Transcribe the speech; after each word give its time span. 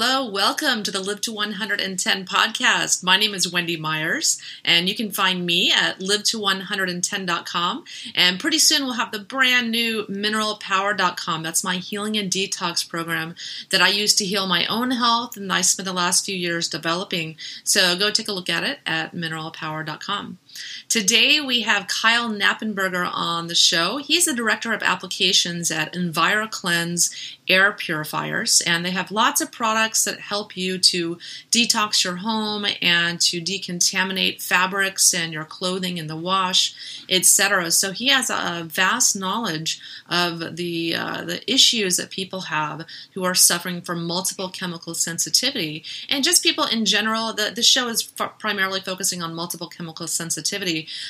Hello, 0.00 0.30
welcome 0.30 0.84
to 0.84 0.92
the 0.92 1.00
Live 1.00 1.22
to 1.22 1.32
110 1.32 2.24
podcast. 2.24 3.02
My 3.02 3.16
name 3.16 3.34
is 3.34 3.50
Wendy 3.50 3.76
Myers, 3.76 4.40
and 4.64 4.88
you 4.88 4.94
can 4.94 5.10
find 5.10 5.44
me 5.44 5.72
at 5.72 6.00
live 6.00 6.22
to110.com. 6.22 7.84
And 8.14 8.38
pretty 8.38 8.60
soon 8.60 8.84
we'll 8.84 8.92
have 8.92 9.10
the 9.10 9.18
brand 9.18 9.72
new 9.72 10.04
mineralpower.com. 10.04 11.42
That's 11.42 11.64
my 11.64 11.78
healing 11.78 12.16
and 12.16 12.30
detox 12.30 12.88
program 12.88 13.34
that 13.70 13.82
I 13.82 13.88
use 13.88 14.14
to 14.14 14.24
heal 14.24 14.46
my 14.46 14.66
own 14.66 14.92
health, 14.92 15.36
and 15.36 15.52
I 15.52 15.62
spent 15.62 15.88
the 15.88 15.92
last 15.92 16.24
few 16.24 16.36
years 16.36 16.68
developing. 16.68 17.34
So 17.64 17.98
go 17.98 18.12
take 18.12 18.28
a 18.28 18.32
look 18.32 18.48
at 18.48 18.62
it 18.62 18.78
at 18.86 19.16
mineralpower.com. 19.16 20.38
Today 20.88 21.40
we 21.40 21.62
have 21.62 21.88
Kyle 21.88 22.30
Knappenberger 22.30 23.08
on 23.12 23.46
the 23.46 23.54
show. 23.54 23.98
He's 23.98 24.24
the 24.24 24.34
director 24.34 24.72
of 24.72 24.82
applications 24.82 25.70
at 25.70 25.92
EnviroKlenz 25.94 27.36
Air 27.48 27.72
Purifiers, 27.72 28.60
and 28.60 28.84
they 28.84 28.90
have 28.90 29.10
lots 29.10 29.40
of 29.40 29.50
products 29.50 30.04
that 30.04 30.20
help 30.20 30.56
you 30.56 30.78
to 30.78 31.18
detox 31.50 32.04
your 32.04 32.16
home 32.16 32.66
and 32.82 33.20
to 33.22 33.40
decontaminate 33.40 34.42
fabrics 34.42 35.14
and 35.14 35.32
your 35.32 35.44
clothing 35.44 35.98
in 35.98 36.06
the 36.06 36.16
wash, 36.16 37.04
etc. 37.08 37.70
So 37.70 37.92
he 37.92 38.08
has 38.08 38.28
a 38.28 38.64
vast 38.66 39.16
knowledge 39.16 39.80
of 40.08 40.56
the 40.56 40.94
uh, 40.94 41.24
the 41.24 41.50
issues 41.50 41.96
that 41.96 42.10
people 42.10 42.42
have 42.42 42.84
who 43.14 43.24
are 43.24 43.34
suffering 43.34 43.80
from 43.80 44.04
multiple 44.06 44.48
chemical 44.48 44.94
sensitivity, 44.94 45.84
and 46.08 46.24
just 46.24 46.42
people 46.42 46.64
in 46.64 46.84
general. 46.84 47.32
The 47.32 47.50
the 47.54 47.62
show 47.62 47.88
is 47.88 48.12
f- 48.18 48.38
primarily 48.38 48.80
focusing 48.80 49.22
on 49.22 49.34
multiple 49.34 49.68
chemical 49.68 50.06
sensitivity, 50.06 50.47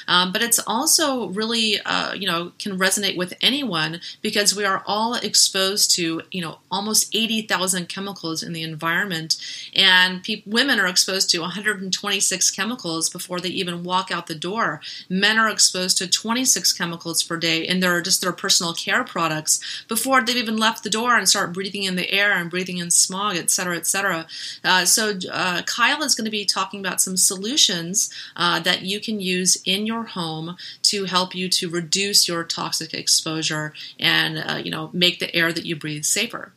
um, 0.06 0.32
but 0.32 0.42
it's 0.42 0.58
also 0.66 1.28
really 1.28 1.80
uh, 1.80 2.12
you 2.14 2.26
know 2.26 2.52
can 2.58 2.78
resonate 2.78 3.16
with 3.16 3.34
anyone 3.40 4.00
because 4.22 4.54
we 4.54 4.64
are 4.64 4.82
all 4.86 5.14
exposed 5.14 5.90
to 5.92 6.22
you 6.30 6.40
know 6.42 6.58
almost 6.70 7.14
80,000 7.14 7.88
chemicals 7.88 8.42
in 8.42 8.52
the 8.52 8.62
environment. 8.62 9.36
And 9.74 10.22
pe- 10.22 10.42
women 10.46 10.80
are 10.80 10.86
exposed 10.86 11.30
to 11.30 11.40
126 11.40 12.50
chemicals 12.50 13.08
before 13.08 13.40
they 13.40 13.48
even 13.48 13.84
walk 13.84 14.10
out 14.10 14.26
the 14.26 14.34
door. 14.34 14.80
Men 15.08 15.38
are 15.38 15.48
exposed 15.48 15.98
to 15.98 16.08
26 16.08 16.72
chemicals 16.72 17.22
per 17.22 17.36
day 17.36 17.66
in 17.66 17.80
their 17.80 18.00
just 18.00 18.20
their 18.20 18.32
personal 18.32 18.74
care 18.74 19.04
products 19.04 19.84
before 19.88 20.22
they've 20.22 20.36
even 20.36 20.56
left 20.56 20.82
the 20.84 20.90
door 20.90 21.16
and 21.16 21.28
start 21.28 21.52
breathing 21.52 21.84
in 21.84 21.96
the 21.96 22.10
air 22.10 22.32
and 22.32 22.50
breathing 22.50 22.78
in 22.78 22.90
smog 22.90 23.36
et 23.36 23.50
cetera 23.50 23.76
et 23.76 23.86
cetera. 23.86 24.26
Uh, 24.64 24.84
so 24.84 25.14
uh, 25.30 25.62
kyle 25.62 26.02
is 26.02 26.14
going 26.14 26.24
to 26.24 26.30
be 26.30 26.44
talking 26.44 26.80
about 26.80 27.00
some 27.00 27.16
solutions 27.16 28.10
uh, 28.36 28.58
that 28.60 28.82
you 28.82 29.00
can 29.00 29.20
use 29.20 29.27
in 29.64 29.86
your 29.86 30.04
home 30.04 30.56
to 30.82 31.04
help 31.04 31.34
you 31.34 31.48
to 31.48 31.68
reduce 31.68 32.28
your 32.28 32.44
toxic 32.44 32.94
exposure 32.94 33.72
and 33.98 34.38
uh, 34.38 34.56
you 34.56 34.70
know 34.70 34.90
make 34.92 35.18
the 35.18 35.34
air 35.34 35.52
that 35.52 35.66
you 35.66 35.76
breathe 35.76 36.04
safer 36.04 36.52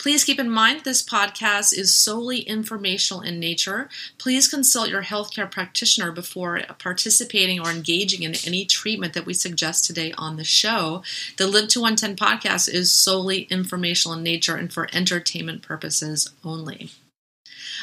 Please 0.00 0.24
keep 0.24 0.40
in 0.40 0.48
mind 0.48 0.80
this 0.80 1.02
podcast 1.02 1.76
is 1.76 1.94
solely 1.94 2.38
informational 2.38 3.20
in 3.20 3.38
nature. 3.38 3.90
Please 4.16 4.48
consult 4.48 4.88
your 4.88 5.02
healthcare 5.02 5.50
practitioner 5.50 6.10
before 6.10 6.62
participating 6.78 7.60
or 7.60 7.70
engaging 7.70 8.22
in 8.22 8.34
any 8.46 8.64
treatment 8.64 9.12
that 9.12 9.26
we 9.26 9.34
suggest 9.34 9.84
today 9.84 10.14
on 10.16 10.38
the 10.38 10.44
show. 10.44 11.02
The 11.36 11.46
Live 11.46 11.68
to 11.68 11.82
110 11.82 12.16
podcast 12.16 12.72
is 12.72 12.90
solely 12.90 13.42
informational 13.50 14.16
in 14.16 14.24
nature 14.24 14.56
and 14.56 14.72
for 14.72 14.88
entertainment 14.94 15.60
purposes 15.60 16.30
only. 16.42 16.92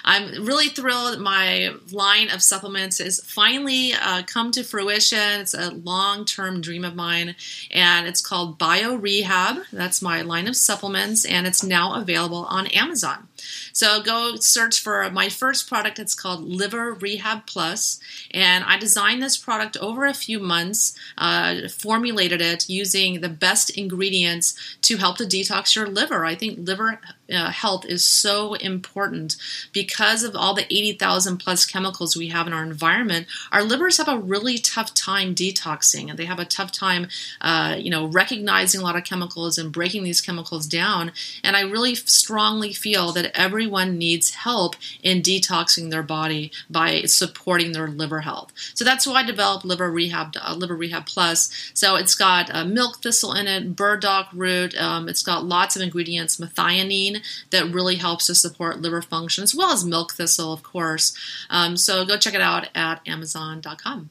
I'm 0.03 0.45
really 0.45 0.69
thrilled. 0.69 1.19
My 1.19 1.73
line 1.91 2.29
of 2.29 2.41
supplements 2.41 2.99
is 2.99 3.21
finally 3.23 3.93
uh, 3.93 4.23
come 4.23 4.51
to 4.51 4.63
fruition. 4.63 5.41
It's 5.41 5.53
a 5.53 5.71
long 5.71 6.25
term 6.25 6.61
dream 6.61 6.85
of 6.85 6.95
mine, 6.95 7.35
and 7.71 8.07
it's 8.07 8.21
called 8.21 8.57
Bio 8.57 8.95
Rehab. 8.95 9.63
That's 9.71 10.01
my 10.01 10.21
line 10.21 10.47
of 10.47 10.55
supplements, 10.55 11.25
and 11.25 11.47
it's 11.47 11.63
now 11.63 11.95
available 11.95 12.45
on 12.45 12.67
Amazon. 12.67 13.26
So 13.73 14.01
go 14.01 14.35
search 14.37 14.79
for 14.79 15.09
my 15.11 15.29
first 15.29 15.67
product. 15.67 15.99
It's 15.99 16.15
called 16.15 16.43
Liver 16.43 16.93
Rehab 16.93 17.45
Plus, 17.45 17.99
and 18.31 18.63
I 18.63 18.77
designed 18.77 19.21
this 19.21 19.37
product 19.37 19.77
over 19.77 20.05
a 20.05 20.13
few 20.13 20.39
months, 20.39 20.97
uh, 21.17 21.67
formulated 21.69 22.41
it 22.41 22.69
using 22.69 23.21
the 23.21 23.29
best 23.29 23.69
ingredients 23.71 24.55
to 24.81 24.97
help 24.97 25.17
to 25.17 25.23
detox 25.23 25.75
your 25.75 25.87
liver. 25.87 26.25
I 26.25 26.35
think 26.35 26.67
liver 26.67 26.99
uh, 27.31 27.51
health 27.51 27.85
is 27.85 28.03
so 28.03 28.53
important 28.55 29.35
because 29.73 30.23
of 30.23 30.35
all 30.35 30.53
the 30.53 30.65
80,000 30.65 31.37
plus 31.37 31.65
chemicals 31.65 32.15
we 32.15 32.29
have 32.29 32.47
in 32.47 32.53
our 32.53 32.63
environment. 32.63 33.27
Our 33.51 33.63
livers 33.63 33.97
have 33.97 34.07
a 34.07 34.17
really 34.17 34.57
tough 34.57 34.93
time 34.93 35.35
detoxing, 35.35 36.09
and 36.09 36.17
they 36.17 36.25
have 36.25 36.39
a 36.39 36.45
tough 36.45 36.71
time, 36.71 37.07
uh, 37.41 37.75
you 37.77 37.89
know, 37.89 38.05
recognizing 38.05 38.81
a 38.81 38.83
lot 38.83 38.95
of 38.95 39.03
chemicals 39.03 39.57
and 39.57 39.71
breaking 39.71 40.03
these 40.03 40.21
chemicals 40.21 40.67
down. 40.67 41.11
And 41.43 41.55
I 41.55 41.61
really 41.61 41.95
strongly 41.95 42.73
feel 42.73 43.11
that 43.13 43.26
everyone 43.33 43.97
needs 43.97 44.35
help 44.35 44.75
in 45.03 45.21
detoxing 45.21 45.91
their 45.91 46.03
body 46.03 46.51
by 46.69 47.03
supporting 47.03 47.71
their 47.71 47.87
liver 47.87 48.21
health. 48.21 48.51
So 48.73 48.83
that's 48.83 49.05
why 49.05 49.15
I 49.15 49.23
developed 49.23 49.65
Liver 49.65 49.91
Rehab, 49.91 50.35
uh, 50.41 50.55
Liver 50.55 50.75
Rehab 50.75 51.05
Plus. 51.05 51.71
So 51.73 51.95
it's 51.95 52.15
got 52.15 52.53
uh, 52.53 52.65
milk 52.65 53.01
thistle 53.01 53.33
in 53.33 53.47
it, 53.47 53.75
burdock 53.75 54.29
root. 54.33 54.79
Um, 54.79 55.07
it's 55.09 55.23
got 55.23 55.45
lots 55.45 55.75
of 55.75 55.81
ingredients, 55.81 56.37
methionine 56.37 57.21
that 57.51 57.73
really 57.73 57.95
helps 57.95 58.27
to 58.27 58.35
support 58.35 58.81
liver 58.81 59.01
function, 59.01 59.43
as 59.43 59.55
well 59.55 59.71
as 59.71 59.85
milk 59.85 60.13
thistle, 60.13 60.53
of 60.53 60.63
course. 60.63 61.15
Um, 61.49 61.77
so 61.77 62.05
go 62.05 62.17
check 62.17 62.33
it 62.33 62.41
out 62.41 62.69
at 62.75 63.01
Amazon.com. 63.07 64.09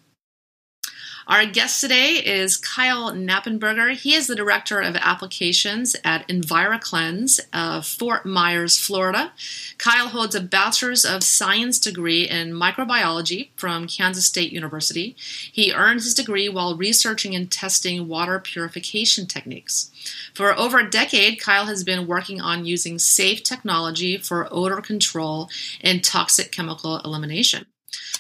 Our 1.29 1.45
guest 1.45 1.81
today 1.81 2.25
is 2.25 2.57
Kyle 2.57 3.11
Knappenberger. 3.11 3.97
He 3.97 4.15
is 4.15 4.29
the 4.29 4.37
Director 4.37 4.81
of 4.81 4.95
Applications 4.95 5.97
at 6.05 6.27
EnviroKlenz 6.29 7.41
of 7.53 7.85
Fort 7.85 8.25
Myers, 8.25 8.79
Florida. 8.79 9.33
Kyle 9.77 10.07
holds 10.07 10.37
a 10.37 10.41
Bachelor's 10.41 11.05
of 11.05 11.25
Science 11.25 11.81
degree 11.81 12.29
in 12.29 12.53
microbiology 12.53 13.49
from 13.57 13.89
Kansas 13.89 14.25
State 14.25 14.53
University. 14.53 15.17
He 15.51 15.73
earned 15.73 16.03
his 16.03 16.15
degree 16.15 16.49
while 16.49 16.77
researching 16.77 17.35
and 17.35 17.51
testing 17.51 18.07
water 18.07 18.39
purification 18.39 19.27
techniques. 19.27 19.91
For 20.33 20.57
over 20.57 20.79
a 20.79 20.89
decade, 20.89 21.41
Kyle 21.41 21.67
has 21.67 21.83
been 21.83 22.07
working 22.07 22.41
on 22.41 22.67
using 22.67 23.01
safe 23.01 23.43
technology 23.43 24.17
for 24.17 24.47
odor 24.53 24.81
control 24.81 25.51
and 25.81 26.05
toxic 26.05 26.53
chemical 26.53 27.01
elimination. 27.01 27.67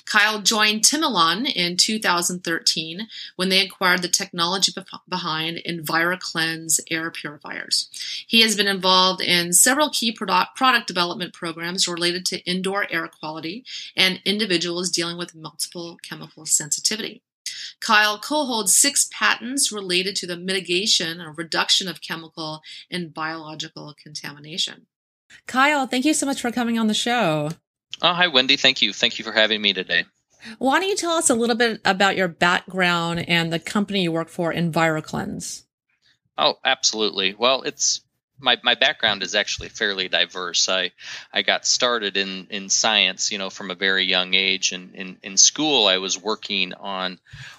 Kyle 0.04 0.40
joined 0.40 0.82
Timilon 0.82 1.50
in 1.52 1.76
2013 1.76 3.08
when 3.36 3.48
they 3.48 3.60
acquired 3.60 4.02
the 4.02 4.08
technology 4.08 4.72
behind 5.08 5.60
EnviroKlenz 5.66 6.80
air 6.90 7.10
purifiers. 7.10 7.88
He 8.26 8.40
has 8.42 8.56
been 8.56 8.68
involved 8.68 9.20
in 9.20 9.52
several 9.52 9.90
key 9.90 10.12
product, 10.12 10.56
product 10.56 10.86
development 10.86 11.34
programs 11.34 11.88
related 11.88 12.24
to 12.26 12.44
indoor 12.44 12.86
air 12.90 13.08
quality 13.08 13.64
and 13.96 14.20
individuals 14.24 14.90
dealing 14.90 15.18
with 15.18 15.34
multiple 15.34 15.98
chemical 16.02 16.46
sensitivity. 16.46 17.22
Kyle 17.80 18.18
co-holds 18.18 18.74
six 18.74 19.08
patents 19.12 19.70
related 19.72 20.16
to 20.16 20.26
the 20.26 20.36
mitigation 20.36 21.20
or 21.20 21.32
reduction 21.32 21.88
of 21.88 22.00
chemical 22.00 22.62
and 22.90 23.12
biological 23.12 23.94
contamination. 24.00 24.86
Kyle, 25.46 25.86
thank 25.86 26.04
you 26.04 26.14
so 26.14 26.26
much 26.26 26.40
for 26.40 26.50
coming 26.50 26.78
on 26.78 26.86
the 26.86 26.94
show. 26.94 27.50
Oh, 28.02 28.12
hi, 28.12 28.28
Wendy. 28.28 28.56
Thank 28.56 28.82
you. 28.82 28.92
Thank 28.92 29.18
you 29.18 29.24
for 29.24 29.32
having 29.32 29.60
me 29.60 29.72
today. 29.72 30.04
Why 30.58 30.80
don't 30.80 30.88
you 30.88 30.96
tell 30.96 31.12
us 31.12 31.30
a 31.30 31.34
little 31.34 31.56
bit 31.56 31.80
about 31.84 32.16
your 32.16 32.28
background 32.28 33.28
and 33.28 33.52
the 33.52 33.58
company 33.58 34.02
you 34.02 34.12
work 34.12 34.28
for, 34.28 34.52
EnviroKlenz? 34.52 35.64
Oh, 36.38 36.58
absolutely. 36.64 37.34
Well, 37.34 37.62
it's 37.62 38.02
my, 38.38 38.58
my 38.62 38.74
background 38.74 39.22
is 39.22 39.34
actually 39.34 39.70
fairly 39.70 40.08
diverse. 40.08 40.68
I, 40.68 40.92
I 41.32 41.42
got 41.42 41.66
started 41.66 42.16
in, 42.16 42.48
in 42.50 42.68
science, 42.68 43.32
you 43.32 43.38
know, 43.38 43.50
from 43.50 43.70
a 43.70 43.74
very 43.74 44.04
young 44.04 44.34
age. 44.34 44.72
And 44.72 44.94
in, 44.94 45.18
in 45.22 45.36
school, 45.36 45.86
I 45.86 45.98
was 45.98 46.20
working 46.20 46.74
on 46.74 47.18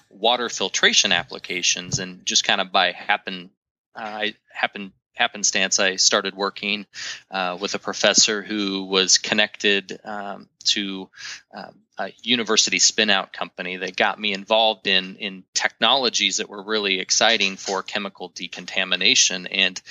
water 0.10 0.50
filtration 0.50 1.12
applications 1.12 2.00
and 2.00 2.26
just 2.26 2.44
kind 2.44 2.62
of 2.62 2.72
by 2.72 2.92
happen, 2.92 3.50
uh, 3.96 4.02
I 4.02 4.36
happened 4.54 4.92
happenstance, 5.18 5.80
I 5.80 5.96
started 5.98 6.36
working 6.36 6.86
uh, 7.32 7.58
with 7.60 7.76
a 7.76 7.80
professor 7.80 8.42
who 8.42 8.86
was 8.86 9.18
connected 9.18 10.00
um, 10.04 10.48
to 10.66 11.10
uh, 11.56 11.72
a 11.98 12.14
university 12.22 12.78
spinout 12.78 13.34
company 13.34 13.78
that 13.78 13.96
got 13.96 14.20
me 14.20 14.34
involved 14.34 14.88
in 14.88 15.16
in 15.16 15.44
technologies 15.54 16.38
that 16.38 16.50
were 16.50 16.64
really 16.64 17.00
exciting 17.00 17.58
for 17.58 17.84
chemical 17.84 18.30
decontamination. 18.30 19.48
And 19.48 19.82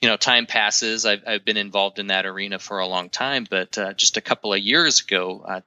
you 0.00 0.10
know, 0.10 0.18
time 0.18 0.44
passes. 0.44 1.06
I've, 1.06 1.22
I've 1.26 1.44
been 1.46 1.56
involved 1.56 1.98
in 1.98 2.08
that 2.08 2.26
arena 2.26 2.58
for 2.58 2.78
a 2.78 2.86
long 2.86 3.08
time, 3.08 3.46
but 3.48 3.78
uh, 3.78 3.94
just 3.94 4.18
a 4.18 4.20
couple 4.20 4.52
of 4.52 4.60
years 4.60 5.00
ago, 5.00 5.42
uh, 5.46 5.60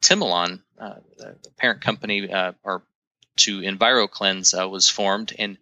uh, 0.79 0.93
the 1.17 1.35
parent 1.57 1.81
company, 1.81 2.31
uh, 2.31 2.51
or 2.63 2.83
to 3.37 3.61
EnviroKlenz 3.61 4.59
uh, 4.59 4.67
was 4.67 4.89
formed, 4.89 5.33
and 5.37 5.57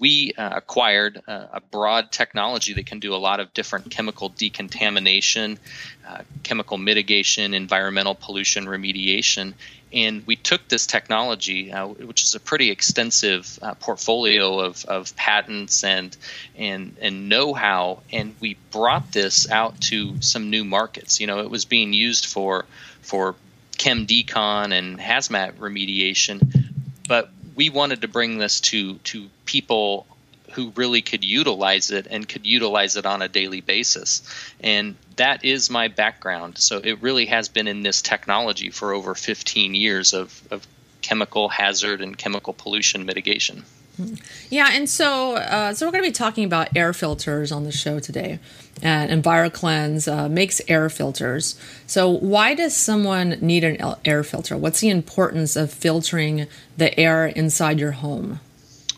we 0.00 0.32
uh, 0.36 0.50
acquired 0.56 1.22
uh, 1.28 1.46
a 1.52 1.60
broad 1.60 2.10
technology 2.10 2.74
that 2.74 2.86
can 2.86 2.98
do 2.98 3.14
a 3.14 3.16
lot 3.16 3.40
of 3.40 3.54
different 3.54 3.90
chemical 3.90 4.28
decontamination, 4.28 5.58
uh, 6.06 6.22
chemical 6.42 6.78
mitigation, 6.78 7.54
environmental 7.54 8.14
pollution 8.14 8.66
remediation, 8.66 9.54
and 9.94 10.26
we 10.26 10.34
took 10.34 10.66
this 10.68 10.86
technology, 10.86 11.72
uh, 11.72 11.86
which 11.86 12.24
is 12.24 12.34
a 12.34 12.40
pretty 12.40 12.70
extensive 12.70 13.58
uh, 13.62 13.74
portfolio 13.74 14.58
of, 14.58 14.84
of 14.86 15.14
patents 15.14 15.84
and 15.84 16.16
and 16.56 16.96
and 17.00 17.28
know-how, 17.28 18.02
and 18.12 18.34
we 18.40 18.56
brought 18.72 19.12
this 19.12 19.48
out 19.48 19.80
to 19.82 20.20
some 20.20 20.50
new 20.50 20.64
markets. 20.64 21.20
You 21.20 21.28
know, 21.28 21.38
it 21.38 21.50
was 21.50 21.64
being 21.64 21.92
used 21.92 22.26
for 22.26 22.66
for 23.02 23.36
chem 23.78 24.06
decon 24.06 24.72
and 24.72 24.98
hazmat 24.98 25.54
remediation, 25.54 26.63
but 27.08 27.30
we 27.54 27.70
wanted 27.70 28.02
to 28.02 28.08
bring 28.08 28.38
this 28.38 28.60
to 28.60 28.94
to 28.98 29.28
people 29.44 30.06
who 30.54 30.72
really 30.76 31.02
could 31.02 31.24
utilize 31.24 31.90
it 31.90 32.06
and 32.08 32.28
could 32.28 32.46
utilize 32.46 32.96
it 32.96 33.06
on 33.06 33.22
a 33.22 33.28
daily 33.28 33.60
basis. 33.60 34.22
And 34.60 34.94
that 35.16 35.44
is 35.44 35.68
my 35.68 35.88
background. 35.88 36.58
So 36.58 36.78
it 36.78 37.02
really 37.02 37.26
has 37.26 37.48
been 37.48 37.66
in 37.66 37.82
this 37.82 38.02
technology 38.02 38.70
for 38.70 38.92
over 38.92 39.16
15 39.16 39.74
years 39.74 40.12
of, 40.12 40.40
of 40.52 40.64
chemical 41.02 41.48
hazard 41.48 42.00
and 42.00 42.16
chemical 42.16 42.52
pollution 42.52 43.04
mitigation. 43.04 43.64
Yeah, 44.50 44.70
and 44.72 44.88
so 44.88 45.36
uh, 45.36 45.74
so 45.74 45.86
we're 45.86 45.92
going 45.92 46.04
to 46.04 46.10
be 46.10 46.12
talking 46.12 46.44
about 46.44 46.76
air 46.76 46.92
filters 46.92 47.52
on 47.52 47.64
the 47.64 47.72
show 47.72 48.00
today, 48.00 48.40
and 48.82 49.22
EnviroKlenz 49.22 50.12
uh, 50.12 50.28
makes 50.28 50.60
air 50.68 50.90
filters. 50.90 51.58
So 51.86 52.08
why 52.08 52.54
does 52.54 52.76
someone 52.76 53.38
need 53.40 53.62
an 53.64 53.94
air 54.04 54.24
filter? 54.24 54.56
What's 54.56 54.80
the 54.80 54.90
importance 54.90 55.54
of 55.56 55.72
filtering 55.72 56.46
the 56.76 56.98
air 56.98 57.26
inside 57.26 57.78
your 57.78 57.92
home? 57.92 58.40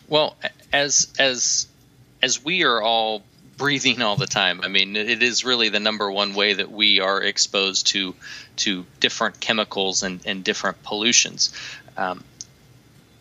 Well, 0.07 0.35
as 0.73 1.13
as 1.19 1.67
as 2.21 2.43
we 2.43 2.63
are 2.63 2.81
all 2.81 3.23
breathing 3.57 4.01
all 4.01 4.15
the 4.15 4.27
time. 4.27 4.61
I 4.61 4.67
mean, 4.67 4.95
it 4.95 5.23
is 5.23 5.43
really 5.43 5.69
the 5.69 5.79
number 5.79 6.11
one 6.11 6.33
way 6.35 6.53
that 6.53 6.71
we 6.71 6.99
are 6.99 7.21
exposed 7.21 7.87
to 7.87 8.15
to 8.57 8.85
different 8.99 9.39
chemicals 9.39 10.03
and, 10.03 10.21
and 10.25 10.43
different 10.43 10.83
pollutions. 10.83 11.53
Um, 11.97 12.23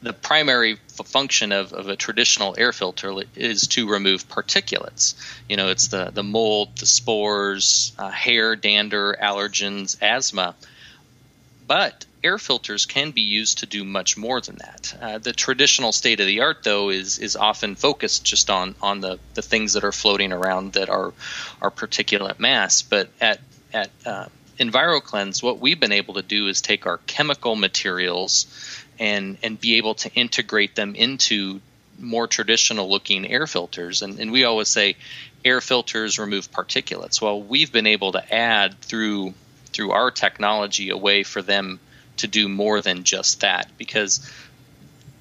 the 0.03 0.13
primary 0.13 0.75
f- 0.75 1.07
function 1.07 1.53
of, 1.53 1.73
of 1.73 1.89
a 1.89 1.97
traditional 1.97 2.55
air 2.59 2.73
filter 2.73 3.15
is 3.35 3.67
to 3.69 3.89
remove 3.89 4.29
particulates. 4.29 5.15
You 5.49 5.57
know, 5.57 5.69
it's 5.69 5.89
the, 5.89 6.11
the 6.13 6.23
mold, 6.23 6.77
the 6.77 6.87
spores, 6.87 7.93
uh, 7.99 8.11
hair, 8.11 8.57
dander, 8.57 9.17
allergens, 9.21 9.97
asthma. 10.03 10.55
But 11.67 12.05
air 12.23 12.39
filters 12.39 12.87
can 12.87 13.11
be 13.11 13.23
used 13.23 13.59
to 13.59 13.67
do 13.67 13.85
much 13.85 14.17
more 14.17 14.41
than 14.41 14.57
that. 14.57 14.97
Uh, 15.01 15.19
the 15.19 15.33
traditional 15.33 15.93
state 15.93 16.21
of 16.21 16.27
the 16.27 16.41
art, 16.41 16.63
though, 16.63 16.91
is 16.91 17.19
is 17.19 17.37
often 17.37 17.75
focused 17.75 18.25
just 18.25 18.51
on 18.51 18.75
on 18.83 19.01
the, 19.01 19.19
the 19.35 19.43
things 19.43 19.73
that 19.73 19.85
are 19.85 19.93
floating 19.93 20.33
around 20.33 20.75
that 20.75 20.89
are 20.89 21.13
are 21.61 21.71
particulate 21.71 22.39
mass. 22.39 22.83
But 22.83 23.09
at 23.21 23.41
at 23.73 23.91
uh, 24.05 24.27
EnviroKlenz, 24.59 25.43
what 25.43 25.59
we've 25.59 25.79
been 25.79 25.93
able 25.93 26.15
to 26.15 26.23
do 26.23 26.49
is 26.49 26.61
take 26.61 26.87
our 26.87 26.99
chemical 27.07 27.57
materials 27.57 28.47
and 28.99 29.39
and 29.43 29.61
be 29.61 29.77
able 29.77 29.95
to 29.95 30.13
integrate 30.15 30.75
them 30.75 30.95
into 30.95 31.61
more 31.99 32.27
traditional 32.27 32.91
looking 32.91 33.27
air 33.27 33.47
filters. 33.47 34.03
And, 34.03 34.19
and 34.21 34.31
we 34.31 34.45
always 34.45 34.69
say 34.69 34.97
air 35.45 35.61
filters 35.61 36.19
remove 36.19 36.51
particulates. 36.51 37.23
Well, 37.23 37.41
we've 37.41 37.73
been 37.73 37.87
able 37.87 38.13
to 38.13 38.35
add 38.35 38.79
through 38.81 39.35
through 39.73 39.93
our 39.93 40.11
technology 40.11 40.91
a 40.91 40.97
way 40.97 41.23
for 41.23 41.43
them 41.43 41.81
to 42.19 42.27
do 42.27 42.49
more 42.49 42.81
than 42.81 43.05
just 43.05 43.41
that 43.41 43.69
because 43.77 44.31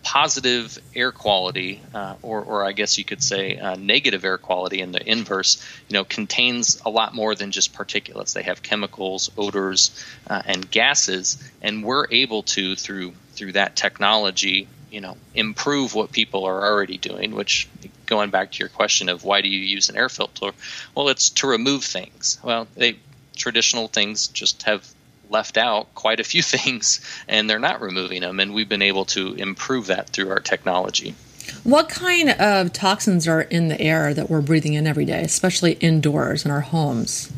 positive 0.06 0.77
air 0.94 1.12
quality, 1.12 1.81
uh, 1.94 2.13
or, 2.22 2.42
or 2.42 2.63
I 2.63 2.74
guess 2.74 2.98
you 3.00 3.04
could 3.04 3.24
say 3.24 3.57
uh, 3.57 3.75
negative 3.75 4.24
air 4.24 4.38
quality 4.38 4.80
in 4.80 4.92
the 4.92 5.01
inverse, 5.04 5.57
you 5.89 5.95
know, 5.95 6.04
contains 6.04 6.80
a 6.86 6.92
lot 6.92 7.16
more 7.16 7.33
than 7.33 7.50
just 7.51 7.74
particulates. 7.74 8.33
They 8.33 8.44
have 8.44 8.62
chemicals, 8.62 9.31
odors, 9.36 10.06
uh, 10.27 10.44
and 10.45 10.69
gases, 10.69 11.44
and 11.62 11.83
we're 11.83 12.06
able 12.12 12.44
to 12.44 12.75
through 12.75 13.13
through 13.35 13.53
that 13.53 13.75
technology, 13.75 14.67
you 14.91 15.01
know, 15.01 15.17
improve 15.33 15.93
what 15.93 16.11
people 16.11 16.45
are 16.45 16.65
already 16.65 16.97
doing. 16.97 17.35
Which, 17.35 17.67
going 18.05 18.29
back 18.29 18.51
to 18.53 18.59
your 18.59 18.69
question 18.69 19.09
of 19.09 19.23
why 19.23 19.41
do 19.41 19.49
you 19.49 19.59
use 19.59 19.89
an 19.89 19.97
air 19.97 20.09
filter? 20.09 20.51
Well, 20.95 21.09
it's 21.09 21.29
to 21.31 21.47
remove 21.47 21.83
things. 21.83 22.39
Well, 22.43 22.67
they 22.75 22.97
traditional 23.35 23.87
things 23.87 24.27
just 24.27 24.63
have 24.63 24.87
left 25.29 25.57
out 25.57 25.93
quite 25.95 26.19
a 26.19 26.23
few 26.23 26.41
things 26.55 27.01
and 27.27 27.49
they're 27.49 27.59
not 27.59 27.81
removing 27.81 28.21
them 28.21 28.39
and 28.39 28.53
we've 28.53 28.69
been 28.69 28.81
able 28.81 29.05
to 29.05 29.33
improve 29.33 29.88
that 29.88 30.09
through 30.09 30.29
our 30.29 30.39
technology 30.39 31.15
what 31.63 31.89
kind 31.89 32.29
of 32.29 32.73
toxins 32.73 33.27
are 33.27 33.41
in 33.41 33.67
the 33.67 33.79
air 33.79 34.13
that 34.13 34.29
we're 34.29 34.41
breathing 34.41 34.73
in 34.73 34.88
every 34.88 35.05
day 35.05 35.21
especially 35.21 35.73
indoors 35.73 36.45
in 36.45 36.51
our 36.51 36.61
homes 36.61 37.31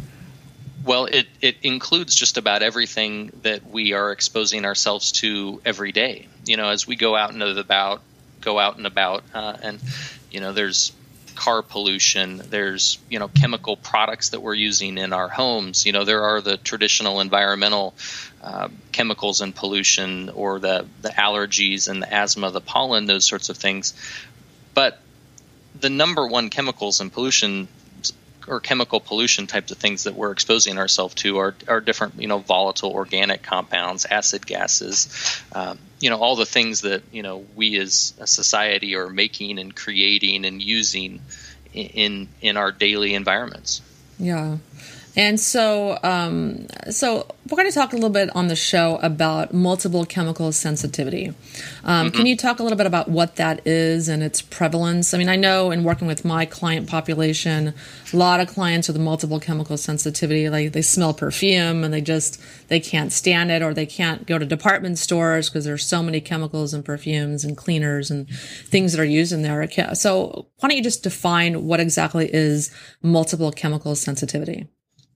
well 0.85 1.05
it, 1.05 1.26
it 1.41 1.57
includes 1.61 2.15
just 2.15 2.37
about 2.37 2.63
everything 2.63 3.31
that 3.43 3.65
we 3.69 3.93
are 3.93 4.11
exposing 4.11 4.65
ourselves 4.65 5.11
to 5.11 5.61
every 5.65 5.91
day 5.91 6.27
you 6.45 6.57
know 6.57 6.69
as 6.69 6.87
we 6.87 6.95
go 6.95 7.15
out 7.15 7.31
and 7.31 7.41
about 7.41 8.01
go 8.41 8.59
out 8.59 8.77
and 8.77 8.85
about 8.85 9.23
uh, 9.33 9.57
and 9.61 9.79
you 10.31 10.39
know 10.39 10.53
there's 10.53 10.91
car 11.37 11.61
pollution. 11.61 12.41
There's 12.49 12.97
you 13.09 13.19
know 13.19 13.29
chemical 13.29 13.77
products 13.77 14.29
that 14.29 14.41
we're 14.41 14.55
using 14.55 14.97
in 14.97 15.13
our 15.13 15.29
homes. 15.29 15.85
You 15.85 15.93
know 15.93 16.03
there 16.03 16.23
are 16.23 16.41
the 16.41 16.57
traditional 16.57 17.21
environmental 17.21 17.93
uh, 18.43 18.67
chemicals 18.91 19.39
and 19.39 19.55
pollution, 19.55 20.29
or 20.29 20.59
the 20.59 20.85
the 21.01 21.09
allergies 21.09 21.87
and 21.87 22.01
the 22.01 22.13
asthma, 22.13 22.51
the 22.51 22.59
pollen, 22.59 23.05
those 23.05 23.23
sorts 23.23 23.49
of 23.49 23.57
things. 23.57 23.93
But 24.73 24.99
the 25.79 25.89
number 25.89 26.27
one 26.27 26.49
chemicals 26.49 26.99
and 26.99 27.13
pollution 27.13 27.67
or 28.47 28.59
chemical 28.59 28.99
pollution 28.99 29.47
types 29.47 29.71
of 29.71 29.77
things 29.77 30.03
that 30.03 30.15
we're 30.15 30.31
exposing 30.31 30.77
ourselves 30.77 31.15
to 31.15 31.37
are, 31.39 31.55
are 31.67 31.81
different, 31.81 32.19
you 32.19 32.27
know, 32.27 32.39
volatile 32.39 32.91
organic 32.91 33.43
compounds, 33.43 34.05
acid 34.05 34.45
gases, 34.45 35.41
um, 35.53 35.77
you 35.99 36.09
know, 36.09 36.17
all 36.17 36.35
the 36.35 36.45
things 36.45 36.81
that, 36.81 37.03
you 37.11 37.23
know, 37.23 37.45
we 37.55 37.77
as 37.77 38.13
a 38.19 38.27
society 38.27 38.95
are 38.95 39.09
making 39.09 39.59
and 39.59 39.75
creating 39.75 40.45
and 40.45 40.61
using 40.61 41.21
in, 41.73 42.29
in 42.41 42.57
our 42.57 42.71
daily 42.71 43.13
environments. 43.13 43.81
Yeah. 44.19 44.57
And 45.17 45.39
so, 45.39 45.97
um, 46.03 46.67
so 46.91 47.25
we're 47.49 47.55
going 47.55 47.67
to 47.67 47.73
talk 47.73 47.91
a 47.91 47.95
little 47.95 48.11
bit 48.11 48.29
on 48.35 48.49
the 48.49 48.55
show 48.55 48.97
about 49.01 49.51
multiple 49.51 50.05
chemical 50.05 50.51
sensitivity. 50.51 51.29
Um, 51.83 52.07
mm-hmm. 52.07 52.15
Can 52.15 52.25
you 52.27 52.37
talk 52.37 52.59
a 52.59 52.63
little 52.63 52.77
bit 52.77 52.85
about 52.85 53.09
what 53.09 53.37
that 53.37 53.65
is 53.65 54.09
and 54.09 54.21
its 54.21 54.43
prevalence? 54.43 55.15
I 55.15 55.17
mean, 55.17 55.27
I 55.27 55.35
know 55.35 55.71
in 55.71 55.83
working 55.83 56.05
with 56.05 56.23
my 56.23 56.45
client 56.45 56.87
population, 56.87 57.73
a 58.13 58.15
lot 58.15 58.39
of 58.39 58.47
clients 58.47 58.89
with 58.89 58.99
multiple 58.99 59.39
chemical 59.39 59.75
sensitivity, 59.75 60.51
like 60.51 60.73
they 60.73 60.83
smell 60.83 61.15
perfume 61.15 61.83
and 61.83 61.91
they 61.91 62.01
just 62.01 62.39
they 62.67 62.79
can't 62.79 63.11
stand 63.11 63.49
it, 63.49 63.63
or 63.63 63.73
they 63.73 63.87
can't 63.87 64.27
go 64.27 64.37
to 64.37 64.45
department 64.45 64.99
stores 64.99 65.49
because 65.49 65.65
there's 65.65 65.85
so 65.85 66.03
many 66.03 66.21
chemicals 66.21 66.75
and 66.75 66.85
perfumes 66.85 67.43
and 67.43 67.57
cleaners 67.57 68.11
and 68.11 68.29
things 68.29 68.91
that 68.91 69.01
are 69.01 69.05
used 69.05 69.31
in 69.31 69.41
there. 69.41 69.67
So, 69.95 70.47
why 70.59 70.69
don't 70.69 70.77
you 70.77 70.83
just 70.83 71.01
define 71.01 71.65
what 71.65 71.79
exactly 71.79 72.29
is 72.31 72.71
multiple 73.01 73.51
chemical 73.51 73.95
sensitivity? 73.95 74.67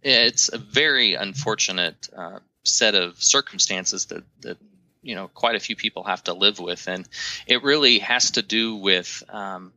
It's 0.04 0.50
a 0.52 0.58
very 0.58 1.14
unfortunate 1.14 2.10
uh, 2.16 2.40
set 2.64 2.96
of 2.96 3.22
circumstances 3.22 4.06
that, 4.08 4.24
that 4.42 4.58
you 5.02 5.16
know 5.16 5.28
quite 5.28 5.56
a 5.56 5.60
few 5.60 5.76
people 5.76 6.04
have 6.04 6.24
to 6.26 6.34
live 6.34 6.60
with, 6.60 6.88
and 6.88 7.08
it 7.48 7.64
really 7.64 8.00
has 8.00 8.32
to 8.32 8.42
do 8.42 8.76
with 8.76 9.24
um, 9.30 9.74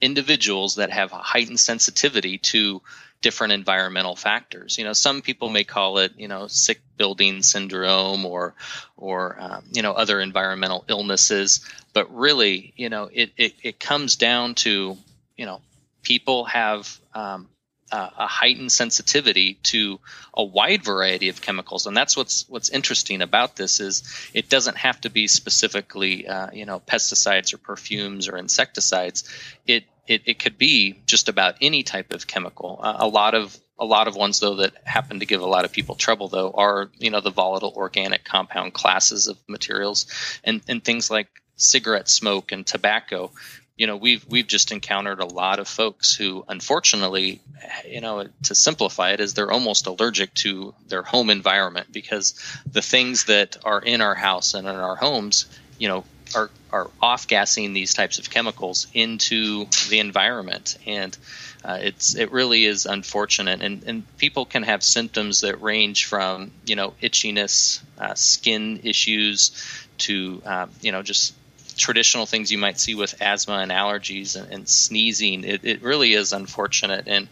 individuals 0.00 0.76
that 0.76 0.90
have 0.90 1.10
heightened 1.10 1.60
sensitivity 1.60 2.38
to 2.38 2.82
different 3.24 3.54
environmental 3.54 4.14
factors. 4.14 4.76
You 4.76 4.84
know, 4.84 4.92
some 4.92 5.22
people 5.22 5.48
may 5.48 5.64
call 5.64 5.96
it, 5.96 6.12
you 6.18 6.28
know, 6.28 6.46
sick 6.46 6.80
building 6.98 7.42
syndrome 7.42 8.26
or, 8.26 8.54
or 8.98 9.36
um, 9.40 9.64
you 9.72 9.80
know, 9.80 9.92
other 9.92 10.20
environmental 10.20 10.84
illnesses. 10.88 11.60
But 11.94 12.14
really, 12.14 12.74
you 12.76 12.90
know, 12.90 13.08
it 13.10 13.32
it, 13.38 13.54
it 13.62 13.80
comes 13.80 14.16
down 14.16 14.56
to, 14.56 14.98
you 15.38 15.46
know, 15.46 15.62
people 16.02 16.44
have 16.44 17.00
um, 17.14 17.48
uh, 17.94 18.10
a 18.18 18.26
heightened 18.26 18.72
sensitivity 18.72 19.54
to 19.62 20.00
a 20.36 20.42
wide 20.42 20.82
variety 20.82 21.28
of 21.28 21.40
chemicals, 21.40 21.86
and 21.86 21.96
that's 21.96 22.16
what's 22.16 22.48
what's 22.48 22.68
interesting 22.68 23.22
about 23.22 23.54
this 23.54 23.78
is 23.78 24.02
it 24.34 24.48
doesn't 24.48 24.76
have 24.76 25.00
to 25.02 25.10
be 25.10 25.28
specifically 25.28 26.26
uh, 26.26 26.50
you 26.52 26.66
know 26.66 26.80
pesticides 26.80 27.54
or 27.54 27.58
perfumes 27.58 28.28
or 28.28 28.36
insecticides. 28.36 29.22
It 29.64 29.84
it, 30.08 30.22
it 30.26 30.38
could 30.40 30.58
be 30.58 30.98
just 31.06 31.28
about 31.28 31.54
any 31.60 31.84
type 31.84 32.12
of 32.12 32.26
chemical. 32.26 32.80
Uh, 32.82 32.96
a 32.98 33.06
lot 33.06 33.34
of 33.34 33.56
a 33.78 33.84
lot 33.84 34.08
of 34.08 34.16
ones 34.16 34.40
though 34.40 34.56
that 34.56 34.72
happen 34.84 35.20
to 35.20 35.26
give 35.26 35.40
a 35.40 35.46
lot 35.46 35.64
of 35.64 35.70
people 35.70 35.94
trouble 35.94 36.26
though 36.26 36.50
are 36.50 36.90
you 36.98 37.10
know 37.10 37.20
the 37.20 37.30
volatile 37.30 37.74
organic 37.76 38.24
compound 38.24 38.72
classes 38.72 39.28
of 39.28 39.38
materials 39.48 40.06
and 40.42 40.62
and 40.68 40.82
things 40.82 41.12
like 41.12 41.28
cigarette 41.56 42.08
smoke 42.08 42.50
and 42.50 42.66
tobacco 42.66 43.30
you 43.76 43.86
know 43.86 43.96
we've 43.96 44.24
we've 44.28 44.46
just 44.46 44.72
encountered 44.72 45.20
a 45.20 45.26
lot 45.26 45.58
of 45.58 45.66
folks 45.66 46.14
who 46.14 46.44
unfortunately 46.48 47.40
you 47.88 48.00
know 48.00 48.26
to 48.44 48.54
simplify 48.54 49.10
it 49.10 49.20
is 49.20 49.34
they're 49.34 49.50
almost 49.50 49.86
allergic 49.86 50.32
to 50.34 50.74
their 50.88 51.02
home 51.02 51.30
environment 51.30 51.86
because 51.92 52.34
the 52.70 52.82
things 52.82 53.24
that 53.24 53.56
are 53.64 53.80
in 53.80 54.00
our 54.00 54.14
house 54.14 54.54
and 54.54 54.68
in 54.68 54.74
our 54.74 54.96
homes 54.96 55.46
you 55.78 55.88
know 55.88 56.04
are 56.34 56.50
are 56.72 56.90
off 57.00 57.28
gassing 57.28 57.72
these 57.72 57.94
types 57.94 58.18
of 58.18 58.30
chemicals 58.30 58.86
into 58.94 59.66
the 59.88 60.00
environment, 60.00 60.76
and 60.86 61.16
uh, 61.64 61.78
it's 61.80 62.16
it 62.16 62.32
really 62.32 62.64
is 62.64 62.86
unfortunate. 62.86 63.62
And 63.62 63.84
and 63.84 64.18
people 64.18 64.44
can 64.44 64.62
have 64.64 64.82
symptoms 64.82 65.42
that 65.42 65.62
range 65.62 66.06
from 66.06 66.50
you 66.66 66.76
know 66.76 66.94
itchiness, 67.02 67.80
uh, 67.98 68.14
skin 68.14 68.80
issues, 68.84 69.52
to 69.98 70.42
uh, 70.44 70.66
you 70.80 70.92
know 70.92 71.02
just 71.02 71.34
traditional 71.76 72.26
things 72.26 72.50
you 72.50 72.58
might 72.58 72.78
see 72.78 72.94
with 72.94 73.20
asthma 73.20 73.54
and 73.54 73.70
allergies 73.70 74.40
and, 74.40 74.52
and 74.52 74.68
sneezing. 74.68 75.44
It, 75.44 75.64
it 75.64 75.82
really 75.82 76.14
is 76.14 76.32
unfortunate, 76.32 77.04
and 77.06 77.28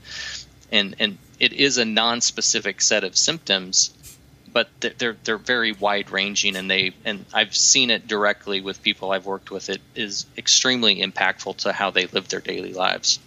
and 0.71 0.95
and 0.99 1.19
it 1.39 1.53
is 1.53 1.79
a 1.79 1.85
non-specific 1.85 2.81
set 2.81 3.05
of 3.05 3.17
symptoms 3.17 3.93
but 4.53 4.69
they're 4.81 5.17
they're 5.25 5.39
very 5.39 5.73
wide 5.73 6.11
ranging 6.11 6.57
and 6.57 6.71
they 6.71 6.93
and 7.05 7.25
I've 7.33 7.57
seen 7.57 7.91
it 7.91 8.07
directly 8.07 8.61
with 8.61 8.83
people 8.83 9.11
I've 9.11 9.27
worked 9.27 9.51
with 9.51 9.71
it 9.71 9.81
is 9.95 10.27
extremely 10.37 11.01
impactful 11.01 11.57
to 11.59 11.73
how 11.73 11.91
they 11.91 12.07
live 12.07 12.29
their 12.29 12.41
daily 12.41 12.73
lives. 12.73 13.19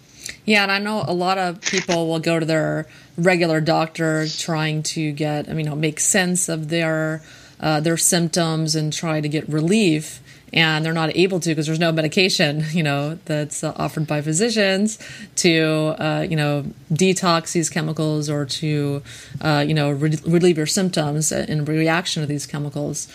Yeah, 0.43 0.63
and 0.63 0.71
I 0.71 0.79
know 0.79 1.03
a 1.07 1.13
lot 1.13 1.37
of 1.37 1.61
people 1.61 2.07
will 2.07 2.19
go 2.19 2.39
to 2.39 2.45
their 2.45 2.87
regular 3.17 3.61
doctor 3.61 4.27
trying 4.27 4.83
to 4.83 5.11
get 5.11 5.49
I 5.49 5.53
mean 5.53 5.79
make 5.79 5.99
sense 5.99 6.49
of 6.49 6.69
their 6.69 7.21
uh, 7.59 7.79
their 7.79 7.97
symptoms 7.97 8.75
and 8.75 8.91
try 8.91 9.21
to 9.21 9.29
get 9.29 9.47
relief 9.47 10.21
and 10.53 10.85
they're 10.85 10.93
not 10.93 11.15
able 11.15 11.39
to 11.39 11.49
because 11.49 11.65
there's 11.65 11.79
no 11.79 11.91
medication, 11.91 12.63
you 12.71 12.83
know, 12.83 13.17
that's 13.25 13.63
uh, 13.63 13.73
offered 13.75 14.07
by 14.07 14.21
physicians 14.21 14.99
to, 15.37 15.95
uh, 15.99 16.25
you 16.27 16.35
know, 16.35 16.65
detox 16.91 17.51
these 17.51 17.69
chemicals 17.69 18.29
or 18.29 18.45
to, 18.45 19.01
uh, 19.41 19.63
you 19.67 19.73
know, 19.73 19.91
re- 19.91 20.19
relieve 20.25 20.57
your 20.57 20.65
symptoms 20.65 21.31
in 21.31 21.65
reaction 21.65 22.21
to 22.23 22.27
these 22.27 22.45
chemicals. 22.45 23.07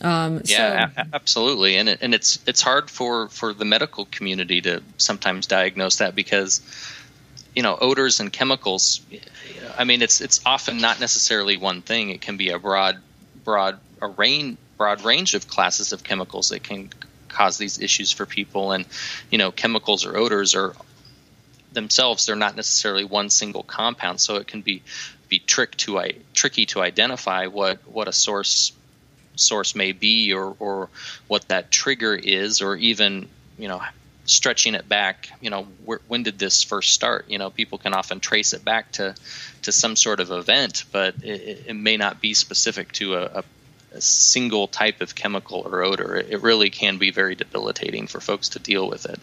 Um, 0.00 0.42
yeah, 0.44 0.90
so, 0.90 1.02
a- 1.02 1.14
absolutely, 1.14 1.76
and 1.76 1.88
it, 1.88 1.98
and 2.02 2.14
it's 2.14 2.38
it's 2.46 2.60
hard 2.60 2.90
for 2.90 3.28
for 3.28 3.54
the 3.54 3.64
medical 3.64 4.04
community 4.06 4.60
to 4.60 4.82
sometimes 4.98 5.46
diagnose 5.46 5.96
that 5.96 6.14
because 6.14 6.60
you 7.54 7.62
know 7.62 7.78
odors 7.80 8.20
and 8.20 8.30
chemicals. 8.30 9.00
I 9.78 9.84
mean, 9.84 10.02
it's 10.02 10.20
it's 10.20 10.40
often 10.44 10.78
not 10.78 11.00
necessarily 11.00 11.56
one 11.56 11.80
thing. 11.80 12.10
It 12.10 12.20
can 12.20 12.36
be 12.36 12.50
a 12.50 12.58
broad 12.58 12.98
broad 13.42 13.78
array 14.02 14.58
broad 14.76 15.04
range 15.04 15.34
of 15.34 15.48
classes 15.48 15.92
of 15.92 16.04
chemicals 16.04 16.50
that 16.50 16.62
can 16.62 16.90
cause 17.28 17.58
these 17.58 17.80
issues 17.80 18.10
for 18.12 18.26
people. 18.26 18.72
And 18.72 18.86
you 19.30 19.38
know, 19.38 19.50
chemicals 19.50 20.04
or 20.04 20.16
odors 20.16 20.54
are 20.54 20.74
themselves 21.72 22.26
they're 22.26 22.36
not 22.36 22.56
necessarily 22.56 23.04
one 23.04 23.30
single 23.30 23.62
compound, 23.62 24.20
so 24.20 24.36
it 24.36 24.46
can 24.46 24.62
be 24.62 24.82
be 25.28 25.38
trick 25.38 25.76
to 25.76 26.00
tricky 26.34 26.66
to 26.66 26.80
identify 26.80 27.46
what 27.46 27.78
what 27.90 28.08
a 28.08 28.12
source 28.12 28.72
source 29.36 29.74
may 29.74 29.92
be 29.92 30.32
or 30.32 30.56
or 30.58 30.88
what 31.28 31.46
that 31.48 31.70
trigger 31.70 32.14
is 32.14 32.62
or 32.62 32.76
even 32.76 33.28
you 33.58 33.68
know 33.68 33.82
stretching 34.24 34.74
it 34.74 34.88
back 34.88 35.30
you 35.40 35.50
know 35.50 35.64
when 36.08 36.22
did 36.22 36.38
this 36.38 36.62
first 36.62 36.92
start 36.92 37.28
you 37.28 37.38
know 37.38 37.50
people 37.50 37.78
can 37.78 37.94
often 37.94 38.18
trace 38.18 38.52
it 38.52 38.64
back 38.64 38.90
to 38.90 39.14
to 39.62 39.70
some 39.70 39.94
sort 39.94 40.18
of 40.18 40.30
event 40.30 40.84
but 40.90 41.14
it, 41.22 41.64
it 41.68 41.74
may 41.74 41.96
not 41.96 42.20
be 42.20 42.34
specific 42.34 42.90
to 42.92 43.14
a, 43.14 43.24
a 43.24 43.44
a 43.96 44.00
single 44.00 44.68
type 44.68 45.00
of 45.00 45.14
chemical 45.14 45.62
or 45.64 45.82
odor, 45.82 46.14
it 46.14 46.42
really 46.42 46.70
can 46.70 46.98
be 46.98 47.10
very 47.10 47.34
debilitating 47.34 48.06
for 48.06 48.20
folks 48.20 48.50
to 48.50 48.58
deal 48.58 48.88
with 48.88 49.06
it. 49.06 49.18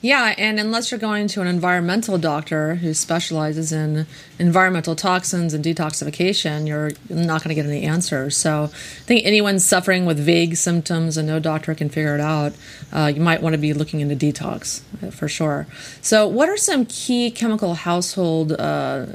Yeah, 0.00 0.34
and 0.38 0.58
unless 0.58 0.90
you're 0.90 1.00
going 1.00 1.28
to 1.28 1.40
an 1.40 1.46
environmental 1.46 2.18
doctor 2.18 2.76
who 2.76 2.94
specializes 2.94 3.72
in 3.72 4.06
environmental 4.38 4.96
toxins 4.96 5.54
and 5.54 5.64
detoxification, 5.64 6.66
you're 6.66 6.92
not 7.08 7.42
going 7.42 7.54
to 7.54 7.54
get 7.54 7.66
any 7.66 7.82
answers. 7.82 8.36
So 8.36 8.64
I 8.64 8.66
think 9.06 9.26
anyone 9.26 9.58
suffering 9.58 10.06
with 10.06 10.18
vague 10.18 10.56
symptoms 10.56 11.16
and 11.16 11.26
no 11.26 11.38
doctor 11.38 11.74
can 11.74 11.88
figure 11.88 12.14
it 12.14 12.20
out, 12.20 12.54
uh, 12.92 13.12
you 13.14 13.20
might 13.20 13.42
want 13.42 13.54
to 13.54 13.58
be 13.58 13.72
looking 13.72 14.00
into 14.00 14.14
detox 14.14 14.82
uh, 15.02 15.10
for 15.10 15.28
sure. 15.28 15.66
So, 16.00 16.26
what 16.26 16.48
are 16.48 16.56
some 16.56 16.86
key 16.86 17.30
chemical 17.30 17.74
household 17.74 18.52
uh, 18.52 19.06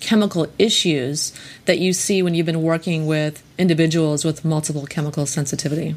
chemical 0.00 0.46
issues 0.58 1.32
that 1.64 1.78
you 1.78 1.92
see 1.92 2.22
when 2.22 2.34
you've 2.34 2.46
been 2.46 2.62
working 2.62 3.06
with 3.06 3.42
individuals 3.58 4.24
with 4.24 4.44
multiple 4.44 4.86
chemical 4.86 5.26
sensitivity? 5.26 5.94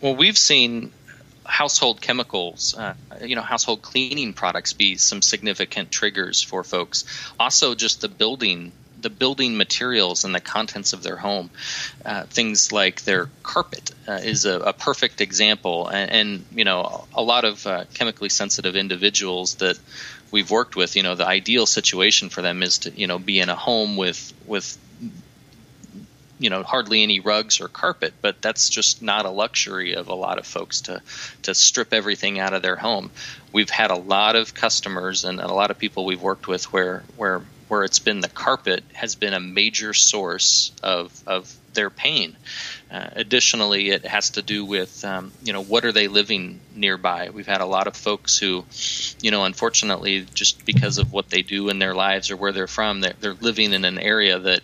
Well, 0.00 0.16
we've 0.16 0.36
seen 0.36 0.92
household 1.44 2.00
chemicals, 2.00 2.74
uh, 2.76 2.94
you 3.22 3.36
know, 3.36 3.42
household 3.42 3.82
cleaning 3.82 4.32
products 4.32 4.72
be 4.72 4.96
some 4.96 5.22
significant 5.22 5.90
triggers 5.90 6.42
for 6.42 6.64
folks. 6.64 7.04
Also, 7.38 7.74
just 7.74 8.00
the 8.00 8.08
building. 8.08 8.72
The 9.00 9.10
building 9.10 9.56
materials 9.56 10.24
and 10.24 10.32
the 10.32 10.38
contents 10.38 10.92
of 10.92 11.02
their 11.02 11.16
home, 11.16 11.50
uh, 12.06 12.22
things 12.22 12.70
like 12.70 13.02
their 13.02 13.28
carpet, 13.42 13.90
uh, 14.06 14.12
is 14.12 14.44
a, 14.44 14.60
a, 14.60 14.72
perfect 14.72 15.20
example. 15.20 15.88
And, 15.88 16.10
and, 16.12 16.44
you 16.54 16.62
know, 16.62 17.08
a 17.12 17.20
lot 17.20 17.44
of 17.44 17.66
uh, 17.66 17.86
chemically 17.94 18.28
sensitive 18.28 18.76
individuals 18.76 19.56
that 19.56 19.76
we've 20.30 20.52
worked 20.52 20.76
with, 20.76 20.94
you 20.94 21.02
know, 21.02 21.16
the 21.16 21.26
ideal 21.26 21.66
situation 21.66 22.28
for 22.28 22.42
them 22.42 22.62
is 22.62 22.78
to, 22.78 22.90
you 22.92 23.08
know, 23.08 23.18
be 23.18 23.40
in 23.40 23.48
a 23.48 23.56
home 23.56 23.96
with 23.96 24.32
with 24.46 24.78
you 26.42 26.50
know 26.50 26.62
hardly 26.62 27.02
any 27.02 27.20
rugs 27.20 27.60
or 27.60 27.68
carpet 27.68 28.12
but 28.20 28.42
that's 28.42 28.68
just 28.68 29.00
not 29.00 29.24
a 29.24 29.30
luxury 29.30 29.94
of 29.94 30.08
a 30.08 30.14
lot 30.14 30.38
of 30.38 30.46
folks 30.46 30.82
to 30.82 31.00
to 31.42 31.54
strip 31.54 31.94
everything 31.94 32.40
out 32.40 32.52
of 32.52 32.62
their 32.62 32.76
home 32.76 33.10
we've 33.52 33.70
had 33.70 33.90
a 33.90 33.96
lot 33.96 34.34
of 34.34 34.52
customers 34.52 35.24
and 35.24 35.40
a 35.40 35.52
lot 35.52 35.70
of 35.70 35.78
people 35.78 36.04
we've 36.04 36.22
worked 36.22 36.48
with 36.48 36.72
where 36.72 37.04
where 37.16 37.42
where 37.68 37.84
it's 37.84 38.00
been 38.00 38.20
the 38.20 38.28
carpet 38.28 38.84
has 38.92 39.14
been 39.14 39.32
a 39.32 39.40
major 39.40 39.94
source 39.94 40.72
of 40.82 41.12
of 41.26 41.56
their 41.74 41.90
pain. 41.90 42.36
Uh, 42.90 43.08
additionally, 43.12 43.90
it 43.90 44.04
has 44.04 44.30
to 44.30 44.42
do 44.42 44.64
with 44.64 45.04
um, 45.04 45.32
you 45.42 45.52
know 45.52 45.62
what 45.62 45.84
are 45.84 45.92
they 45.92 46.08
living 46.08 46.60
nearby. 46.74 47.30
We've 47.30 47.46
had 47.46 47.60
a 47.60 47.66
lot 47.66 47.86
of 47.86 47.96
folks 47.96 48.38
who, 48.38 48.64
you 49.20 49.30
know, 49.30 49.44
unfortunately, 49.44 50.26
just 50.34 50.64
because 50.64 50.98
of 50.98 51.12
what 51.12 51.30
they 51.30 51.42
do 51.42 51.68
in 51.68 51.78
their 51.78 51.94
lives 51.94 52.30
or 52.30 52.36
where 52.36 52.52
they're 52.52 52.66
from, 52.66 53.00
they're, 53.00 53.14
they're 53.20 53.34
living 53.34 53.72
in 53.72 53.84
an 53.84 53.98
area 53.98 54.38
that 54.38 54.60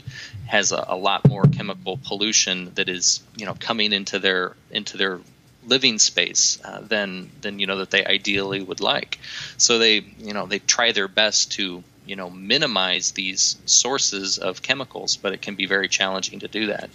has 0.48 0.72
a, 0.72 0.84
a 0.88 0.96
lot 0.96 1.28
more 1.28 1.44
chemical 1.44 1.98
pollution 2.04 2.72
that 2.74 2.88
is 2.88 3.22
you 3.36 3.46
know 3.46 3.54
coming 3.60 3.92
into 3.92 4.18
their 4.18 4.56
into 4.70 4.96
their 4.96 5.20
living 5.66 5.98
space 5.98 6.58
uh, 6.64 6.80
than 6.80 7.30
than 7.42 7.58
you 7.58 7.66
know 7.66 7.78
that 7.78 7.90
they 7.90 8.04
ideally 8.04 8.62
would 8.62 8.80
like. 8.80 9.18
So 9.58 9.78
they 9.78 9.98
you 10.18 10.32
know 10.32 10.46
they 10.46 10.58
try 10.58 10.92
their 10.92 11.08
best 11.08 11.52
to 11.52 11.84
you 12.06 12.16
know 12.16 12.30
minimize 12.30 13.12
these 13.12 13.56
sources 13.66 14.38
of 14.38 14.62
chemicals, 14.62 15.16
but 15.16 15.32
it 15.32 15.42
can 15.42 15.54
be 15.54 15.66
very 15.66 15.88
challenging 15.88 16.40
to 16.40 16.48
do 16.48 16.66
that. 16.66 16.90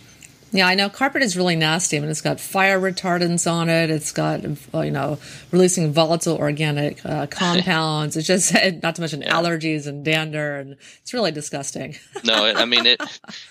Yeah, 0.53 0.67
I 0.67 0.75
know 0.75 0.87
carpet 0.87 1.23
is 1.23 1.35
really 1.35 1.55
nasty. 1.55 1.97
I 1.97 1.99
mean, 1.99 2.11
it's 2.11 2.21
got 2.21 2.39
fire 2.39 2.79
retardants 2.79 3.51
on 3.51 3.69
it. 3.69 3.89
It's 3.89 4.11
got, 4.11 4.43
you 4.43 4.91
know, 4.91 5.17
releasing 5.51 5.91
volatile 5.91 6.37
organic 6.37 7.03
uh, 7.03 7.25
compounds. 7.31 8.15
it's 8.15 8.27
just, 8.27 8.53
not 8.83 8.93
to 8.95 9.01
mention 9.01 9.23
yeah. 9.23 9.33
allergies 9.33 9.87
and 9.87 10.05
dander, 10.05 10.57
and 10.57 10.77
it's 11.01 11.11
really 11.11 11.31
disgusting. 11.31 11.95
no, 12.23 12.45
it, 12.45 12.57
I 12.57 12.65
mean 12.65 12.85
it, 12.85 13.01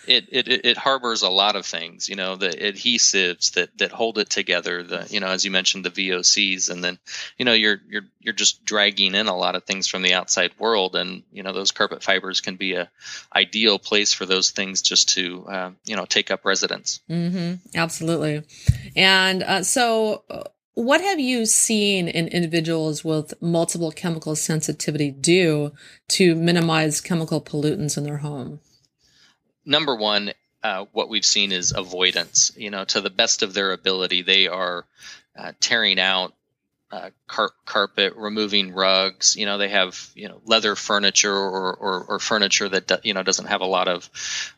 it, 0.07 0.29
it, 0.31 0.65
it 0.65 0.77
harbors 0.77 1.23
a 1.23 1.29
lot 1.29 1.57
of 1.57 1.67
things. 1.67 2.09
You 2.09 2.15
know, 2.15 2.37
the 2.37 2.51
adhesives 2.51 3.55
that 3.55 3.77
that 3.79 3.91
hold 3.91 4.19
it 4.19 4.31
together. 4.31 4.85
The, 4.85 5.09
you 5.11 5.19
know, 5.19 5.27
as 5.27 5.45
you 5.45 5.51
mentioned, 5.51 5.85
the 5.85 5.91
VOCs, 5.91 6.71
and 6.71 6.85
then, 6.85 7.01
you 7.37 7.45
know, 7.45 7.53
you're 7.53 7.81
you're 7.89 8.07
you're 8.21 8.33
just 8.33 8.65
dragging 8.65 9.17
in 9.17 9.27
a 9.27 9.37
lot 9.37 9.57
of 9.57 9.65
things 9.65 9.89
from 9.89 10.03
the 10.03 10.15
outside 10.15 10.53
world, 10.57 10.95
and 10.95 11.25
you 11.33 11.43
know, 11.43 11.53
those 11.53 11.73
carpet 11.73 12.05
fibers 12.05 12.41
can 12.41 12.55
be 12.55 12.75
a 12.75 12.89
ideal 13.35 13.81
place 13.81 14.13
for 14.13 14.25
those 14.25 14.53
things 14.53 14.83
just 14.83 15.09
to, 15.11 15.47
uh, 15.49 15.71
you 15.85 15.97
know, 15.97 16.05
take 16.05 16.31
up 16.31 16.45
residence. 16.45 16.92
Mm-hmm. 17.09 17.77
Absolutely. 17.77 18.43
And 18.97 19.43
uh, 19.43 19.63
so, 19.63 20.25
uh, 20.31 20.43
what 20.75 21.03
have 21.03 21.21
you 21.21 21.45
seen 21.45 22.09
in 22.09 22.29
individuals 22.29 23.05
with 23.05 23.35
multiple 23.43 23.91
chemical 23.91 24.35
sensitivity 24.35 25.11
do 25.11 25.73
to 26.09 26.35
minimize 26.35 27.01
chemical 27.01 27.43
pollutants 27.43 27.99
in 27.99 28.05
their 28.05 28.19
home? 28.19 28.61
Number 29.67 29.95
one, 29.95 30.33
uh, 30.63 30.87
what 30.93 31.09
we've 31.09 31.25
seen 31.25 31.53
is 31.53 31.73
avoidance. 31.77 32.53
You 32.57 32.71
know, 32.71 32.85
to 32.87 33.01
the 33.01 33.11
best 33.11 33.43
of 33.43 33.53
their 33.53 33.73
ability, 33.73 34.23
they 34.23 34.49
are 34.49 34.87
uh, 35.37 35.53
tearing 35.61 36.01
out 36.01 36.35
uh, 36.93 37.09
car- 37.27 37.55
carpet, 37.65 38.13
removing 38.17 38.75
rugs. 38.75 39.35
You 39.35 39.47
know, 39.47 39.57
they 39.57 39.71
have 39.71 40.11
you 40.15 40.29
know 40.29 40.43
leather 40.45 40.77
furniture 40.77 41.35
or, 41.35 41.75
or, 41.75 42.05
or 42.05 42.19
furniture 42.19 42.69
that 42.69 42.87
do, 42.87 42.97
you 43.03 43.15
know 43.15 43.23
doesn't 43.23 43.47
have 43.47 43.63
a 43.63 43.67
lot 43.67 43.89
of 43.89 44.11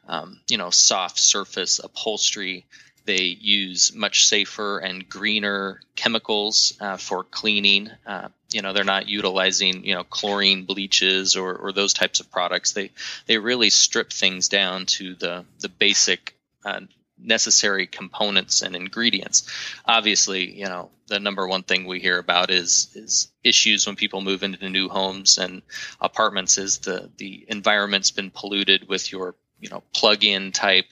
um, 0.09 0.41
you 0.49 0.59
know 0.59 0.71
soft 0.71 1.19
surface 1.19 1.79
upholstery. 1.83 2.67
They 3.07 3.23
use 3.23 3.95
much 3.95 4.27
safer 4.27 4.79
and 4.79 5.09
greener 5.09 5.81
chemicals 5.95 6.77
uh, 6.81 6.97
for 6.97 7.23
cleaning. 7.23 7.91
Uh, 8.07 8.29
you 8.51 8.63
know, 8.63 8.73
they're 8.73 8.83
not 8.83 9.09
utilizing 9.09 9.85
you 9.85 9.95
know 9.95 10.03
chlorine 10.03 10.65
bleaches 10.65 11.37
or, 11.37 11.55
or 11.55 11.73
those 11.73 11.93
types 11.93 12.19
of 12.19 12.33
products. 12.33 12.73
They 12.73 12.91
they 13.27 13.39
really 13.39 13.71
strip 13.71 14.13
things 14.13 14.49
down 14.49 14.87
to 14.87 15.15
the 15.15 15.45
the 15.61 15.69
basic 15.69 16.35
uh, 16.65 16.81
necessary 17.19 17.87
components 17.87 18.63
and 18.63 18.77
ingredients. 18.77 19.49
Obviously, 19.85 20.59
you 20.59 20.67
know, 20.67 20.91
the 21.07 21.21
number 21.21 21.47
one 21.47 21.63
thing 21.63 21.87
we 21.87 22.01
hear 22.01 22.19
about 22.19 22.51
is 22.51 22.91
is 22.95 23.31
issues 23.43 23.87
when 23.87 23.97
people 23.97 24.21
move 24.21 24.43
into 24.43 24.69
new 24.69 24.89
homes 24.89 25.39
and 25.39 25.63
apartments 26.01 26.59
is 26.59 26.79
the 26.79 27.11
the 27.19 27.45
environment's 27.49 28.11
been 28.11 28.31
polluted 28.31 28.89
with 28.89 29.13
your 29.13 29.35
you 29.61 29.69
know 29.69 29.83
plug-in 29.95 30.53
type 30.53 30.87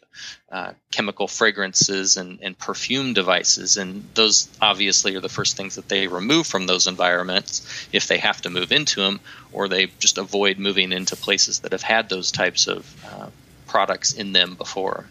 uh, 0.51 0.73
chemical 0.91 1.27
fragrances 1.27 2.17
and, 2.17 2.39
and 2.43 2.59
perfume 2.59 3.13
devices 3.13 3.77
and 3.77 4.05
those 4.15 4.49
obviously 4.61 5.17
are 5.17 5.21
the 5.21 5.29
first 5.29 5.57
things 5.57 5.75
that 5.75 5.89
they 5.89 6.07
remove 6.07 6.47
from 6.47 6.67
those 6.67 6.87
environments 6.87 7.89
if 7.93 8.07
they 8.07 8.19
have 8.19 8.41
to 8.41 8.51
move 8.51 8.71
into 8.71 9.01
them 9.01 9.21
or 9.53 9.69
they 9.69 9.87
just 9.99 10.19
avoid 10.19 10.59
moving 10.59 10.93
into 10.93 11.17
places 11.17 11.61
that 11.61 11.73
have 11.73 11.83
had 11.83 12.09
those 12.09 12.31
types 12.31 12.67
of 12.67 12.95
uh, 13.11 13.29
products 13.67 14.13
in 14.13 14.33
them 14.33 14.55
before 14.55 15.07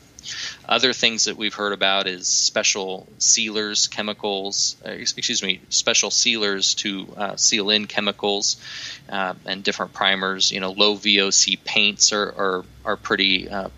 other 0.67 0.93
things 0.93 1.25
that 1.25 1.37
we've 1.37 1.53
heard 1.53 1.73
about 1.73 2.07
is 2.07 2.27
special 2.27 3.07
sealers, 3.17 3.87
chemicals, 3.87 4.77
uh, 4.85 4.91
excuse 4.91 5.43
me, 5.43 5.61
special 5.69 6.11
sealers 6.11 6.75
to 6.75 7.07
uh, 7.17 7.35
seal 7.35 7.69
in 7.69 7.87
chemicals 7.87 8.57
uh, 9.09 9.33
and 9.45 9.63
different 9.63 9.93
primers. 9.93 10.51
You 10.51 10.59
know, 10.59 10.71
low 10.71 10.95
VOC 10.95 11.63
paints 11.63 12.13
are 12.13 12.25
are, 12.25 12.65
are 12.85 12.97
pretty 12.97 13.49
uh, 13.49 13.69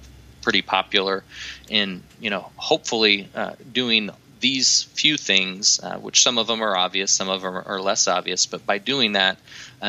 pretty 0.41 0.61
popular, 0.61 1.23
and 1.69 2.03
you 2.19 2.29
know, 2.29 2.51
hopefully 2.55 3.29
uh, 3.33 3.53
doing 3.71 4.09
these 4.39 4.83
few 4.83 5.15
things, 5.15 5.79
uh, 5.81 5.97
which 5.99 6.21
some 6.21 6.37
of 6.37 6.47
them 6.47 6.61
are 6.61 6.75
obvious, 6.75 7.11
some 7.11 7.29
of 7.29 7.41
them 7.41 7.55
are 7.55 7.81
less 7.81 8.09
obvious, 8.09 8.45
but 8.45 8.65
by 8.65 8.77
doing 8.77 9.13
that, 9.13 9.37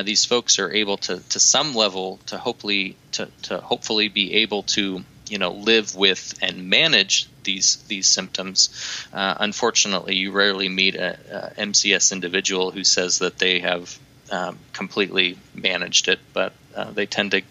these 0.04 0.24
folks 0.24 0.58
are 0.58 0.72
able 0.72 0.96
to, 0.96 1.20
to 1.28 1.38
some 1.40 1.74
level, 1.74 2.18
to 2.26 2.38
hopefully 2.38 2.96
to, 3.12 3.28
to 3.42 3.58
hopefully 3.58 4.08
be 4.08 4.34
able 4.34 4.62
to 4.62 5.04
you 5.28 5.38
know 5.38 5.52
live 5.52 5.94
with 5.94 6.34
and 6.42 6.68
manage 6.68 7.28
these 7.44 7.76
these 7.88 8.06
symptoms. 8.06 8.70
Uh, 9.12 9.34
unfortunately, 9.40 10.16
you 10.16 10.32
rarely 10.32 10.68
meet 10.68 10.94
a, 10.94 11.18
a, 11.58 11.60
MCS 11.60 12.12
individual 12.12 12.70
who 12.70 12.84
says 12.84 13.18
that 13.18 13.38
they 13.38 13.60
have 13.60 13.98
um, 14.30 14.58
completely 14.72 15.38
managed 15.54 16.08
it, 16.08 16.18
but 16.32 16.52
uh, 16.74 16.90
they 16.90 17.06
tend 17.06 17.32
to 17.32 17.42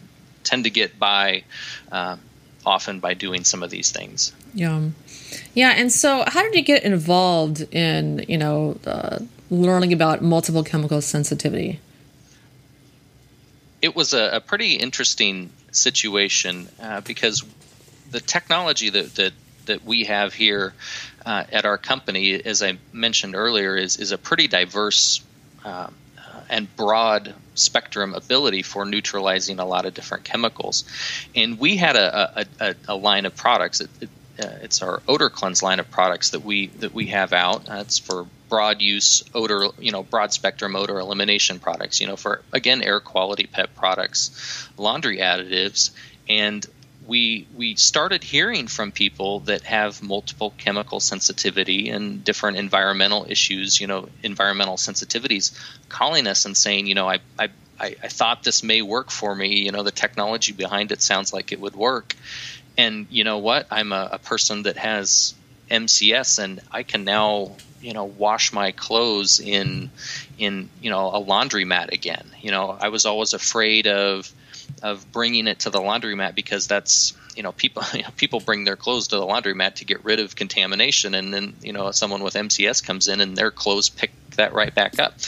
tend 0.43 0.65
to 0.65 0.69
get 0.69 0.99
by 0.99 1.43
uh, 1.91 2.17
often 2.65 2.99
by 2.99 3.13
doing 3.13 3.43
some 3.43 3.63
of 3.63 3.69
these 3.69 3.91
things. 3.91 4.33
Yeah, 4.53 4.89
yeah. 5.53 5.73
And 5.75 5.91
so, 5.91 6.23
how 6.27 6.41
did 6.41 6.55
you 6.55 6.63
get 6.63 6.83
involved 6.83 7.61
in 7.73 8.25
you 8.27 8.37
know 8.37 8.77
uh, 8.85 9.19
learning 9.49 9.93
about 9.93 10.21
multiple 10.21 10.63
chemical 10.63 11.01
sensitivity? 11.01 11.79
It 13.81 13.95
was 13.95 14.13
a, 14.13 14.37
a 14.37 14.39
pretty 14.39 14.75
interesting 14.75 15.51
situation 15.73 16.69
uh, 16.81 17.01
because 17.01 17.43
the 18.11 18.19
technology 18.19 18.89
that 18.89 19.15
that, 19.15 19.33
that 19.65 19.83
we 19.85 20.05
have 20.05 20.33
here 20.33 20.73
uh, 21.25 21.43
at 21.51 21.65
our 21.65 21.77
company, 21.77 22.33
as 22.33 22.61
I 22.61 22.77
mentioned 22.91 23.35
earlier, 23.35 23.75
is 23.75 23.97
is 23.97 24.11
a 24.11 24.17
pretty 24.17 24.47
diverse 24.47 25.21
uh, 25.65 25.87
and 26.49 26.73
broad 26.75 27.33
spectrum 27.55 28.13
ability 28.13 28.61
for 28.63 28.85
neutralizing 28.85 29.59
a 29.59 29.65
lot 29.65 29.85
of 29.85 29.93
different 29.93 30.23
chemicals. 30.23 30.83
And 31.35 31.59
we 31.59 31.77
had 31.77 31.95
a, 31.95 32.45
a, 32.59 32.75
a 32.89 32.95
line 32.95 33.25
of 33.25 33.35
products. 33.35 33.81
It, 33.81 33.89
it, 34.01 34.09
uh, 34.39 34.47
it's 34.61 34.81
our 34.81 34.99
OdorKlenz 35.01 35.61
line 35.61 35.79
of 35.79 35.89
products 35.91 36.31
that 36.31 36.43
we 36.43 36.67
that 36.67 36.93
we 36.93 37.07
have 37.07 37.33
out. 37.33 37.69
Uh, 37.69 37.75
it's 37.75 37.99
for 37.99 38.25
broad 38.49 38.81
use 38.81 39.23
odor, 39.33 39.67
you 39.79 39.91
know, 39.91 40.03
broad 40.03 40.33
spectrum 40.33 40.75
odor 40.75 40.99
elimination 40.99 41.59
products. 41.59 42.01
You 42.01 42.07
know, 42.07 42.15
for 42.15 42.41
again 42.51 42.81
air 42.81 42.99
quality 42.99 43.45
pet 43.45 43.75
products, 43.75 44.69
laundry 44.77 45.17
additives, 45.17 45.91
and 46.27 46.65
we 47.05 47.47
we 47.55 47.75
started 47.75 48.23
hearing 48.23 48.67
from 48.67 48.91
people 48.91 49.41
that 49.41 49.63
have 49.63 50.01
multiple 50.01 50.53
chemical 50.57 50.99
sensitivity 50.99 51.89
and 51.89 52.23
different 52.23 52.57
environmental 52.57 53.25
issues, 53.29 53.79
you 53.79 53.87
know, 53.87 54.09
environmental 54.23 54.77
sensitivities, 54.77 55.51
calling 55.89 56.27
us 56.27 56.45
and 56.45 56.55
saying, 56.57 56.87
you 56.87 56.95
know, 56.95 57.07
I, 57.07 57.19
I 57.37 57.49
I, 57.79 57.95
I 58.01 58.07
thought 58.07 58.43
this 58.43 58.63
may 58.63 58.81
work 58.81 59.11
for 59.11 59.35
me. 59.35 59.65
You 59.65 59.71
know, 59.71 59.83
the 59.83 59.91
technology 59.91 60.53
behind 60.53 60.91
it 60.91 61.01
sounds 61.01 61.33
like 61.33 61.51
it 61.51 61.59
would 61.59 61.75
work. 61.75 62.15
And 62.77 63.07
you 63.09 63.23
know 63.23 63.37
what? 63.37 63.67
I'm 63.69 63.91
a, 63.91 64.09
a 64.13 64.19
person 64.19 64.63
that 64.63 64.77
has 64.77 65.35
MCS, 65.69 66.43
and 66.43 66.59
I 66.71 66.83
can 66.83 67.03
now 67.03 67.55
you 67.81 67.93
know 67.93 68.05
wash 68.05 68.53
my 68.53 68.71
clothes 68.71 69.39
in 69.39 69.91
in 70.37 70.69
you 70.81 70.89
know 70.89 71.09
a 71.09 71.23
laundromat 71.23 71.91
again. 71.91 72.25
You 72.41 72.51
know, 72.51 72.75
I 72.79 72.89
was 72.89 73.05
always 73.05 73.33
afraid 73.33 73.87
of 73.87 74.31
of 74.81 75.11
bringing 75.11 75.47
it 75.47 75.59
to 75.59 75.69
the 75.69 75.79
laundromat 75.79 76.35
because 76.35 76.67
that's 76.67 77.13
you 77.35 77.43
know 77.43 77.51
people 77.51 77.83
you 77.93 78.01
know, 78.03 78.09
people 78.17 78.39
bring 78.39 78.63
their 78.63 78.75
clothes 78.75 79.09
to 79.09 79.17
the 79.17 79.25
laundromat 79.25 79.75
to 79.75 79.85
get 79.85 80.03
rid 80.03 80.19
of 80.19 80.35
contamination 80.35 81.13
and 81.13 81.33
then 81.33 81.55
you 81.61 81.73
know 81.73 81.91
someone 81.91 82.23
with 82.23 82.33
MCS 82.33 82.83
comes 82.83 83.07
in 83.07 83.21
and 83.21 83.35
their 83.35 83.51
clothes 83.51 83.89
pick 83.89 84.11
that 84.35 84.53
right 84.53 84.73
back 84.73 84.99
up 84.99 85.19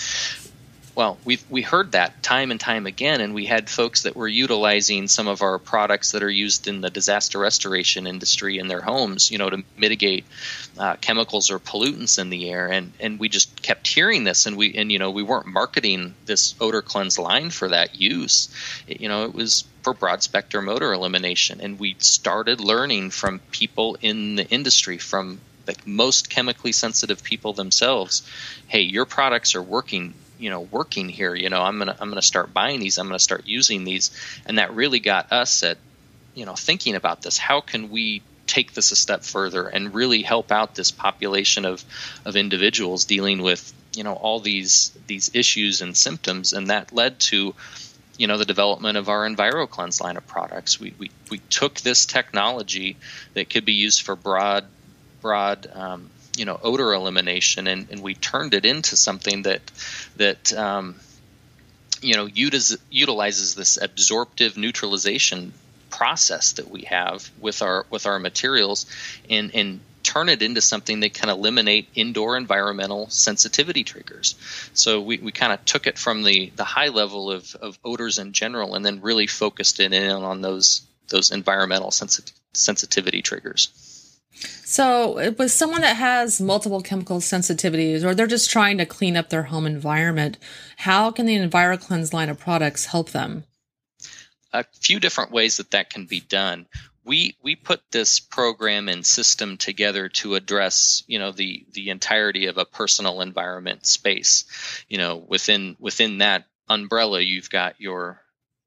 well, 0.95 1.17
we 1.25 1.39
we 1.49 1.61
heard 1.61 1.91
that 1.91 2.23
time 2.23 2.51
and 2.51 2.59
time 2.59 2.85
again, 2.85 3.19
and 3.19 3.33
we 3.33 3.45
had 3.45 3.69
folks 3.69 4.03
that 4.03 4.15
were 4.15 4.29
utilizing 4.29 5.09
some 5.09 5.27
of 5.27 5.41
our 5.41 5.59
products 5.59 6.13
that 6.13 6.23
are 6.23 6.29
used 6.29 6.69
in 6.69 6.79
the 6.79 6.89
disaster 6.89 7.37
restoration 7.37 8.07
industry 8.07 8.59
in 8.59 8.69
their 8.69 8.79
homes, 8.79 9.29
you 9.29 9.37
know, 9.37 9.49
to 9.49 9.63
mitigate 9.77 10.23
uh, 10.79 10.95
chemicals 10.95 11.51
or 11.51 11.59
pollutants 11.59 12.17
in 12.17 12.29
the 12.29 12.49
air, 12.49 12.71
and 12.71 12.93
and 13.01 13.19
we 13.19 13.27
just 13.27 13.61
kept 13.61 13.87
hearing 13.87 14.23
this, 14.23 14.45
and 14.45 14.55
we 14.55 14.73
and 14.75 14.89
you 14.89 14.97
know 14.97 15.11
we 15.11 15.21
weren't 15.21 15.47
marketing 15.47 16.15
this 16.25 16.53
OdorKlenz 16.53 17.19
line 17.19 17.49
for 17.49 17.67
that 17.67 17.99
use, 17.99 18.47
it, 18.87 19.01
you 19.01 19.09
know, 19.09 19.25
it 19.25 19.33
was 19.33 19.65
for 19.83 19.93
broad 19.93 20.23
spectrum 20.23 20.69
odor 20.69 20.93
elimination, 20.93 21.59
and 21.59 21.77
we 21.77 21.97
started 21.99 22.61
learning 22.61 23.09
from 23.09 23.39
people 23.51 23.97
in 24.01 24.35
the 24.35 24.47
industry, 24.47 24.97
from 24.97 25.41
the 25.65 25.75
most 25.85 26.29
chemically 26.29 26.71
sensitive 26.71 27.21
people 27.23 27.51
themselves, 27.51 28.21
hey, 28.67 28.81
your 28.81 29.05
products 29.05 29.55
are 29.55 29.61
working 29.61 30.13
you 30.37 30.49
know 30.49 30.61
working 30.61 31.09
here 31.09 31.33
you 31.33 31.49
know 31.49 31.61
i'm 31.61 31.77
gonna 31.77 31.95
i'm 31.99 32.09
gonna 32.09 32.21
start 32.21 32.53
buying 32.53 32.79
these 32.79 32.97
i'm 32.97 33.07
gonna 33.07 33.19
start 33.19 33.45
using 33.45 33.83
these. 33.83 34.11
And 34.45 34.57
that 34.57 34.73
really 34.73 34.99
got 34.99 35.31
us 35.31 35.63
at 35.63 35.77
you 36.33 36.45
know 36.45 36.55
thinking 36.55 36.95
about 36.95 37.21
this. 37.21 37.37
How 37.37 37.61
can 37.61 37.89
we 37.89 38.21
take 38.47 38.73
this 38.73 38.91
a 38.91 38.95
step 38.95 39.23
further 39.23 39.67
and 39.67 39.93
really 39.93 40.21
help 40.21 40.51
out 40.51 40.75
this 40.75 40.91
population 40.91 41.65
of 41.65 41.83
of 42.25 42.35
individuals 42.35 43.05
dealing 43.05 43.41
with 43.41 43.73
you 43.93 44.03
know 44.03 44.13
all 44.13 44.39
these 44.39 44.91
these 45.07 45.31
issues 45.33 45.81
and 45.81 45.97
symptoms? 45.97 46.53
And 46.53 46.69
that 46.69 46.93
led 46.93 47.19
to 47.31 47.55
you 48.17 48.27
know 48.27 48.37
the 48.37 48.45
development 48.45 48.97
of 48.97 49.09
our 49.09 49.27
EnviroKlenz 49.27 50.01
line 50.01 50.17
of 50.17 50.27
products. 50.27 50.79
We 50.79 50.93
we, 50.99 51.11
we 51.29 51.39
took 51.49 51.81
this 51.81 52.05
technology 52.05 52.97
that 53.33 53.49
could 53.49 53.65
be 53.65 53.73
used 53.73 54.01
for 54.01 54.15
broad 54.15 54.65
broad 55.21 55.67
um, 55.73 56.09
you 56.35 56.45
know 56.45 56.59
odor 56.61 56.93
elimination, 56.93 57.67
and, 57.67 57.89
and 57.89 58.01
we 58.01 58.13
turned 58.13 58.53
it 58.53 58.65
into 58.65 58.95
something 58.95 59.43
that 59.43 59.61
that 60.17 60.53
um, 60.53 60.95
you 62.01 62.15
know 62.15 62.27
utis- 62.27 62.77
utilizes 62.89 63.55
this 63.55 63.77
absorptive 63.81 64.57
neutralization 64.57 65.53
process 65.89 66.53
that 66.53 66.69
we 66.69 66.81
have 66.81 67.29
with 67.39 67.61
our 67.61 67.85
with 67.89 68.05
our 68.05 68.19
materials, 68.19 68.85
and 69.29 69.53
and 69.55 69.79
turn 70.05 70.29
it 70.29 70.41
into 70.41 70.61
something 70.61 70.99
that 70.99 71.13
can 71.13 71.29
eliminate 71.29 71.89
indoor 71.95 72.37
environmental 72.37 73.09
sensitivity 73.09 73.83
triggers. 73.83 74.35
So 74.73 75.01
we, 75.01 75.17
we 75.17 75.31
kind 75.31 75.51
of 75.51 75.65
took 75.65 75.87
it 75.87 75.97
from 75.97 76.21
the, 76.21 76.51
the 76.55 76.63
high 76.63 76.89
level 76.89 77.31
of, 77.31 77.55
of 77.55 77.79
odors 77.83 78.19
in 78.19 78.31
general 78.31 78.75
and 78.75 78.85
then 78.85 79.01
really 79.01 79.25
focused 79.25 79.79
it 79.79 79.91
in 79.91 80.11
on 80.11 80.41
those 80.41 80.83
those 81.07 81.31
environmental 81.31 81.91
sensi- 81.91 82.33
sensitivity 82.53 83.21
triggers. 83.21 83.94
So, 84.35 85.31
with 85.37 85.51
someone 85.51 85.81
that 85.81 85.95
has 85.95 86.41
multiple 86.41 86.81
chemical 86.81 87.19
sensitivities, 87.19 88.03
or 88.03 88.13
they're 88.13 88.27
just 88.27 88.49
trying 88.49 88.77
to 88.79 88.85
clean 88.85 89.15
up 89.15 89.29
their 89.29 89.43
home 89.43 89.65
environment, 89.65 90.37
how 90.77 91.11
can 91.11 91.25
the 91.25 91.37
EnviroKlenz 91.37 92.13
line 92.13 92.29
of 92.29 92.39
products 92.39 92.85
help 92.85 93.11
them? 93.11 93.45
A 94.51 94.65
few 94.81 94.99
different 94.99 95.31
ways 95.31 95.57
that 95.57 95.71
that 95.71 95.89
can 95.89 96.05
be 96.05 96.19
done. 96.19 96.67
We 97.03 97.37
we 97.43 97.55
put 97.55 97.81
this 97.91 98.19
program 98.19 98.89
and 98.89 99.05
system 99.05 99.57
together 99.57 100.09
to 100.09 100.35
address 100.35 101.03
you 101.07 101.19
know 101.19 101.31
the 101.31 101.65
the 101.71 101.89
entirety 101.89 102.47
of 102.47 102.57
a 102.57 102.65
personal 102.65 103.21
environment 103.21 103.85
space. 103.85 104.45
You 104.89 104.97
know 104.97 105.17
within 105.17 105.75
within 105.79 106.17
that 106.19 106.45
umbrella, 106.67 107.21
you've 107.21 107.49
got 107.49 107.79
your 107.79 108.24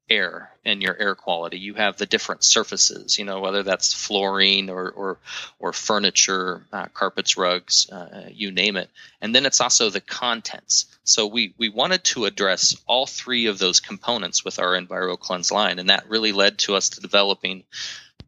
air 0.09 0.51
and 0.65 0.81
your 0.81 0.95
air 0.97 1.15
quality. 1.15 1.59
You 1.59 1.73
have 1.75 1.97
the 1.97 2.05
different 2.05 2.43
surfaces, 2.43 3.17
you 3.17 3.25
know, 3.25 3.39
whether 3.39 3.63
that's 3.63 3.93
flooring 3.93 4.69
or 4.69 4.89
or, 4.89 5.17
or 5.59 5.73
furniture, 5.73 6.65
uh, 6.73 6.87
carpets, 6.93 7.37
rugs, 7.37 7.89
uh, 7.89 8.29
you 8.31 8.51
name 8.51 8.75
it. 8.75 8.89
And 9.21 9.33
then 9.33 9.45
it's 9.45 9.61
also 9.61 9.89
the 9.89 10.01
contents. 10.01 10.85
So 11.03 11.27
we 11.27 11.53
we 11.57 11.69
wanted 11.69 12.03
to 12.05 12.25
address 12.25 12.75
all 12.87 13.05
three 13.05 13.47
of 13.47 13.59
those 13.59 13.79
components 13.79 14.43
with 14.43 14.59
our 14.59 14.79
EnviroKlenz 14.79 15.51
line, 15.51 15.79
and 15.79 15.89
that 15.89 16.09
really 16.09 16.31
led 16.31 16.57
to 16.59 16.75
us 16.75 16.89
to 16.89 17.01
developing 17.01 17.63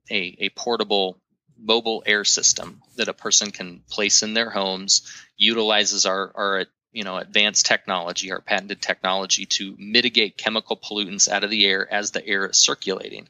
a, 0.10 0.36
a 0.40 0.50
portable 0.50 1.18
mobile 1.64 2.04
air 2.06 2.26
system 2.26 2.82
that 2.96 3.08
a 3.08 3.14
person 3.14 3.52
can 3.52 3.82
place 3.90 4.24
in 4.24 4.34
their 4.34 4.50
homes, 4.50 5.04
utilizes 5.38 6.06
our, 6.06 6.32
our 6.36 6.66
you 6.94 7.04
know 7.04 7.18
advanced 7.18 7.66
technology 7.66 8.32
our 8.32 8.42
patented 8.42 8.82
technology 8.82 9.46
to 9.46 9.76
mitigate 9.78 10.38
chemical 10.38 10.76
pollutants 10.76 11.30
out 11.30 11.44
of 11.44 11.50
the 11.50 11.66
air 11.66 11.92
as 11.92 12.12
the 12.12 12.26
air 12.26 12.48
is 12.48 12.58
circulating. 12.58 13.28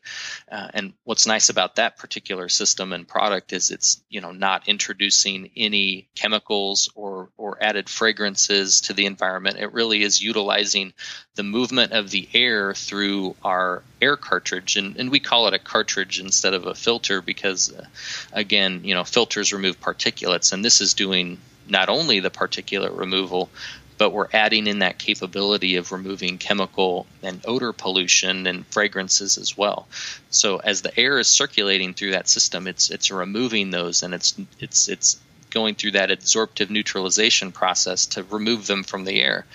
Uh, 0.52 0.68
and 0.74 0.94
what's 1.04 1.28
nice 1.28 1.50
about 1.50 1.76
that 1.76 1.98
particular 1.98 2.50
system 2.50 2.94
and 2.94 3.08
product 3.08 3.54
is 3.54 3.72
it's 3.72 4.02
you 4.10 4.22
know 4.22 4.32
not 4.32 4.68
introducing 4.68 5.50
any 5.56 6.08
chemicals 6.16 6.90
or 6.96 7.30
or 7.38 7.58
added 7.62 7.90
fragrances 7.90 8.82
to 8.82 8.94
the 8.94 9.06
environment. 9.06 9.58
It 9.60 9.74
really 9.74 10.02
is 10.02 10.22
utilizing 10.22 10.94
the 11.36 11.44
movement 11.44 11.94
of 11.94 12.10
the 12.10 12.28
air 12.34 12.74
through 12.74 13.36
our 13.44 13.84
air 14.02 14.18
cartridge. 14.18 14.76
And, 14.76 14.98
and 14.98 15.10
we 15.12 15.20
call 15.20 15.48
it 15.48 15.54
a 15.54 15.60
cartridge 15.60 16.20
instead 16.20 16.54
of 16.54 16.66
a 16.66 16.76
filter 16.76 17.22
because 17.22 17.72
uh, 17.72 17.86
again 18.34 18.82
you 18.84 18.96
know 18.96 19.04
filters 19.04 19.54
remove 19.54 19.80
particulates. 19.80 20.54
And 20.54 20.66
this 20.66 20.82
is 20.82 20.94
doing 20.94 21.38
not 21.72 21.90
only 21.90 22.20
the 22.20 22.30
particulate 22.30 22.96
removal, 22.96 23.50
but 23.98 24.12
we're 24.12 24.28
adding 24.34 24.68
in 24.68 24.80
that 24.80 24.98
capability 24.98 25.76
of 25.76 25.92
removing 25.92 26.38
chemical 26.38 27.06
and 27.24 27.40
odor 27.46 27.72
pollution 27.72 28.48
and 28.48 28.66
fragrances 28.68 29.38
as 29.38 29.56
well. 29.56 29.88
So 30.32 30.58
as 30.58 30.82
the 30.82 31.00
air 31.00 31.20
is 31.20 31.28
circulating 31.28 31.94
through 31.94 32.12
that 32.12 32.28
system, 32.28 32.68
it's 32.68 32.90
it's 32.90 33.12
removing 33.12 33.70
those 33.70 34.04
and 34.04 34.14
it's 34.14 34.36
it's 34.60 34.90
it's 34.90 35.20
going 35.52 35.76
through 35.76 35.92
that 35.92 36.10
adsorptive 36.10 36.70
neutralization 36.70 37.52
process 37.52 38.08
to 38.08 38.24
remove 38.24 38.68
them 38.68 38.84
from 38.84 39.06
the 39.06 39.22
air. 39.22 39.46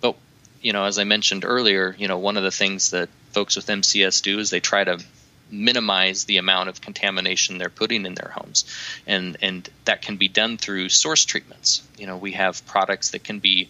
But 0.00 0.16
you 0.62 0.72
know, 0.72 0.84
as 0.84 0.98
I 0.98 1.04
mentioned 1.04 1.44
earlier, 1.44 1.94
you 1.98 2.08
know, 2.08 2.18
one 2.18 2.36
of 2.36 2.44
the 2.44 2.50
things 2.50 2.92
that 2.92 3.08
folks 3.32 3.56
with 3.56 3.66
MCS 3.66 4.22
do 4.22 4.38
is 4.38 4.50
they 4.50 4.60
try 4.60 4.84
to 4.84 5.00
minimize 5.50 6.24
the 6.24 6.36
amount 6.36 6.68
of 6.68 6.80
contamination 6.80 7.58
they're 7.58 7.68
putting 7.68 8.06
in 8.06 8.14
their 8.14 8.30
homes. 8.34 8.64
And 9.06 9.36
and 9.42 9.68
that 9.84 10.02
can 10.02 10.16
be 10.16 10.28
done 10.28 10.58
through 10.58 10.88
source 10.88 11.24
treatments. 11.24 11.82
You 11.96 12.06
know 12.06 12.16
we 12.16 12.32
have 12.32 12.64
products 12.66 13.10
that 13.10 13.24
can 13.24 13.38
be 13.38 13.68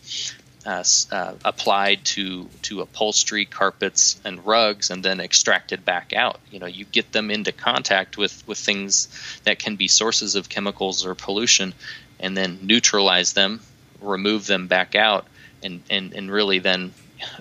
uh, 0.66 0.84
uh, 1.12 1.34
applied 1.44 2.04
to 2.04 2.48
to 2.62 2.80
upholstery 2.80 3.44
carpets 3.44 4.20
and 4.24 4.44
rugs 4.44 4.90
and 4.90 5.04
then 5.04 5.20
extracted 5.20 5.84
back 5.84 6.12
out. 6.12 6.40
You 6.50 6.58
know 6.58 6.66
you 6.66 6.84
get 6.84 7.12
them 7.12 7.30
into 7.30 7.52
contact 7.52 8.18
with 8.18 8.46
with 8.46 8.58
things 8.58 9.08
that 9.44 9.58
can 9.58 9.76
be 9.76 9.88
sources 9.88 10.34
of 10.34 10.48
chemicals 10.48 11.06
or 11.06 11.14
pollution 11.14 11.74
and 12.20 12.36
then 12.36 12.58
neutralize 12.62 13.32
them 13.32 13.60
remove 14.00 14.46
them 14.46 14.66
back 14.66 14.94
out 14.94 15.26
and 15.62 15.82
and, 15.90 16.12
and 16.12 16.30
really 16.30 16.58
then 16.58 16.92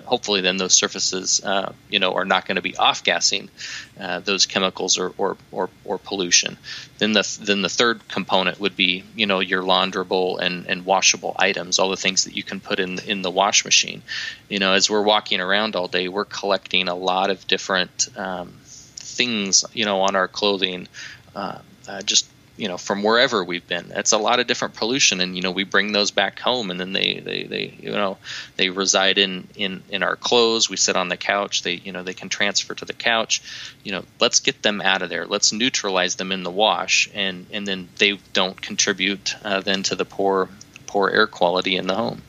hopefully 0.04 0.40
then 0.40 0.56
those 0.56 0.74
surfaces 0.74 1.42
uh, 1.44 1.72
you 1.88 1.98
know 1.98 2.14
are 2.14 2.24
not 2.24 2.46
going 2.46 2.56
to 2.56 2.62
be 2.62 2.76
off 2.76 3.04
gassing 3.04 3.48
uh, 4.00 4.20
those 4.20 4.46
chemicals 4.46 4.98
or, 4.98 5.12
or, 5.18 5.36
or, 5.52 5.70
or, 5.84 5.98
pollution. 5.98 6.56
Then 6.98 7.12
the 7.12 7.38
then 7.40 7.62
the 7.62 7.68
third 7.68 8.06
component 8.08 8.60
would 8.60 8.76
be 8.76 9.04
you 9.14 9.26
know 9.26 9.40
your 9.40 9.62
launderable 9.62 10.38
and, 10.38 10.66
and 10.66 10.84
washable 10.84 11.34
items 11.38 11.78
all 11.78 11.90
the 11.90 11.96
things 11.96 12.24
that 12.24 12.36
you 12.36 12.42
can 12.42 12.60
put 12.60 12.80
in 12.80 12.98
in 13.00 13.22
the 13.22 13.30
wash 13.30 13.64
machine. 13.64 14.02
You 14.48 14.58
know 14.58 14.72
as 14.72 14.90
we're 14.90 15.02
walking 15.02 15.40
around 15.40 15.76
all 15.76 15.88
day 15.88 16.08
we're 16.08 16.24
collecting 16.24 16.88
a 16.88 16.94
lot 16.94 17.30
of 17.30 17.46
different 17.46 18.08
um, 18.16 18.54
things 18.64 19.64
you 19.72 19.84
know 19.84 20.00
on 20.02 20.16
our 20.16 20.28
clothing 20.28 20.88
uh, 21.34 21.58
uh 21.88 22.02
just 22.02 22.26
you 22.58 22.66
know 22.66 22.76
from 22.76 23.02
wherever 23.02 23.42
we've 23.42 23.66
been. 23.66 23.92
It's 23.94 24.12
a 24.12 24.18
lot 24.18 24.40
of 24.40 24.46
different 24.46 24.74
pollution 24.74 25.20
and 25.20 25.36
you 25.36 25.42
know 25.42 25.52
we 25.52 25.64
bring 25.64 25.92
those 25.92 26.10
back 26.10 26.40
home 26.40 26.70
and 26.70 26.78
then 26.78 26.92
they 26.92 27.20
they, 27.24 27.44
they 27.44 27.78
you 27.80 27.92
know 27.92 28.18
they 28.56 28.68
reside 28.68 29.16
in 29.16 29.46
in 29.54 29.82
in 29.88 30.02
our 30.02 30.16
clothes. 30.16 30.68
We 30.68 30.76
sit 30.76 30.96
on 30.96 31.08
the 31.08 31.16
couch. 31.16 31.62
They 31.62 31.74
you 31.74 31.92
know 31.92 32.02
they 32.02 32.14
can 32.14 32.28
transfer 32.28 32.74
to 32.74 32.84
the 32.84 32.92
couch. 32.92 33.42
You 33.84 33.92
know 33.92 34.04
let's 34.20 34.40
get 34.40 34.62
them 34.62 34.82
out 34.82 35.02
of 35.02 35.08
there. 35.08 35.24
Let's 35.24 35.52
neutralize 35.52 36.16
them 36.16 36.32
in 36.32 36.42
the 36.42 36.50
wash 36.50 37.08
and 37.14 37.46
and 37.52 37.66
then 37.66 37.88
they 37.98 38.18
don't 38.32 38.60
contribute 38.60 39.36
uh, 39.44 39.60
then 39.60 39.84
to 39.84 39.94
the 39.94 40.04
poor 40.04 40.48
poor 40.86 41.08
air 41.08 41.28
quality 41.28 41.76
in 41.76 41.86
the 41.86 41.94
home. 41.94 42.22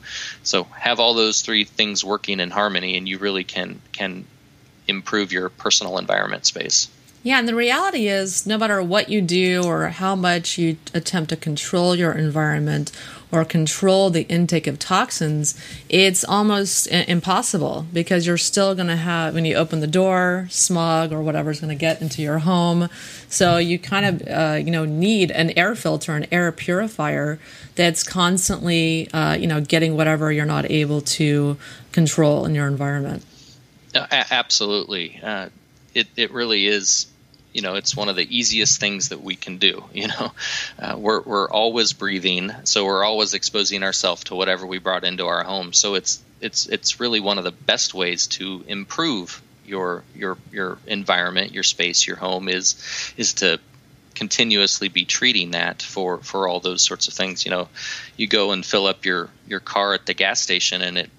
So 0.44 0.64
have 0.64 1.00
all 1.00 1.14
those 1.14 1.42
three 1.42 1.64
things 1.64 2.04
working 2.04 2.38
in 2.38 2.50
harmony 2.50 2.96
and 2.96 3.08
you 3.08 3.18
really 3.18 3.44
can 3.44 3.80
can 3.92 4.26
improve 4.86 5.32
your 5.32 5.48
personal 5.48 5.98
environment 5.98 6.46
space 6.46 6.88
yeah, 7.22 7.38
and 7.38 7.46
the 7.46 7.54
reality 7.54 8.08
is, 8.08 8.46
no 8.46 8.56
matter 8.56 8.82
what 8.82 9.08
you 9.08 9.20
do 9.20 9.62
or 9.64 9.88
how 9.88 10.16
much 10.16 10.56
you 10.56 10.78
attempt 10.94 11.30
to 11.30 11.36
control 11.36 11.94
your 11.94 12.12
environment 12.12 12.92
or 13.32 13.44
control 13.44 14.10
the 14.10 14.22
intake 14.22 14.66
of 14.66 14.78
toxins, 14.78 15.54
it's 15.88 16.24
almost 16.24 16.86
impossible 16.88 17.86
because 17.92 18.26
you're 18.26 18.36
still 18.36 18.74
going 18.74 18.88
to 18.88 18.96
have, 18.96 19.34
when 19.34 19.44
you 19.44 19.54
open 19.54 19.80
the 19.80 19.86
door, 19.86 20.46
smog 20.50 21.12
or 21.12 21.22
whatever 21.22 21.50
is 21.50 21.60
going 21.60 21.68
to 21.68 21.78
get 21.78 22.00
into 22.00 22.22
your 22.22 22.38
home. 22.38 22.88
So 23.28 23.58
you 23.58 23.78
kind 23.78 24.06
of, 24.06 24.28
uh, 24.28 24.54
you 24.56 24.70
know, 24.72 24.84
need 24.84 25.30
an 25.30 25.50
air 25.50 25.76
filter, 25.76 26.16
an 26.16 26.26
air 26.32 26.50
purifier 26.50 27.38
that's 27.76 28.02
constantly, 28.02 29.08
uh, 29.12 29.34
you 29.34 29.46
know, 29.46 29.60
getting 29.60 29.94
whatever 29.96 30.32
you're 30.32 30.44
not 30.44 30.68
able 30.68 31.00
to 31.02 31.56
control 31.92 32.46
in 32.46 32.54
your 32.54 32.66
environment. 32.66 33.24
Uh, 33.94 34.06
absolutely. 34.10 35.20
Uh, 35.22 35.50
it, 35.94 36.08
it 36.16 36.32
really 36.32 36.66
is 36.66 37.06
you 37.52 37.62
know 37.62 37.74
it's 37.74 37.96
one 37.96 38.08
of 38.08 38.16
the 38.16 38.36
easiest 38.36 38.80
things 38.80 39.08
that 39.10 39.22
we 39.22 39.34
can 39.34 39.58
do 39.58 39.84
you 39.92 40.08
know? 40.08 40.32
Uh, 40.78 40.96
we're, 40.98 41.20
we're 41.22 41.50
always 41.50 41.92
breathing 41.92 42.52
so 42.64 42.84
we're 42.84 43.04
always 43.04 43.34
exposing 43.34 43.82
ourselves 43.82 44.24
to 44.24 44.34
whatever 44.34 44.66
we 44.66 44.78
brought 44.78 45.04
into 45.04 45.26
our 45.26 45.44
home. 45.44 45.72
So 45.72 45.94
it's 45.94 46.22
it's 46.40 46.66
it's 46.66 47.00
really 47.00 47.20
one 47.20 47.38
of 47.38 47.44
the 47.44 47.52
best 47.52 47.94
ways 47.94 48.26
to 48.28 48.64
improve 48.66 49.42
your 49.66 50.04
your 50.14 50.38
your 50.50 50.78
environment 50.86 51.52
your 51.52 51.62
space 51.62 52.06
your 52.06 52.16
home 52.16 52.48
is 52.48 53.12
is 53.16 53.34
to 53.34 53.60
continuously 54.14 54.88
be 54.88 55.04
treating 55.04 55.52
that 55.52 55.82
for 55.82 56.18
for 56.18 56.48
all 56.48 56.60
those 56.60 56.82
sorts 56.82 57.08
of 57.08 57.14
things. 57.14 57.44
You 57.44 57.50
know 57.50 57.68
you 58.16 58.26
go 58.26 58.52
and 58.52 58.64
fill 58.64 58.86
up 58.86 59.04
your 59.04 59.28
your 59.46 59.60
car 59.60 59.94
at 59.94 60.06
the 60.06 60.14
gas 60.14 60.40
station 60.40 60.82
and 60.82 60.98
it 60.98 61.10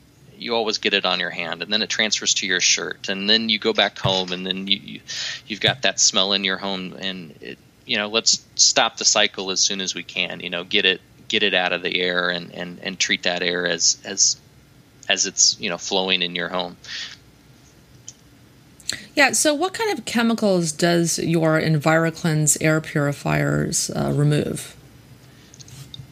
you 0.41 0.55
always 0.55 0.79
get 0.79 0.93
it 0.93 1.05
on 1.05 1.19
your 1.19 1.29
hand, 1.29 1.61
and 1.61 1.71
then 1.71 1.81
it 1.81 1.89
transfers 1.89 2.33
to 2.35 2.47
your 2.47 2.59
shirt, 2.59 3.09
and 3.09 3.29
then 3.29 3.47
you 3.47 3.59
go 3.59 3.73
back 3.73 3.97
home, 3.99 4.31
and 4.31 4.45
then 4.45 4.67
you, 4.67 5.01
you 5.45 5.55
have 5.55 5.61
got 5.61 5.83
that 5.83 5.99
smell 5.99 6.33
in 6.33 6.43
your 6.43 6.57
home, 6.57 6.95
and 6.99 7.35
it, 7.41 7.57
you 7.85 7.97
know 7.97 8.07
let's 8.07 8.43
stop 8.55 8.97
the 8.97 9.05
cycle 9.05 9.51
as 9.51 9.59
soon 9.59 9.81
as 9.81 9.93
we 9.93 10.03
can. 10.03 10.39
You 10.39 10.49
know, 10.49 10.63
get 10.63 10.85
it 10.85 11.01
get 11.27 11.43
it 11.43 11.53
out 11.53 11.73
of 11.73 11.83
the 11.83 12.01
air, 12.01 12.29
and 12.29 12.51
and 12.53 12.79
and 12.81 12.99
treat 12.99 13.23
that 13.23 13.43
air 13.43 13.67
as 13.67 13.97
as 14.03 14.37
as 15.07 15.27
it's 15.27 15.59
you 15.59 15.69
know 15.69 15.77
flowing 15.77 16.21
in 16.23 16.35
your 16.35 16.49
home. 16.49 16.77
Yeah. 19.15 19.33
So, 19.33 19.53
what 19.53 19.73
kind 19.73 19.97
of 19.97 20.05
chemicals 20.05 20.71
does 20.71 21.19
your 21.19 21.61
EnviroKlenz 21.61 22.57
air 22.61 22.81
purifiers 22.81 23.89
uh, 23.91 24.11
remove? 24.13 24.75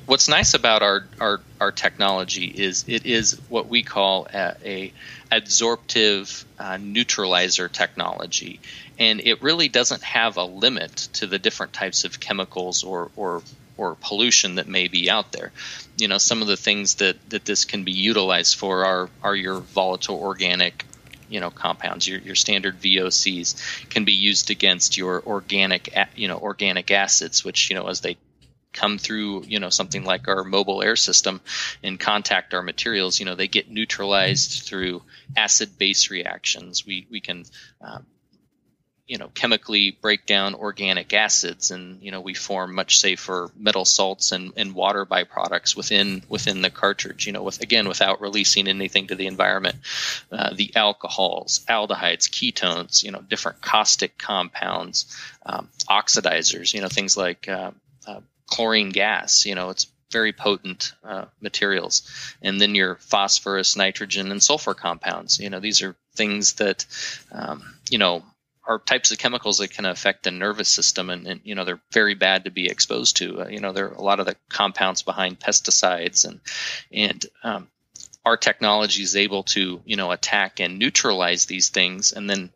What's 0.10 0.28
nice 0.28 0.56
about 0.56 0.82
our, 0.82 1.08
our, 1.22 1.40
our 1.62 1.72
technology 1.72 2.46
is 2.46 2.84
it 2.88 3.06
is 3.06 3.40
what 3.48 3.68
we 3.68 3.84
call 3.84 4.28
a, 4.34 4.56
a 4.66 4.94
adsorptive 5.32 6.44
uh, 6.58 6.78
neutralizer 6.78 7.70
technology, 7.70 8.60
and 8.98 9.22
it 9.22 9.44
really 9.44 9.70
doesn't 9.70 10.02
have 10.02 10.38
a 10.38 10.44
limit 10.44 10.96
to 11.14 11.28
the 11.28 11.38
different 11.38 11.74
types 11.74 12.06
of 12.06 12.20
chemicals 12.20 12.84
or, 12.84 13.12
or 13.16 13.44
or 13.78 13.96
pollution 14.02 14.56
that 14.56 14.68
may 14.68 14.88
be 14.88 15.10
out 15.10 15.32
there. 15.32 15.52
You 15.98 16.08
know, 16.08 16.18
some 16.18 16.42
of 16.42 16.48
the 16.48 16.58
things 16.58 16.96
that, 16.96 17.18
that 17.30 17.46
this 17.46 17.64
can 17.64 17.84
be 17.84 17.94
utilized 17.94 18.58
for 18.58 18.86
are 18.86 19.10
are 19.22 19.36
your 19.36 19.60
volatile 19.60 20.20
organic 20.20 20.86
you 21.30 21.40
know 21.40 21.52
compounds 21.52 22.08
your, 22.08 22.20
your 22.20 22.36
standard 22.36 22.82
VOCs 22.82 23.90
can 23.92 24.06
be 24.06 24.14
used 24.14 24.50
against 24.50 24.98
your 24.98 25.22
organic 25.24 25.96
you 26.16 26.28
know 26.28 26.40
organic 26.40 26.90
acids 26.90 27.46
which 27.46 27.70
you 27.70 27.76
know 27.76 27.88
as 27.88 28.02
they 28.02 28.18
come 28.74 28.98
through 28.98 29.44
you 29.46 29.60
know 29.60 29.70
something 29.70 30.04
like 30.04 30.28
our 30.28 30.44
mobile 30.44 30.82
air 30.82 30.96
system 30.96 31.42
and 31.84 32.00
contact 32.00 32.54
our 32.54 32.62
materials 32.62 33.20
you 33.20 33.26
know 33.26 33.36
they 33.36 33.48
get 33.48 33.70
neutralized 33.70 34.64
through 34.64 35.02
acid 35.36 35.78
base 35.78 36.10
reactions. 36.10 36.86
We 36.86 37.08
we 37.10 37.20
can 37.20 37.46
um, 37.82 38.06
you 39.08 39.18
know 39.18 39.30
chemically 39.34 39.92
break 39.92 40.26
down 40.26 40.54
organic 40.54 41.14
acids 41.14 41.72
and 41.72 42.02
you 42.04 42.12
know 42.12 42.22
we 42.22 42.34
form 42.34 42.76
much 42.76 43.00
safer 43.00 43.50
metal 43.58 43.84
salts 43.84 44.32
and, 44.32 44.54
and 44.56 44.74
water 44.76 45.06
byproducts 45.06 45.76
within 45.76 46.22
within 46.30 46.62
the 46.62 46.70
cartridge 46.70 47.26
you 47.26 47.34
know 47.34 47.42
with 47.42 47.62
again 47.62 47.88
without 47.88 48.22
releasing 48.22 48.68
anything 48.68 49.08
to 49.08 49.16
the 49.16 49.28
environment. 49.28 49.76
Uh, 50.32 50.54
the 50.54 50.72
alcohols 50.76 51.62
aldehydes 51.68 52.30
ketones 52.30 53.04
you 53.04 53.12
know 53.12 53.22
different 53.22 53.62
caustic 53.62 54.18
compounds 54.18 55.18
um, 55.46 55.68
oxidizers 55.90 56.74
you 56.74 56.82
know 56.82 56.88
things 56.88 57.18
like 57.18 57.50
uh, 57.50 57.72
uh, 58.08 58.22
chlorine 58.50 58.90
gas. 58.90 59.46
You 59.46 59.56
know, 59.56 59.70
it's 59.70 59.88
very 60.12 60.34
potent 60.34 60.94
uh, 61.04 61.26
materials. 61.40 62.10
And 62.42 62.60
then 62.60 62.76
your 62.76 62.96
phosphorus, 62.96 63.76
nitrogen, 63.76 64.32
and 64.32 64.42
sulfur 64.42 64.74
compounds. 64.74 65.40
You 65.40 65.50
know, 65.50 65.60
these 65.60 65.82
are 65.82 65.96
things 66.16 66.54
that, 66.54 66.86
um, 67.32 67.76
you 67.90 67.98
know, 67.98 68.24
are 68.66 68.80
types 68.80 69.12
of 69.12 69.18
chemicals 69.18 69.58
that 69.58 69.72
can 69.72 69.86
affect 69.86 70.24
the 70.24 70.32
nervous 70.32 70.70
system, 70.70 71.10
and, 71.10 71.26
and 71.26 71.42
you 71.44 71.56
know 71.56 71.66
they're 71.66 71.82
very 71.92 72.14
bad 72.14 72.44
to 72.44 72.52
be 72.52 72.68
exposed 72.68 73.18
to. 73.18 73.42
Uh, 73.42 73.48
you 73.48 73.60
know, 73.60 73.74
there 73.74 73.88
are 73.88 73.94
a 73.94 74.02
lot 74.02 74.20
of 74.20 74.28
the 74.28 74.36
compounds 74.48 75.02
behind 75.02 75.40
pesticides, 75.40 76.28
and 76.28 76.40
and 76.92 77.26
um, 77.44 77.68
our 78.24 78.38
technology 78.38 79.02
is 79.02 79.16
able 79.16 79.42
to 79.42 79.82
you 79.86 79.96
know 79.96 80.12
attack 80.12 80.60
and 80.60 80.78
neutralize 80.78 81.48
these 81.48 81.70
things, 81.70 82.14
and 82.14 82.30
then 82.30 82.52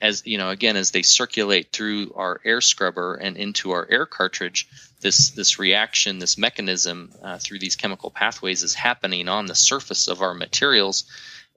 as 0.00 0.26
you 0.26 0.36
know, 0.36 0.50
again, 0.50 0.76
as 0.76 0.90
they 0.90 1.02
circulate 1.02 1.70
through 1.70 2.12
our 2.16 2.40
air 2.44 2.60
scrubber 2.60 3.14
and 3.14 3.36
into 3.36 3.70
our 3.70 3.86
air 3.88 4.04
cartridge, 4.04 4.66
this 5.02 5.30
this 5.30 5.58
reaction, 5.58 6.18
this 6.18 6.38
mechanism 6.38 7.12
uh, 7.22 7.38
through 7.38 7.58
these 7.58 7.76
chemical 7.76 8.10
pathways 8.10 8.62
is 8.62 8.74
happening 8.74 9.28
on 9.28 9.46
the 9.46 9.54
surface 9.54 10.08
of 10.08 10.22
our 10.22 10.34
materials, 10.34 11.04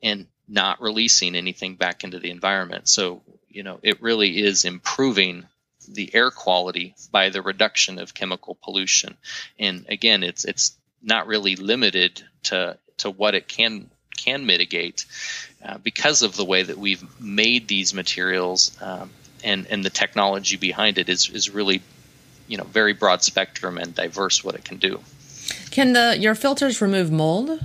and 0.04 0.28
not 0.48 0.82
releasing 0.82 1.36
anything 1.36 1.76
back 1.76 2.04
into 2.04 2.20
the 2.20 2.32
environment. 2.32 2.90
So 2.90 3.22
you 3.50 3.64
know, 3.64 3.80
it 3.82 4.02
really 4.02 4.44
is 4.44 4.66
improving 4.66 5.46
the 5.88 6.14
air 6.14 6.32
quality 6.32 6.96
by 7.12 7.30
the 7.30 7.42
reduction 7.42 8.00
of 8.00 8.14
chemical 8.14 8.58
pollution. 8.62 9.16
And 9.58 9.86
again, 9.88 10.24
it's 10.24 10.44
it's 10.44 10.78
not 11.02 11.28
really 11.28 11.56
limited 11.56 12.22
to 12.44 12.78
to 12.98 13.10
what 13.10 13.36
it 13.36 13.48
can 13.48 13.90
can 14.18 14.46
mitigate 14.46 15.06
uh, 15.64 15.78
because 15.78 16.22
of 16.22 16.36
the 16.36 16.46
way 16.46 16.64
that 16.64 16.78
we've 16.78 17.04
made 17.20 17.68
these 17.68 17.94
materials 17.94 18.76
um, 18.82 19.10
and 19.44 19.68
and 19.68 19.86
the 19.86 19.90
technology 19.90 20.58
behind 20.58 20.98
it 20.98 21.10
is 21.10 21.30
is 21.30 21.50
really 21.50 21.82
you 22.48 22.58
know 22.58 22.64
very 22.64 22.94
broad 22.94 23.24
spectrum 23.24 23.78
and 23.78 23.94
diverse 23.96 24.44
what 24.44 24.56
it 24.56 24.64
can 24.64 24.78
do. 24.78 25.00
Can 25.72 25.94
the 25.94 26.18
your 26.20 26.36
filters 26.36 26.82
remove 26.82 27.12
mold? 27.12 27.60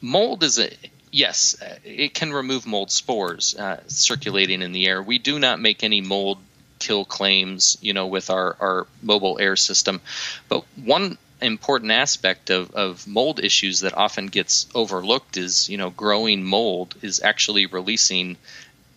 Mold 0.00 0.42
is 0.42 0.58
a 0.58 0.70
yes, 1.12 1.56
it 1.84 2.14
can 2.14 2.32
remove 2.32 2.66
mold 2.66 2.90
spores 2.90 3.54
uh, 3.54 3.80
circulating 3.86 4.62
in 4.62 4.72
the 4.72 4.86
air. 4.86 5.02
We 5.02 5.18
do 5.18 5.38
not 5.38 5.60
make 5.60 5.84
any 5.84 6.00
mold 6.00 6.38
kill 6.78 7.04
claims, 7.04 7.78
you 7.80 7.92
know, 7.92 8.08
with 8.08 8.28
our, 8.30 8.56
our 8.58 8.86
mobile 9.02 9.38
air 9.38 9.54
system. 9.54 10.00
But 10.48 10.64
one 10.74 11.16
important 11.40 11.92
aspect 11.92 12.50
of, 12.50 12.72
of 12.74 13.06
mold 13.06 13.38
issues 13.38 13.80
that 13.80 13.96
often 13.96 14.26
gets 14.26 14.66
overlooked 14.74 15.36
is, 15.36 15.68
you 15.68 15.76
know, 15.76 15.90
growing 15.90 16.42
mold 16.42 16.94
is 17.02 17.20
actually 17.22 17.66
releasing 17.66 18.36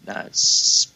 uh, 0.08 0.30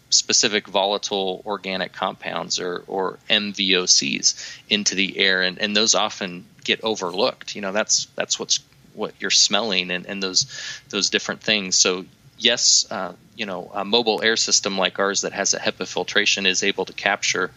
specific 0.10 0.67
volatile 0.67 1.41
organic 1.45 1.93
compounds 1.93 2.60
or, 2.60 2.84
or 2.88 3.19
MVOCs 3.30 4.60
into 4.69 4.95
the 4.95 5.17
air, 5.17 5.41
and, 5.41 5.60
and 5.60 5.76
those 5.76 5.95
often 5.95 6.45
get 6.63 6.84
overlooked. 6.84 7.56
You 7.56 7.62
know, 7.62 7.72
that's 7.72 8.06
that's 8.15 8.39
what's 8.39 8.60
what 8.93 9.13
you're 9.19 9.32
smelling 9.32 9.91
and, 9.91 10.06
and 10.06 10.22
those 10.22 10.45
those 10.89 11.10
different 11.10 11.41
things. 11.41 11.76
So 11.76 12.06
yes, 12.38 12.88
uh, 12.89 13.13
you 13.36 13.45
know, 13.45 13.72
a 13.74 13.86
mobile 13.86 14.22
air 14.22 14.36
system 14.36 14.78
like 14.78 15.00
ours 15.00 15.22
that 15.22 15.34
has 15.34 15.54
a 15.54 15.60
HEPA 15.60 15.88
filtration 15.88 16.45
is 16.45 16.63
able 16.63 16.86
to 16.86 16.93
capture 16.93 17.52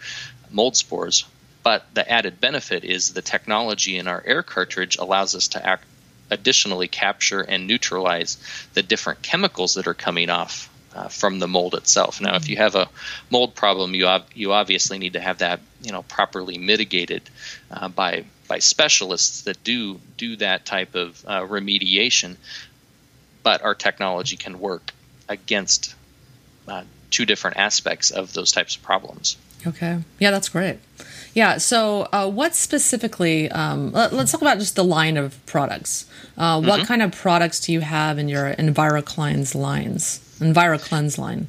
mold 0.50 0.76
spores. 0.76 1.24
But 1.62 1.86
the 1.94 2.10
added 2.10 2.40
benefit 2.40 2.84
is 2.84 3.12
the 3.12 3.22
technology 3.22 3.96
in 3.96 4.08
our 4.08 4.22
air 4.26 4.42
cartridge 4.42 4.96
allows 4.96 5.34
us 5.34 5.48
to 5.48 5.64
act 5.64 5.84
additionally 6.30 6.88
capture 6.88 7.42
and 7.42 7.66
neutralize 7.66 8.38
the 8.74 8.82
different 8.82 9.22
chemicals 9.22 9.74
that 9.74 9.86
are 9.86 9.94
coming 9.94 10.30
off 10.30 10.71
uh, 10.94 11.08
from 11.08 11.38
the 11.38 11.48
mold 11.48 11.74
itself. 11.74 12.20
Now, 12.20 12.36
if 12.36 12.48
you 12.48 12.56
have 12.56 12.74
a 12.74 12.88
mold 13.30 13.54
problem, 13.54 13.94
you 13.94 14.06
ob- 14.06 14.26
you 14.34 14.52
obviously 14.52 14.98
need 14.98 15.14
to 15.14 15.20
have 15.20 15.38
that 15.38 15.60
you 15.82 15.92
know 15.92 16.02
properly 16.02 16.58
mitigated 16.58 17.22
uh, 17.70 17.88
by 17.88 18.24
by 18.48 18.58
specialists 18.58 19.42
that 19.42 19.62
do 19.64 20.00
do 20.16 20.36
that 20.36 20.66
type 20.66 20.94
of 20.94 21.24
uh, 21.26 21.40
remediation. 21.42 22.36
But 23.42 23.62
our 23.62 23.74
technology 23.74 24.36
can 24.36 24.60
work 24.60 24.92
against 25.28 25.94
uh, 26.68 26.84
two 27.10 27.26
different 27.26 27.56
aspects 27.56 28.10
of 28.10 28.32
those 28.32 28.52
types 28.52 28.76
of 28.76 28.82
problems. 28.82 29.36
Okay, 29.66 29.98
yeah, 30.18 30.30
that's 30.30 30.48
great. 30.48 30.78
Yeah. 31.34 31.58
So, 31.58 32.08
uh, 32.12 32.28
what 32.28 32.54
specifically? 32.54 33.50
Um, 33.50 33.92
let, 33.92 34.12
us 34.12 34.32
talk 34.32 34.42
about 34.42 34.58
just 34.58 34.76
the 34.76 34.84
line 34.84 35.16
of 35.16 35.44
products. 35.46 36.06
Uh, 36.36 36.58
mm-hmm. 36.58 36.68
What 36.68 36.86
kind 36.86 37.02
of 37.02 37.12
products 37.12 37.60
do 37.60 37.72
you 37.72 37.80
have 37.80 38.18
in 38.18 38.28
your 38.28 38.54
EnviroKlenz 38.54 39.54
lines? 39.54 40.20
EnviroKlenz 40.42 41.18
line. 41.18 41.48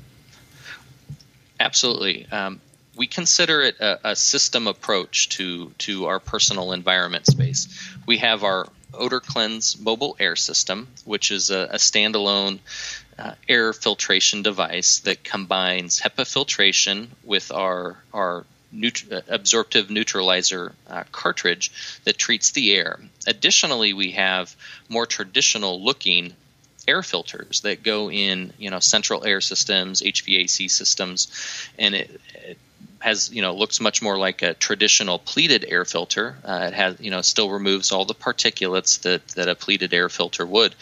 Absolutely. 1.60 2.28
Um, 2.32 2.62
we 2.96 3.08
consider 3.08 3.62
it 3.62 3.80
a, 3.80 4.12
a, 4.12 4.16
system 4.16 4.68
approach 4.68 5.30
to 5.30 5.72
to 5.80 6.06
our 6.06 6.20
personal 6.20 6.74
environment 6.74 7.26
space. 7.26 7.68
We 8.06 8.18
have 8.20 8.44
our 8.44 8.68
OdorKlenz 8.92 9.82
mobile 9.82 10.16
air 10.20 10.36
system, 10.36 10.88
which 11.06 11.32
is 11.32 11.50
a, 11.50 11.70
a 11.72 11.78
standalone 11.78 12.60
uh, 13.18 13.34
air 13.48 13.74
filtration 13.74 14.44
device 14.44 15.00
that 15.00 15.24
combines 15.24 16.00
HEPA 16.00 16.28
filtration 16.32 17.10
with 17.24 17.52
our 17.52 17.98
our 18.14 18.46
neut- 18.74 19.12
uh, 19.12 19.22
absorptive 19.28 19.90
neutralizer 19.90 20.74
uh, 20.88 21.04
cartridge 21.12 21.72
that 22.04 22.18
treats 22.18 22.52
the 22.52 22.74
air. 22.74 23.00
Additionally, 23.28 23.94
we 23.94 24.12
have 24.12 24.56
more 24.90 25.06
traditional 25.06 25.84
looking 25.84 26.34
air 26.88 27.02
filters 27.04 27.62
that 27.62 27.84
go 27.84 28.12
in, 28.12 28.54
you 28.58 28.70
know, 28.70 28.80
central 28.80 29.26
air 29.26 29.42
systems, 29.42 30.02
HVAC 30.02 30.70
systems, 30.70 31.28
and 31.78 31.96
it, 31.96 32.22
it 32.36 32.58
has 33.00 33.34
you 33.34 33.42
know 33.42 33.54
looks 33.54 33.82
much 33.82 34.02
more 34.02 34.18
like 34.18 34.42
a 34.42 34.54
traditional 34.54 35.20
pleated 35.20 35.66
air 35.68 35.86
filter. 35.86 36.38
Uh, 36.44 36.66
it 36.68 36.74
has 36.74 37.00
you 37.02 37.12
know 37.12 37.22
still 37.22 37.50
removes 37.50 37.92
all 37.92 38.06
the 38.06 38.16
particulates 38.16 39.02
that 39.02 39.28
that 39.30 39.50
a 39.50 39.56
pleated 39.56 39.94
air 39.94 40.10
filter 40.10 40.46
would, 40.46 40.74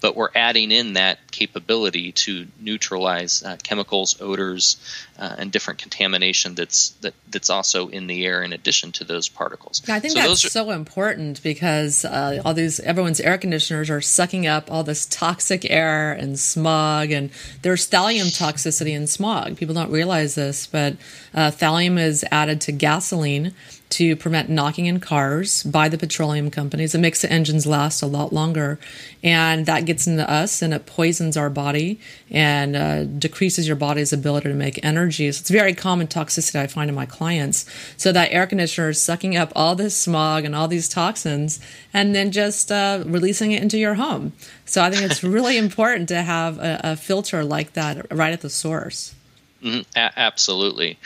but 0.00 0.16
we're 0.16 0.30
adding 0.34 0.70
in 0.70 0.94
that 0.94 1.18
capability 1.30 2.12
to 2.12 2.46
neutralize 2.58 3.42
uh, 3.42 3.56
chemicals, 3.62 4.20
odors, 4.20 4.76
uh, 5.18 5.36
and 5.38 5.52
different 5.52 5.78
contamination 5.80 6.54
that's 6.54 6.90
that, 7.02 7.14
that's 7.30 7.50
also 7.50 7.88
in 7.88 8.06
the 8.06 8.24
air 8.24 8.42
in 8.42 8.52
addition 8.52 8.92
to 8.92 9.04
those 9.04 9.28
particles. 9.28 9.82
Yeah, 9.86 9.94
I 9.94 10.00
think 10.00 10.14
so 10.14 10.20
that's 10.20 10.44
are, 10.44 10.48
so 10.48 10.70
important 10.70 11.42
because 11.42 12.04
uh, 12.04 12.40
all 12.44 12.54
these 12.54 12.80
everyone's 12.80 13.20
air 13.20 13.38
conditioners 13.38 13.90
are 13.90 14.00
sucking 14.00 14.46
up 14.46 14.70
all 14.70 14.82
this 14.82 15.06
toxic 15.06 15.70
air 15.70 16.12
and 16.12 16.38
smog, 16.38 17.10
and 17.10 17.30
there's 17.62 17.88
thallium 17.88 18.26
toxicity 18.26 18.92
in 18.92 19.06
smog. 19.06 19.56
People 19.56 19.74
don't 19.74 19.90
realize 19.90 20.34
this, 20.34 20.66
but 20.66 20.94
uh, 21.34 21.50
thallium 21.50 21.98
is 21.98 22.24
added 22.30 22.60
to 22.62 22.72
gasoline 22.72 23.54
to 23.90 24.14
prevent 24.14 24.48
knocking 24.48 24.86
in 24.86 25.00
cars 25.00 25.62
by 25.64 25.88
the 25.88 25.98
petroleum 25.98 26.50
companies. 26.50 26.94
It 26.94 26.98
makes 26.98 27.22
the 27.22 27.30
engines 27.30 27.66
last 27.66 28.02
a 28.02 28.06
lot 28.06 28.32
longer. 28.32 28.78
And 29.22 29.66
that 29.66 29.84
gets 29.84 30.06
into 30.06 30.28
us 30.30 30.62
and 30.62 30.72
it 30.72 30.86
poisons 30.86 31.36
our 31.36 31.50
body 31.50 32.00
and 32.30 32.76
uh, 32.76 33.04
decreases 33.04 33.66
your 33.66 33.76
body's 33.76 34.12
ability 34.12 34.48
to 34.48 34.54
make 34.54 34.82
energy. 34.84 35.30
So 35.32 35.40
it's 35.40 35.50
very 35.50 35.74
common 35.74 36.06
toxicity 36.06 36.60
I 36.60 36.68
find 36.68 36.88
in 36.88 36.94
my 36.94 37.04
clients. 37.04 37.66
So 37.96 38.12
that 38.12 38.32
air 38.32 38.46
conditioner 38.46 38.90
is 38.90 39.02
sucking 39.02 39.36
up 39.36 39.52
all 39.56 39.74
this 39.74 39.96
smog 39.96 40.44
and 40.44 40.54
all 40.54 40.68
these 40.68 40.88
toxins 40.88 41.60
and 41.92 42.14
then 42.14 42.30
just 42.30 42.70
uh, 42.70 43.02
releasing 43.04 43.52
it 43.52 43.62
into 43.62 43.76
your 43.76 43.94
home. 43.94 44.32
So 44.66 44.82
I 44.82 44.90
think 44.90 45.10
it's 45.10 45.24
really 45.24 45.58
important 45.66 46.08
to 46.10 46.22
have 46.22 46.58
a, 46.58 46.80
a, 46.84 46.96
filter 46.96 47.42
like 47.44 47.72
that 47.72 48.06
right 48.12 48.32
at 48.32 48.40
the 48.40 48.50
source. 48.50 49.14
Mm-hmm. 49.62 49.82
A- 49.96 50.12
absolutely. 50.16 50.98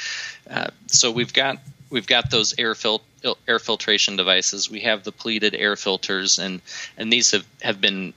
Uh, 0.48 0.68
so 0.86 1.10
we've 1.10 1.32
got 1.32 1.58
we've 1.94 2.08
got 2.08 2.28
those 2.28 2.54
air 2.58 2.74
fil- 2.74 3.04
air 3.46 3.60
filtration 3.60 4.16
devices. 4.16 4.68
We 4.68 4.80
have 4.80 5.04
the 5.04 5.12
pleated 5.12 5.54
air 5.54 5.76
filters, 5.76 6.40
and 6.40 6.60
and 6.98 7.10
these 7.10 7.30
have 7.30 7.46
have 7.62 7.80
been 7.80 8.12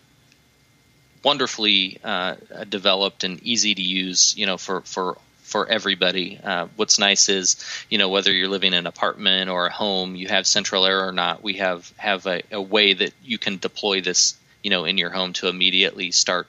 wonderfully 1.23 1.99
uh, 2.03 2.35
developed 2.67 3.23
and 3.23 3.41
easy 3.43 3.75
to 3.75 3.81
use. 3.81 4.35
You 4.35 4.47
know, 4.47 4.57
for 4.57 4.81
for 4.81 5.17
for 5.43 5.69
everybody. 5.69 6.39
Uh, 6.43 6.67
what's 6.75 6.99
nice 6.99 7.29
is, 7.29 7.55
you 7.89 7.97
know, 7.97 8.09
whether 8.09 8.33
you're 8.33 8.49
living 8.49 8.73
in 8.73 8.79
an 8.79 8.87
apartment 8.87 9.49
or 9.49 9.67
a 9.67 9.71
home, 9.71 10.15
you 10.15 10.27
have 10.27 10.45
central 10.45 10.85
air 10.85 11.07
or 11.07 11.13
not, 11.13 11.41
we 11.41 11.53
have 11.53 11.93
have 11.97 12.25
a, 12.25 12.41
a 12.51 12.61
way 12.61 12.91
that 12.93 13.13
you 13.23 13.37
can 13.37 13.57
deploy 13.57 14.01
this, 14.01 14.35
you 14.63 14.71
know, 14.71 14.83
in 14.83 14.97
your 14.97 15.11
home 15.11 15.31
to 15.33 15.47
immediately 15.47 16.11
start 16.11 16.47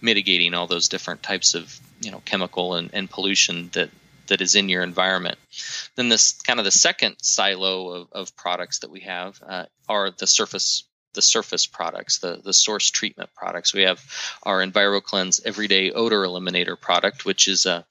mitigating 0.00 0.54
all 0.54 0.68
those 0.68 0.88
different 0.88 1.22
types 1.24 1.54
of, 1.54 1.80
you 2.00 2.12
know, 2.12 2.22
chemical 2.24 2.74
and, 2.74 2.90
and 2.92 3.10
pollution 3.10 3.68
that 3.72 3.90
that 4.28 4.40
is 4.40 4.54
in 4.54 4.68
your 4.68 4.82
environment. 4.82 5.38
Then 5.94 6.08
this 6.08 6.32
kind 6.32 6.58
of 6.58 6.64
the 6.64 6.70
second 6.70 7.16
silo 7.22 7.88
of, 7.88 8.08
of 8.12 8.36
products 8.36 8.80
that 8.80 8.90
we 8.90 9.00
have 9.00 9.40
uh, 9.46 9.64
are 9.88 10.10
the 10.10 10.26
surface 10.26 10.84
the 11.16 11.22
surface 11.22 11.66
products, 11.66 12.18
the, 12.18 12.40
the 12.44 12.52
source 12.52 12.90
treatment 12.90 13.30
products. 13.34 13.74
We 13.74 13.82
have 13.82 14.00
our 14.44 14.60
EnviroKlenz 14.60 15.40
Everyday 15.44 15.90
Odor 15.90 16.22
Eliminator 16.22 16.78
product, 16.78 17.24
which 17.24 17.48
is 17.48 17.66
a, 17.66 17.84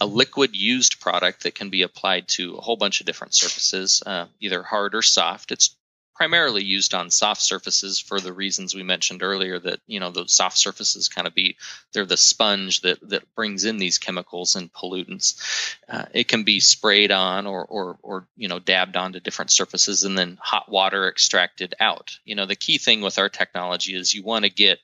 a 0.00 0.06
liquid 0.06 0.54
used 0.54 1.00
product 1.00 1.44
that 1.44 1.54
can 1.54 1.70
be 1.70 1.82
applied 1.82 2.28
to 2.28 2.56
a 2.56 2.60
whole 2.60 2.76
bunch 2.76 3.00
of 3.00 3.06
different 3.06 3.34
surfaces, 3.34 4.02
uh, 4.04 4.26
either 4.40 4.62
hard 4.62 4.94
or 4.94 5.02
soft. 5.02 5.52
It's 5.52 5.76
primarily 6.18 6.64
used 6.64 6.94
on 6.94 7.10
soft 7.10 7.40
surfaces 7.40 8.00
for 8.00 8.18
the 8.18 8.32
reasons 8.32 8.74
we 8.74 8.82
mentioned 8.82 9.22
earlier 9.22 9.56
that 9.56 9.78
you 9.86 10.00
know 10.00 10.10
those 10.10 10.32
soft 10.32 10.58
surfaces 10.58 11.08
kind 11.08 11.28
of 11.28 11.34
be 11.34 11.56
they're 11.92 12.04
the 12.04 12.16
sponge 12.16 12.80
that 12.80 12.98
that 13.08 13.32
brings 13.36 13.64
in 13.64 13.76
these 13.76 13.98
chemicals 13.98 14.56
and 14.56 14.72
pollutants. 14.72 15.76
Uh, 15.88 16.06
it 16.12 16.26
can 16.26 16.42
be 16.42 16.58
sprayed 16.58 17.12
on 17.12 17.46
or 17.46 17.64
or 17.64 17.98
or 18.02 18.26
you 18.36 18.48
know 18.48 18.58
dabbed 18.58 18.96
onto 18.96 19.20
different 19.20 19.52
surfaces 19.52 20.02
and 20.02 20.18
then 20.18 20.36
hot 20.40 20.68
water 20.68 21.08
extracted 21.08 21.76
out. 21.78 22.18
You 22.24 22.34
know 22.34 22.46
the 22.46 22.56
key 22.56 22.78
thing 22.78 23.00
with 23.00 23.20
our 23.20 23.28
technology 23.28 23.94
is 23.94 24.12
you 24.12 24.24
want 24.24 24.44
to 24.44 24.50
get 24.50 24.80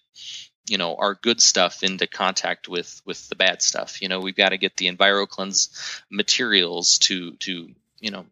you 0.68 0.79
know 0.79 0.94
our 0.94 1.16
good 1.16 1.40
stuff 1.40 1.83
into 1.83 2.07
contact 2.07 2.68
with 2.68 3.03
with 3.05 3.29
the 3.29 3.35
bad 3.35 3.61
stuff. 3.61 4.01
You 4.01 4.09
know 4.09 4.20
we've 4.20 4.37
got 4.37 4.51
to 4.51 4.57
get 4.57 4.77
the 4.77 4.88
EnviroKlenz 4.88 6.01
materials 6.11 6.99
to 6.99 7.33
to 7.33 7.70
you 7.99 8.11
know 8.12 8.25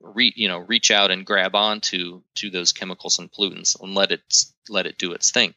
re, 0.00 0.32
you 0.34 0.48
know 0.48 0.58
reach 0.58 0.90
out 0.90 1.10
and 1.10 1.26
grab 1.26 1.54
onto 1.54 2.22
to 2.34 2.50
those 2.50 2.72
chemicals 2.72 3.18
and 3.18 3.30
pollutants 3.32 3.80
and 3.80 3.94
let 3.94 4.12
it 4.12 4.22
let 4.68 4.86
it 4.86 4.98
do 4.98 5.12
its 5.12 5.30
thing. 5.30 5.54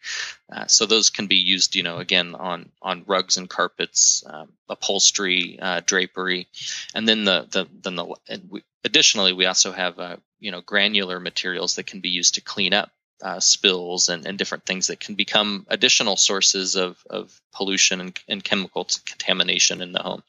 Uh, 0.51 0.67
so 0.67 0.85
those 0.85 1.09
can 1.09 1.27
be 1.27 1.37
used, 1.37 1.75
you 1.75 1.83
know, 1.83 1.97
again 1.97 2.35
on 2.35 2.71
on 2.81 3.03
rugs 3.07 3.37
and 3.37 3.49
carpets, 3.49 4.23
um, 4.27 4.49
upholstery, 4.67 5.59
uh, 5.61 5.81
drapery, 5.85 6.47
and 6.93 7.07
then 7.07 7.25
the 7.25 7.47
the 7.49 7.67
then 7.81 7.95
the 7.95 8.15
we, 8.49 8.63
additionally 8.83 9.33
we 9.33 9.45
also 9.45 9.71
have 9.71 9.99
uh, 9.99 10.17
you 10.39 10.51
know 10.51 10.61
granular 10.61 11.19
materials 11.19 11.75
that 11.75 11.87
can 11.87 11.99
be 11.99 12.09
used 12.09 12.35
to 12.35 12.41
clean 12.41 12.73
up 12.73 12.91
uh, 13.21 13.39
spills 13.39 14.09
and, 14.09 14.25
and, 14.25 14.37
different 14.37 14.65
things 14.65 14.87
that 14.87 14.99
can 14.99 15.15
become 15.15 15.65
additional 15.69 16.15
sources 16.15 16.77
of, 16.77 16.97
of 17.09 17.41
pollution 17.53 17.99
and, 17.99 18.19
and, 18.29 18.43
chemical 18.43 18.87
contamination 19.05 19.81
in 19.81 19.91
the 19.91 20.01
home. 20.01 20.23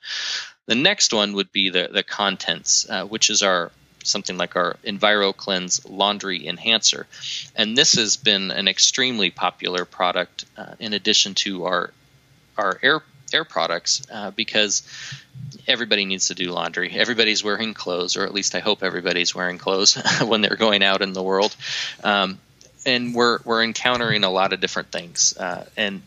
The 0.66 0.74
next 0.74 1.12
one 1.12 1.34
would 1.34 1.52
be 1.52 1.70
the, 1.70 1.88
the 1.92 2.02
contents, 2.02 2.88
uh, 2.90 3.04
which 3.04 3.30
is 3.30 3.44
our 3.44 3.70
something 4.04 4.36
like 4.36 4.56
our 4.56 4.76
EnviroKlenz 4.84 5.88
laundry 5.88 6.46
enhancer. 6.46 7.06
And 7.54 7.76
this 7.76 7.94
has 7.94 8.16
been 8.16 8.50
an 8.50 8.68
extremely 8.68 9.30
popular 9.30 9.84
product 9.84 10.44
uh, 10.56 10.74
in 10.78 10.92
addition 10.92 11.34
to 11.36 11.64
our 11.66 11.90
our 12.56 12.78
air 12.82 13.02
air 13.32 13.44
products 13.44 14.02
uh, 14.10 14.30
because 14.32 14.82
everybody 15.66 16.04
needs 16.04 16.28
to 16.28 16.34
do 16.34 16.50
laundry. 16.50 16.90
Everybody's 16.92 17.44
wearing 17.44 17.74
clothes, 17.74 18.16
or 18.16 18.24
at 18.24 18.34
least 18.34 18.54
I 18.54 18.60
hope 18.60 18.82
everybody's 18.82 19.34
wearing 19.34 19.58
clothes 19.58 19.94
when 20.24 20.40
they're 20.40 20.56
going 20.56 20.82
out 20.82 21.02
in 21.02 21.12
the 21.12 21.22
world. 21.22 21.54
Um, 22.02 22.38
and 22.86 23.14
we're 23.14 23.38
we're 23.44 23.62
encountering 23.62 24.24
a 24.24 24.30
lot 24.30 24.52
of 24.52 24.60
different 24.60 24.90
things. 24.90 25.36
Uh, 25.36 25.66
and 25.76 26.02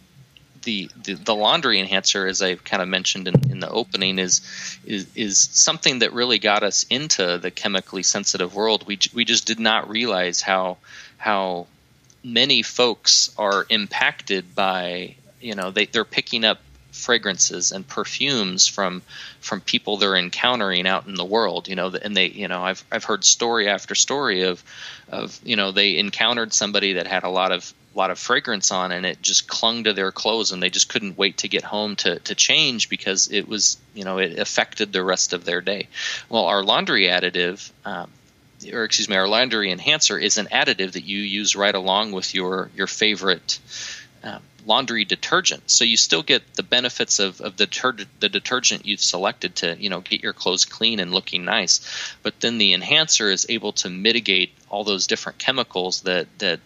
the, 0.63 0.89
the, 1.03 1.13
the 1.13 1.35
laundry 1.35 1.79
enhancer, 1.79 2.27
as 2.27 2.41
I 2.41 2.55
kind 2.55 2.81
of 2.81 2.87
mentioned 2.87 3.27
in, 3.27 3.51
in 3.51 3.59
the 3.59 3.69
opening, 3.69 4.19
is, 4.19 4.41
is 4.85 5.07
is 5.15 5.37
something 5.37 5.99
that 5.99 6.13
really 6.13 6.39
got 6.39 6.63
us 6.63 6.85
into 6.89 7.37
the 7.37 7.51
chemically 7.51 8.03
sensitive 8.03 8.55
world. 8.55 8.85
We 8.87 8.99
we 9.13 9.25
just 9.25 9.45
did 9.45 9.59
not 9.59 9.89
realize 9.89 10.41
how 10.41 10.77
how 11.17 11.67
many 12.23 12.61
folks 12.61 13.33
are 13.37 13.65
impacted 13.69 14.55
by 14.55 15.15
you 15.41 15.55
know 15.55 15.71
they 15.71 15.85
they're 15.85 16.05
picking 16.05 16.45
up 16.45 16.59
fragrances 16.93 17.71
and 17.71 17.87
perfumes 17.87 18.67
from 18.67 19.01
from 19.41 19.59
people 19.59 19.97
they're 19.97 20.15
encountering 20.15 20.87
out 20.87 21.07
in 21.07 21.15
the 21.15 21.25
world 21.25 21.67
you 21.67 21.75
know 21.75 21.87
and 21.89 22.15
they 22.15 22.27
you 22.27 22.47
know 22.47 22.63
I've 22.63 22.83
I've 22.91 23.03
heard 23.03 23.23
story 23.23 23.67
after 23.67 23.95
story 23.95 24.43
of 24.43 24.63
of 25.09 25.37
you 25.43 25.55
know 25.55 25.71
they 25.71 25.97
encountered 25.97 26.53
somebody 26.53 26.93
that 26.93 27.07
had 27.07 27.23
a 27.23 27.29
lot 27.29 27.51
of 27.51 27.73
lot 27.95 28.11
of 28.11 28.17
fragrance 28.17 28.71
on 28.71 28.91
and 28.91 29.05
it 29.05 29.21
just 29.21 29.47
clung 29.47 29.83
to 29.83 29.93
their 29.93 30.11
clothes 30.11 30.51
and 30.51 30.61
they 30.61 30.69
just 30.69 30.89
couldn't 30.89 31.17
wait 31.17 31.37
to 31.37 31.47
get 31.47 31.63
home 31.63 31.95
to, 31.95 32.19
to 32.19 32.35
change 32.35 32.89
because 32.89 33.31
it 33.31 33.47
was 33.47 33.77
you 33.93 34.03
know 34.03 34.17
it 34.19 34.39
affected 34.39 34.91
the 34.91 35.03
rest 35.03 35.33
of 35.33 35.45
their 35.45 35.61
day. 35.61 35.87
Well 36.29 36.45
our 36.45 36.63
laundry 36.63 37.03
additive 37.03 37.71
um, 37.85 38.09
or 38.71 38.83
excuse 38.83 39.09
me 39.09 39.15
our 39.15 39.27
laundry 39.27 39.71
enhancer 39.71 40.17
is 40.17 40.37
an 40.37 40.47
additive 40.47 40.93
that 40.93 41.03
you 41.03 41.19
use 41.19 41.55
right 41.55 41.75
along 41.75 42.11
with 42.11 42.33
your 42.33 42.69
your 42.75 42.87
favorite 42.87 43.59
um, 44.23 44.41
laundry 44.65 45.05
detergent. 45.05 45.69
So 45.69 45.83
you 45.83 45.97
still 45.97 46.23
get 46.23 46.55
the 46.55 46.63
benefits 46.63 47.19
of, 47.19 47.41
of 47.41 47.57
the, 47.57 48.05
the 48.19 48.29
detergent 48.29 48.85
you've 48.85 49.01
selected 49.01 49.55
to 49.57 49.75
you 49.77 49.89
know 49.89 50.01
get 50.01 50.23
your 50.23 50.33
clothes 50.33 50.65
clean 50.65 50.99
and 50.99 51.13
looking 51.13 51.45
nice, 51.45 51.81
but 52.23 52.39
then 52.39 52.57
the 52.57 52.73
enhancer 52.73 53.29
is 53.29 53.45
able 53.49 53.73
to 53.73 53.89
mitigate 53.89 54.51
all 54.69 54.83
those 54.83 55.07
different 55.07 55.39
chemicals 55.39 56.01
that 56.01 56.27
that 56.39 56.59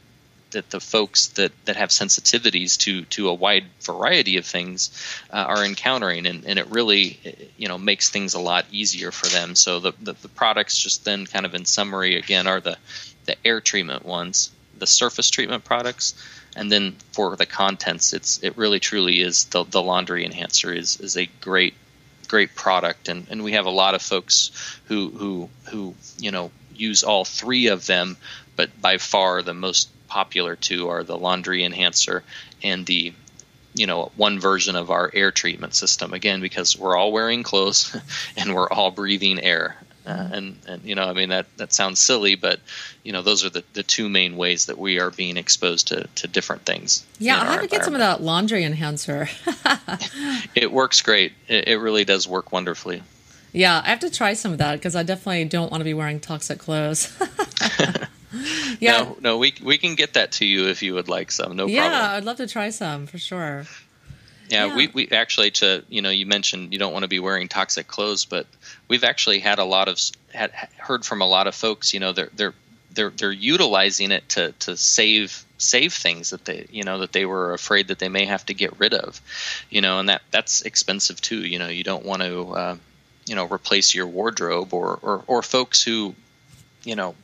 that 0.52 0.70
the 0.70 0.80
folks 0.80 1.28
that, 1.30 1.52
that 1.66 1.76
have 1.76 1.90
sensitivities 1.90 2.78
to 2.78 3.04
to 3.06 3.30
a 3.30 3.34
wide 3.34 3.66
variety 3.82 4.38
of 4.38 4.46
things 4.46 4.92
uh, 5.32 5.38
are 5.38 5.66
encountering, 5.66 6.26
and, 6.26 6.46
and 6.46 6.60
it 6.60 6.68
really 6.68 7.20
you 7.58 7.68
know 7.68 7.78
makes 7.78 8.10
things 8.10 8.34
a 8.34 8.40
lot 8.40 8.66
easier 8.72 9.12
for 9.12 9.28
them. 9.28 9.56
So 9.56 9.80
the, 9.80 9.94
the, 10.02 10.14
the 10.14 10.30
products 10.30 10.78
just 10.78 11.06
then 11.06 11.26
kind 11.26 11.46
of 11.46 11.56
in 11.56 11.66
summary 11.66 12.16
again 12.16 12.48
are 12.48 12.62
the 12.62 12.78
the 13.26 13.36
air 13.46 13.60
treatment 13.60 14.06
ones, 14.06 14.52
the 14.78 14.88
surface 14.88 15.30
treatment 15.30 15.66
products, 15.66 16.14
and 16.58 16.72
then 16.72 16.96
for 17.12 17.36
the 17.36 17.46
contents, 17.46 18.14
it's 18.14 18.44
it 18.44 18.58
really 18.58 18.80
truly 18.80 19.22
is 19.22 19.46
the 19.46 19.64
the 19.64 19.82
laundry 19.82 20.26
enhancer 20.26 20.74
is 20.74 21.00
is 21.00 21.16
a 21.16 21.30
great 21.40 21.76
great 22.28 22.56
product, 22.56 23.08
and, 23.08 23.28
and 23.30 23.44
we 23.44 23.54
have 23.54 23.66
a 23.66 23.72
lot 23.72 23.96
of 23.96 24.02
folks 24.02 24.80
who 24.86 25.10
who 25.10 25.50
who 25.70 25.96
you 26.18 26.32
know 26.32 26.52
use 26.76 27.04
all 27.04 27.24
three 27.24 27.68
of 27.68 27.86
them, 27.86 28.18
but 28.56 28.82
by 28.82 28.98
far 28.98 29.42
the 29.42 29.54
most 29.54 29.90
popular 30.08 30.56
two 30.56 30.90
are 30.90 31.04
the 31.04 31.18
laundry 31.18 31.64
enhancer 31.64 32.24
and 32.64 32.86
the 32.86 33.14
you 33.74 33.86
know 33.86 34.12
one 34.16 34.40
version 34.40 34.76
of 34.76 34.90
our 34.90 35.12
air 35.14 35.32
treatment 35.32 35.76
system. 35.76 36.14
Again 36.14 36.42
because 36.42 36.78
we're 36.78 36.98
all 36.98 37.12
wearing 37.12 37.44
clothes 37.44 37.96
and 38.38 38.56
we're 38.56 38.70
all 38.70 38.92
breathing 38.92 39.40
air 39.40 39.78
uh, 40.08 40.30
and 40.32 40.56
and 40.68 40.84
you 40.84 40.96
know 40.96 41.04
I 41.04 41.14
mean 41.14 41.30
that 41.30 41.46
that 41.58 41.74
sounds 41.74 42.00
silly 42.00 42.36
but 42.36 42.60
you 43.04 43.12
know 43.12 43.22
those 43.22 43.46
are 43.46 43.50
the, 43.50 43.64
the 43.74 43.84
two 43.84 44.10
main 44.10 44.38
ways 44.38 44.68
that 44.68 44.78
we 44.78 45.00
are 45.00 45.12
being 45.12 45.38
exposed 45.38 45.90
to 45.90 46.08
to 46.16 46.28
different 46.28 46.64
things 46.64 47.06
yeah 47.20 47.42
i 47.42 47.46
have 47.46 47.62
to 47.62 47.68
get 47.68 47.86
some 47.86 47.94
of 47.94 48.00
that 48.00 48.22
laundry 48.22 48.64
enhancer 48.64 49.30
it 50.56 50.72
works 50.72 51.02
great 51.02 51.34
it, 51.48 51.68
it 51.68 51.78
really 51.78 52.06
does 52.06 52.28
work 52.28 52.52
wonderfully 52.52 53.02
yeah 53.54 53.82
i 53.86 53.90
have 53.90 54.00
to 54.00 54.10
try 54.10 54.34
some 54.34 54.52
of 54.52 54.58
that 54.58 54.74
because 54.74 54.96
i 54.96 55.04
definitely 55.04 55.46
don't 55.46 55.72
want 55.72 55.82
to 55.82 55.86
be 55.86 55.94
wearing 55.94 56.20
toxic 56.20 56.60
clothes 56.60 57.18
yeah. 58.80 59.04
No, 59.04 59.18
no, 59.22 59.38
we 59.38 59.54
we 59.64 59.78
can 59.78 59.96
get 59.96 60.14
that 60.16 60.34
to 60.34 60.46
you 60.46 60.68
if 60.68 60.84
you 60.84 60.94
would 60.96 61.08
like 61.08 61.32
some. 61.32 61.56
No 61.56 61.66
yeah, 61.66 61.82
problem. 61.82 62.02
Yeah, 62.02 62.18
I'd 62.18 62.24
love 62.26 62.38
to 62.38 62.48
try 62.48 62.70
some 62.70 63.08
for 63.08 63.18
sure. 63.18 63.66
Yeah, 64.50 64.68
yeah, 64.68 64.76
we, 64.76 64.88
we 64.88 65.08
actually 65.10 65.52
to 65.52 65.84
you 65.90 66.02
know 66.02 66.10
you 66.10 66.26
mentioned 66.26 66.74
you 66.74 66.80
don't 66.80 66.94
want 66.94 67.04
to 67.04 67.10
be 67.10 67.20
wearing 67.20 67.48
toxic 67.48 67.88
clothes, 67.88 68.26
but 68.26 68.48
we've 68.88 69.04
actually 69.04 69.40
had 69.40 69.60
a 69.60 69.66
lot 69.66 69.88
of 69.88 70.00
had 70.34 70.52
heard 70.78 71.06
from 71.06 71.22
a 71.22 71.28
lot 71.28 71.48
of 71.48 71.56
folks. 71.56 71.94
You 71.94 72.00
know, 72.00 72.14
they're 72.14 72.30
they're 72.36 72.54
they're 72.92 73.10
they're 73.10 73.32
utilizing 73.32 74.12
it 74.12 74.28
to 74.30 74.54
to 74.54 74.78
save 74.78 75.46
save 75.58 75.94
things 75.94 76.30
that 76.30 76.46
they 76.46 76.68
you 76.70 76.84
know 76.84 77.00
that 77.00 77.12
they 77.12 77.26
were 77.26 77.54
afraid 77.54 77.90
that 77.90 78.00
they 78.00 78.10
may 78.10 78.26
have 78.26 78.46
to 78.46 78.54
get 78.54 78.80
rid 78.80 78.94
of, 78.94 79.22
you 79.70 79.82
know, 79.82 80.00
and 80.00 80.10
that 80.10 80.22
that's 80.32 80.62
expensive 80.62 81.20
too. 81.20 81.46
You 81.46 81.60
know, 81.60 81.68
you 81.68 81.84
don't 81.84 82.06
want 82.06 82.22
to 82.22 82.52
uh, 82.52 82.78
you 83.26 83.36
know 83.36 83.46
replace 83.46 83.94
your 83.94 84.08
wardrobe 84.08 84.74
or 84.74 85.00
or 85.02 85.24
or 85.28 85.42
folks 85.42 85.84
who 85.84 86.16
you 86.84 86.96
know 86.96 87.16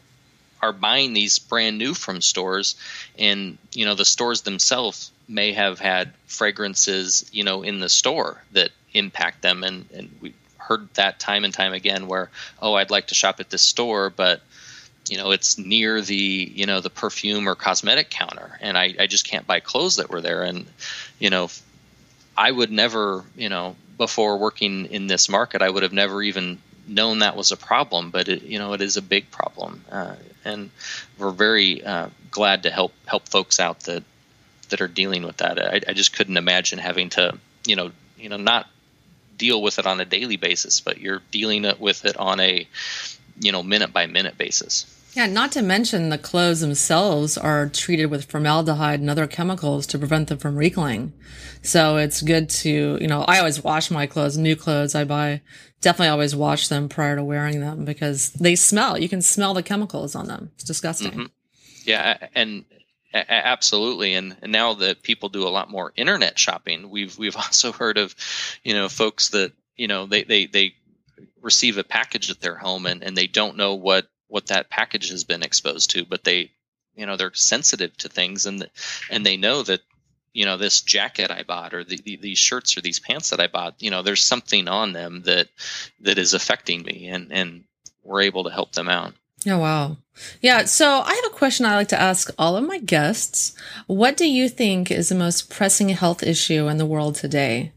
are 0.63 0.73
buying 0.73 1.13
these 1.13 1.39
brand 1.39 1.78
new 1.78 1.93
from 1.93 2.21
stores, 2.21 2.76
and 3.19 3.58
you 3.73 3.86
know 3.86 3.95
the 3.95 4.06
stores 4.06 4.41
themselves 4.41 5.12
may 5.28 5.52
have 5.52 5.80
had 5.80 6.13
fragrances, 6.28 7.30
you 7.32 7.43
know, 7.43 7.63
in 7.63 7.80
the 7.80 7.89
store 7.89 8.41
that 8.54 8.71
impact 8.93 9.41
them, 9.41 9.63
and 9.63 9.86
and 9.93 10.10
we 10.21 10.34
heard 10.58 10.88
that 10.93 11.19
time 11.19 11.43
and 11.43 11.54
time 11.54 11.73
again 11.73 12.08
where 12.08 12.30
oh 12.62 12.73
I'd 12.73 12.91
like 12.91 13.08
to 13.08 13.15
shop 13.15 13.41
at 13.41 13.49
this 13.49 13.62
store, 13.62 14.10
but 14.10 14.41
you 15.10 15.17
know 15.17 15.32
it's 15.32 15.58
near 15.58 15.99
the 15.99 16.15
you 16.56 16.65
know 16.65 16.80
the 16.80 16.89
perfume 16.89 17.49
or 17.49 17.56
cosmetic 17.56 18.10
counter 18.10 18.58
and 18.62 18.78
I, 18.78 18.95
I 18.97 19.08
just 19.08 19.28
can't 19.28 19.45
buy 19.45 19.60
clothes 19.60 19.97
that 19.97 20.10
were 20.10 20.21
there. 20.21 20.43
And 20.43 20.65
you 21.19 21.30
know 21.30 21.49
i 22.38 22.49
would 22.49 22.71
never 22.71 23.23
you 23.36 23.49
know 23.49 23.76
before 23.97 24.38
working 24.38 24.86
in 24.88 25.08
this 25.08 25.30
market 25.30 25.62
i 25.62 25.69
would 25.69 25.84
have 25.84 25.93
never 25.93 26.23
even 26.23 26.58
known 26.88 27.19
that 27.19 27.36
was 27.36 27.52
a 27.52 27.58
problem, 27.58 28.12
but 28.12 28.28
it, 28.28 28.43
you 28.43 28.60
know 28.60 28.74
it 28.74 28.82
is 28.82 28.98
a 28.98 29.02
big 29.02 29.32
problem, 29.32 29.84
uh, 29.91 30.15
and 30.46 30.69
we're 31.17 31.32
very 31.32 31.84
uh, 31.84 32.10
glad 32.32 32.63
to 32.63 32.69
help 32.69 32.93
help 33.06 33.28
folks 33.28 33.60
out 33.60 33.82
that 33.82 34.04
that 34.69 34.82
are 34.82 34.88
dealing 34.88 35.24
with 35.24 35.38
that. 35.38 35.60
I, 35.60 35.82
I, 35.88 35.93
just 35.93 36.15
couldn't 36.15 36.38
imagine 36.38 36.80
having 36.80 37.10
to 37.12 37.38
you 37.65 37.76
know 37.76 37.91
you 38.17 38.30
know 38.30 38.38
not 38.38 38.67
deal 39.38 39.62
with 39.62 39.80
it 39.80 39.86
on 39.86 40.00
a 40.00 40.06
daily 40.06 40.38
basis, 40.38 40.80
but 40.80 41.00
you're 41.00 41.22
dealing 41.32 41.65
with 41.80 42.06
it 42.06 42.17
on 42.17 42.39
a 42.39 42.67
you 43.39 43.52
know 43.52 43.63
minute 43.63 43.93
by 43.93 44.08
minute 44.08 44.38
basis. 44.38 44.86
Yeah, 45.15 45.28
not 45.28 45.52
to 45.52 45.62
mention 45.62 46.10
the 46.10 46.17
clothes 46.17 46.62
themselves 46.62 47.38
are 47.38 47.69
treated 47.69 48.08
with 48.08 48.26
formaldehyde 48.26 48.99
and 48.99 49.10
other 49.10 49.28
chemicals 49.28 49.86
to 49.88 49.99
prevent 49.99 50.28
them 50.28 50.39
from 50.39 50.56
wrinkling. 50.56 51.13
So 51.62 51.97
it's 51.97 52.21
good 52.21 52.49
to, 52.49 52.97
you 52.99 53.08
know, 53.08 53.21
I 53.21 53.38
always 53.38 53.63
wash 53.63 53.91
my 53.91 54.08
clothes, 54.08 54.38
new 54.38 54.56
clothes 54.56 54.95
I 54.95 55.04
buy, 55.04 55.41
definitely 55.82 56.10
always 56.10 56.36
wash 56.36 56.67
them 56.67 56.89
prior 56.89 57.15
to 57.15 57.23
wearing 57.23 57.60
them 57.60 57.86
because 57.86 58.32
they 58.32 58.56
smell. 58.56 58.97
You 58.97 59.08
can 59.08 59.21
smell 59.21 59.54
the 59.54 59.62
chemicals 59.62 60.15
on 60.15 60.28
them. 60.28 60.52
It's 60.56 60.63
disgusting. 60.63 61.12
Mm-hmm. 61.12 61.26
Yeah, 61.86 62.28
and 62.34 62.65
absolutely 63.13 64.15
and, 64.15 64.36
and 64.41 64.52
now 64.52 64.73
that 64.73 65.04
people 65.04 65.30
do 65.30 65.47
a 65.47 65.49
lot 65.49 65.69
more 65.69 65.93
internet 65.95 66.39
shopping 66.39 66.89
we've 66.89 67.15
we've 67.19 67.36
also 67.38 67.71
heard 67.71 67.99
of 67.99 68.15
you 68.63 68.73
know 68.73 68.89
folks 68.89 69.30
that 69.30 69.52
you 69.76 69.88
know 69.88 70.08
they 70.08 70.23
they, 70.23 70.47
they 70.47 70.73
receive 71.41 71.78
a 71.78 71.84
package 71.84 72.32
at 72.32 72.39
their 72.39 72.56
home 72.56 72.86
and, 72.86 73.04
and 73.04 73.15
they 73.15 73.28
don't 73.28 73.58
know 73.58 73.76
what 73.76 74.08
what 74.34 74.48
that 74.48 74.67
package 74.67 75.12
has 75.12 75.24
been 75.24 75.43
exposed 75.43 75.91
to, 75.91 76.04
but 76.06 76.24
they, 76.24 76.50
you 76.96 77.06
know, 77.06 77.15
they're 77.17 77.36
sensitive 77.36 77.96
to 77.98 78.10
things 78.10 78.48
and 78.48 78.67
and 79.12 79.24
they 79.24 79.38
know 79.38 79.62
that 79.62 79.82
you 80.34 80.46
know 80.46 80.58
this 80.58 80.82
jacket 80.82 81.30
I 81.30 81.43
bought 81.43 81.76
or 81.76 81.84
the, 81.84 82.00
the, 82.04 82.15
these 82.15 82.39
shirts 82.39 82.76
or 82.76 82.82
these 82.82 83.00
pants 83.00 83.30
that 83.30 83.39
I 83.39 83.46
bought, 83.46 83.76
you 83.78 83.91
know, 83.91 84.02
there's 84.02 84.24
something 84.24 84.67
on 84.67 84.91
them 84.91 85.22
that 85.26 85.50
that 86.00 86.17
is 86.17 86.34
affecting 86.34 86.82
me, 86.82 87.10
and 87.10 87.32
and 87.32 87.63
we're 88.02 88.22
able 88.22 88.46
to 88.46 88.50
help 88.50 88.72
them 88.72 88.89
out. 88.89 89.13
Oh 89.46 89.60
wow. 89.60 89.98
Yeah, 90.41 90.65
so 90.65 91.02
I 91.02 91.13
have 91.13 91.32
a 91.32 91.38
question 91.38 91.67
I 91.67 91.76
like 91.76 91.89
to 91.89 92.02
ask 92.02 92.32
all 92.39 92.58
of 92.58 92.63
my 92.63 92.80
guests. 92.80 93.56
What 93.86 94.17
do 94.17 94.28
you 94.28 94.50
think 94.50 94.89
is 94.89 95.10
the 95.10 95.15
most 95.15 95.52
pressing 95.52 95.89
health 95.89 96.24
issue 96.24 96.67
in 96.67 96.78
the 96.78 96.88
world 96.88 97.13
today? 97.13 97.72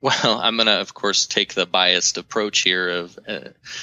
Well, 0.00 0.38
I'm 0.40 0.56
going 0.56 0.66
to, 0.66 0.80
of 0.80 0.94
course, 0.94 1.26
take 1.26 1.54
the 1.54 1.66
biased 1.66 2.18
approach 2.18 2.60
here 2.60 2.88
of, 2.88 3.18
uh, 3.26 3.40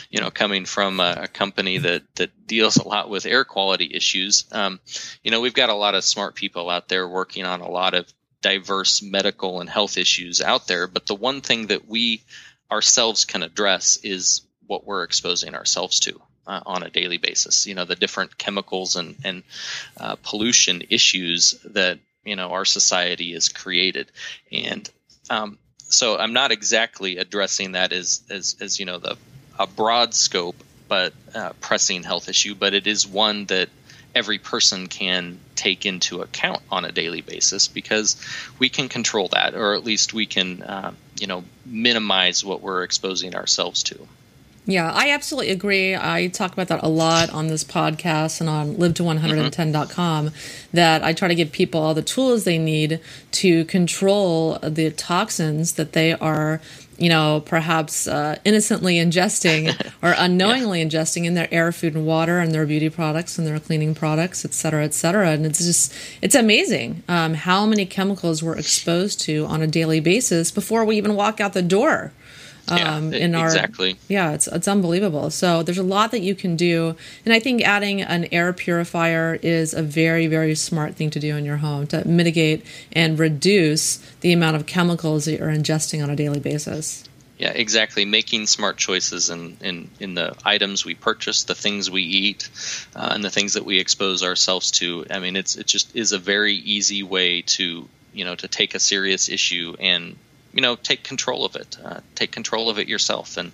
you 0.10 0.22
know, 0.22 0.32
coming 0.32 0.64
from 0.64 1.02
a, 1.02 1.24
a, 1.24 1.28
company 1.28 1.80
that, 1.80 2.04
that 2.16 2.48
deals 2.48 2.78
a 2.78 2.88
lot 2.88 3.10
with 3.10 3.26
air 3.26 3.44
quality 3.44 3.92
issues. 3.94 4.46
Um, 4.54 4.80
you 5.24 5.32
know, 5.32 5.42
we've 5.42 5.54
got 5.54 5.70
a 5.70 5.76
lot 5.76 5.94
of 5.94 6.06
smart 6.06 6.36
people 6.36 6.70
out 6.70 6.88
there 6.88 7.06
working 7.06 7.44
on 7.44 7.60
a 7.60 7.70
lot 7.70 7.96
of 7.96 8.12
diverse 8.42 9.02
medical 9.02 9.60
and 9.60 9.70
health 9.70 9.98
issues 9.98 10.42
out 10.42 10.68
there. 10.68 10.88
But 10.88 11.06
the 11.06 11.16
one 11.16 11.42
thing 11.42 11.68
that 11.68 11.88
we 11.88 12.24
ourselves 12.72 13.26
can 13.26 13.44
address 13.44 13.98
is 13.98 14.42
what 14.68 14.86
we're 14.86 15.04
exposing 15.04 15.54
ourselves 15.56 16.00
to. 16.02 16.22
Uh, 16.48 16.62
on 16.68 16.84
a 16.84 16.92
daily 16.92 17.18
basis, 17.18 17.66
you 17.66 17.74
know 17.74 17.86
the 17.86 17.96
different 17.96 18.38
chemicals 18.38 18.96
and 18.98 19.16
and 19.24 19.42
uh, 19.98 20.16
pollution 20.22 20.84
issues 20.92 21.60
that 21.66 21.98
you 22.24 22.36
know 22.36 22.52
our 22.52 22.66
society 22.66 23.34
has 23.34 23.50
created, 23.50 24.12
and 24.52 24.88
um, 25.32 25.58
so 25.90 26.18
I'm 26.18 26.34
not 26.34 26.52
exactly 26.52 27.18
addressing 27.18 27.74
that 27.74 27.94
as 27.94 28.22
as, 28.30 28.56
as 28.60 28.80
you 28.80 28.86
know 28.86 29.00
the 29.00 29.18
a 29.58 29.68
broad 29.68 30.14
scope 30.14 30.56
but 30.88 31.14
uh, 31.34 31.52
pressing 31.62 32.04
health 32.04 32.30
issue, 32.30 32.56
but 32.56 32.74
it 32.74 32.88
is 32.88 33.08
one 33.08 33.46
that 33.46 33.70
every 34.14 34.38
person 34.38 34.88
can 34.88 35.40
take 35.56 35.86
into 35.86 36.22
account 36.22 36.62
on 36.72 36.86
a 36.86 36.92
daily 36.92 37.22
basis 37.22 37.68
because 37.68 38.16
we 38.60 38.70
can 38.70 38.88
control 38.88 39.28
that, 39.30 39.56
or 39.56 39.74
at 39.74 39.84
least 39.84 40.14
we 40.14 40.26
can, 40.26 40.62
uh, 40.64 40.92
you 41.20 41.28
know, 41.28 41.44
minimize 41.66 42.46
what 42.46 42.62
we're 42.62 42.84
exposing 42.84 43.36
ourselves 43.36 43.84
to. 43.84 44.08
Yeah, 44.68 44.92
I 44.92 45.12
absolutely 45.12 45.52
agree. 45.52 45.96
I 45.96 46.28
talk 46.28 46.54
about 46.54 46.70
that 46.70 46.84
a 46.84 46.88
lot 46.88 47.30
on 47.30 47.48
this 47.48 47.64
podcast 47.64 48.42
and 48.42 48.50
on 48.50 48.78
live 48.78 48.96
to 48.96 49.04
110.com 49.04 50.30
mm-hmm. 50.30 50.36
that 50.74 51.04
I 51.04 51.14
try 51.14 51.28
to 51.28 51.36
give 51.36 51.52
people 51.52 51.82
all 51.82 51.94
the 51.94 52.02
tools 52.02 52.46
they 52.46 52.58
need 52.58 53.00
to 53.34 53.66
control 53.66 54.58
the 54.64 54.90
toxins 54.90 55.74
that 55.74 55.94
they 55.94 56.14
are, 56.14 56.62
you 56.98 57.10
know, 57.10 57.44
perhaps 57.46 58.08
uh, 58.08 58.40
innocently 58.44 58.96
ingesting 58.96 59.70
or 60.02 60.16
unknowingly 60.18 60.82
yeah. 60.82 60.88
ingesting 60.88 61.26
in 61.26 61.36
their 61.36 61.48
air, 61.54 61.72
food, 61.72 61.94
and 61.94 62.08
water 62.08 62.40
and 62.40 62.52
their 62.52 62.66
beauty 62.66 62.90
products 62.90 63.38
and 63.38 63.46
their 63.46 63.60
cleaning 63.60 63.94
products, 63.94 64.46
et 64.46 64.54
cetera, 64.56 64.84
et 64.84 64.96
cetera. 64.96 65.30
And 65.30 65.46
it's 65.46 65.60
just, 65.60 65.94
it's 66.24 66.34
amazing 66.34 67.04
um, 67.08 67.36
how 67.36 67.68
many 67.68 67.86
chemicals 67.86 68.42
we're 68.42 68.58
exposed 68.58 69.22
to 69.22 69.46
on 69.46 69.62
a 69.62 69.68
daily 69.68 70.00
basis 70.00 70.50
before 70.50 70.84
we 70.86 70.98
even 70.98 71.16
walk 71.16 71.40
out 71.40 71.54
the 71.54 71.62
door 71.62 72.14
um, 72.68 73.14
yeah, 73.14 73.20
in 73.20 73.36
our 73.36 73.46
exactly. 73.46 73.98
Yeah 74.08 74.32
it's 74.32 74.48
it's 74.48 74.68
unbelievable. 74.68 75.30
So 75.30 75.64
there's 75.64 75.78
a 75.78 75.84
lot 75.84 76.12
that 76.12 76.22
you 76.22 76.36
can 76.36 76.56
do. 76.56 76.96
And 77.26 77.34
i 77.34 77.40
think 77.40 77.62
adding 77.62 78.02
an 78.02 78.28
air 78.32 78.54
purifier 78.54 79.40
is 79.42 79.74
a 79.74 79.82
very 79.82 80.28
very 80.28 80.56
smart 80.56 80.96
thing 80.96 81.10
to 81.12 81.20
do 81.20 81.36
in 81.36 81.46
your 81.46 81.58
home 81.58 81.88
to 81.88 82.08
mitigate 82.08 82.66
and 82.92 83.20
reduce 83.20 83.98
the 84.22 84.34
amount 84.34 84.56
of 84.56 84.66
chemicals 84.66 85.26
that 85.26 85.40
you're 85.40 85.50
ingesting 85.50 86.04
on 86.04 86.10
a 86.10 86.16
daily 86.16 86.40
basis. 86.40 87.04
Yeah 87.38 87.52
exactly. 87.52 88.06
Making 88.06 88.48
smart 88.48 88.78
choices 88.78 89.30
in, 89.30 89.58
in, 89.62 89.90
in 90.00 90.14
the 90.16 90.36
items 90.46 90.86
we 90.86 90.96
purchase 90.96 91.44
the 91.44 91.56
things 91.56 91.92
we 91.92 92.04
eat 92.04 92.50
uh, 92.96 93.10
and 93.12 93.24
the 93.24 93.30
things 93.30 93.54
that 93.54 93.66
we 93.66 93.80
expose 93.80 94.24
ourselves 94.24 94.72
to. 94.72 95.06
I 95.10 95.20
mean 95.20 95.36
it's 95.36 95.56
it 95.56 95.68
just 95.68 95.96
is 95.96 96.14
a 96.14 96.20
very 96.20 96.56
easy 96.56 97.04
way 97.04 97.42
to 97.42 97.88
you 98.14 98.26
know 98.26 98.36
to 98.36 98.48
take 98.48 98.74
a 98.74 98.80
serious 98.80 99.30
issue 99.30 99.76
and 99.80 100.16
you 100.56 100.62
know 100.62 100.76
take 100.76 101.04
control 101.04 101.46
of 101.46 101.56
it 101.56 101.78
uh, 101.84 102.00
take 102.16 102.32
control 102.32 102.70
of 102.70 102.80
it 102.80 102.88
yourself 102.88 103.38
and 103.38 103.52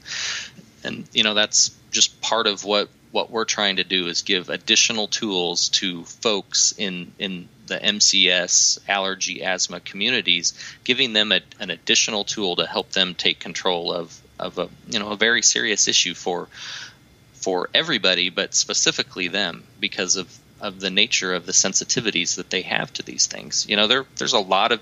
and 0.84 1.08
you 1.12 1.24
know 1.24 1.34
that's 1.34 1.72
just 1.92 2.22
part 2.22 2.48
of 2.48 2.64
what 2.64 2.88
what 3.12 3.30
we're 3.30 3.46
trying 3.46 3.76
to 3.76 3.84
do 3.84 4.08
is 4.08 4.22
give 4.22 4.50
additional 4.50 5.08
tools 5.08 5.70
to 5.70 6.04
folks 6.06 6.74
in 6.78 7.12
in 7.20 7.50
the 7.68 7.78
MCS 7.78 8.80
allergy 8.88 9.44
asthma 9.44 9.80
communities, 9.80 10.54
giving 10.84 11.14
them 11.14 11.32
a, 11.32 11.42
an 11.60 11.70
additional 11.70 12.24
tool 12.24 12.58
to 12.58 12.66
help 12.66 12.92
them 12.92 13.16
take 13.16 13.40
control 13.40 13.94
of 13.94 14.20
of 14.40 14.58
a 14.58 14.70
you 14.88 15.00
know 15.00 15.10
a 15.12 15.18
very 15.18 15.42
serious 15.42 15.88
issue 15.88 16.14
for 16.14 16.48
for 17.34 17.70
everybody, 17.74 18.30
but 18.30 18.54
specifically 18.54 19.28
them 19.28 19.64
because 19.80 20.16
of 20.16 20.38
of 20.60 20.80
the 20.80 20.92
nature 20.92 21.34
of 21.34 21.46
the 21.46 21.52
sensitivities 21.52 22.36
that 22.36 22.50
they 22.50 22.62
have 22.62 22.94
to 22.94 23.04
these 23.04 23.26
things. 23.26 23.68
You 23.68 23.76
know, 23.76 23.88
there 23.88 24.06
there's 24.18 24.34
a 24.34 24.40
lot 24.40 24.72
of 24.72 24.82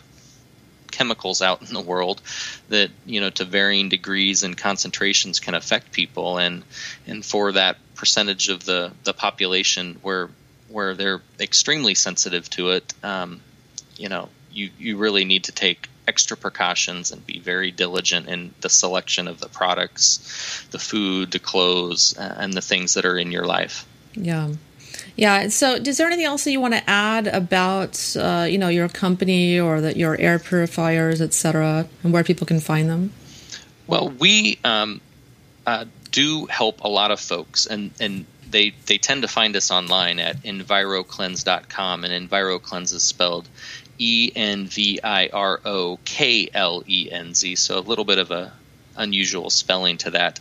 chemicals 0.91 1.41
out 1.41 1.61
in 1.61 1.73
the 1.73 1.81
world 1.81 2.21
that 2.69 2.91
you 3.05 3.21
know 3.21 3.29
to 3.29 3.45
varying 3.45 3.89
degrees 3.89 4.43
and 4.43 4.57
concentrations 4.57 5.39
can 5.39 5.53
affect 5.53 5.91
people. 5.91 6.37
And 6.37 6.63
and 7.07 7.25
for 7.25 7.51
that 7.53 7.77
percentage 7.95 8.49
of 8.49 8.65
the 8.65 8.91
the 9.03 9.13
population 9.13 9.99
where 10.01 10.29
where 10.69 10.95
they're 10.95 11.21
extremely 11.39 11.95
sensitive 11.95 12.49
to 12.49 12.69
it 12.69 12.93
um, 13.03 13.41
you 13.97 14.07
know 14.07 14.29
you 14.51 14.69
you 14.77 14.97
really 14.97 15.25
need 15.25 15.45
to 15.45 15.51
take 15.51 15.89
extra 16.07 16.37
precautions 16.37 17.11
and 17.11 17.25
be 17.25 17.39
very 17.39 17.71
diligent 17.71 18.27
in 18.27 18.53
the 18.61 18.69
selection 18.69 19.27
of 19.27 19.39
the 19.39 19.49
products 19.49 20.65
the 20.71 20.79
food 20.79 21.31
the 21.31 21.39
clothes 21.39 22.17
uh, 22.17 22.35
and 22.39 22.53
the 22.53 22.61
things 22.61 22.95
that 22.95 23.05
are 23.05 23.17
in 23.17 23.31
your 23.31 23.45
life. 23.45 23.85
Yeah 24.13 24.49
yeah. 25.19 25.49
So, 25.49 25.73
is 25.73 25.97
there 25.97 26.07
anything 26.07 26.25
else 26.25 26.45
that 26.45 26.51
you 26.51 26.61
want 26.61 26.75
to 26.75 26.89
add 26.89 27.27
about, 27.27 28.15
uh, 28.15 28.47
you 28.49 28.57
know, 28.57 28.69
your 28.69 28.87
company 28.87 29.59
or 29.59 29.81
that 29.81 29.97
your 29.97 30.17
air 30.17 30.39
purifiers, 30.39 31.19
et 31.19 31.33
cetera, 31.33 31.89
and 32.03 32.13
where 32.13 32.23
people 32.23 32.47
can 32.47 32.61
find 32.61 32.89
them? 32.89 33.11
Well, 33.85 34.07
we 34.07 34.59
um, 34.63 35.01
uh, 35.67 35.85
do 36.11 36.45
help 36.45 36.85
a 36.85 36.87
lot 36.87 37.11
of 37.11 37.19
folks, 37.19 37.65
and 37.65 37.91
and 37.99 38.25
they 38.49 38.73
they 38.85 38.97
tend 38.97 39.23
to 39.23 39.27
find 39.27 39.57
us 39.57 39.71
online 39.71 40.19
at 40.19 40.41
enviroklenz.com, 40.43 42.05
and 42.05 42.29
EnviroKlenz 42.29 42.93
is 42.93 43.03
spelled 43.03 43.49
E 43.97 44.31
N 44.33 44.67
V 44.67 45.01
I 45.03 45.27
R 45.33 45.59
O 45.65 45.99
K 46.05 46.47
L 46.53 46.81
E 46.87 47.09
N 47.11 47.33
Z, 47.33 47.57
so 47.57 47.77
a 47.77 47.81
little 47.81 48.05
bit 48.05 48.19
of 48.19 48.31
a 48.31 48.53
unusual 48.95 49.49
spelling 49.49 49.97
to 49.97 50.11
that 50.11 50.39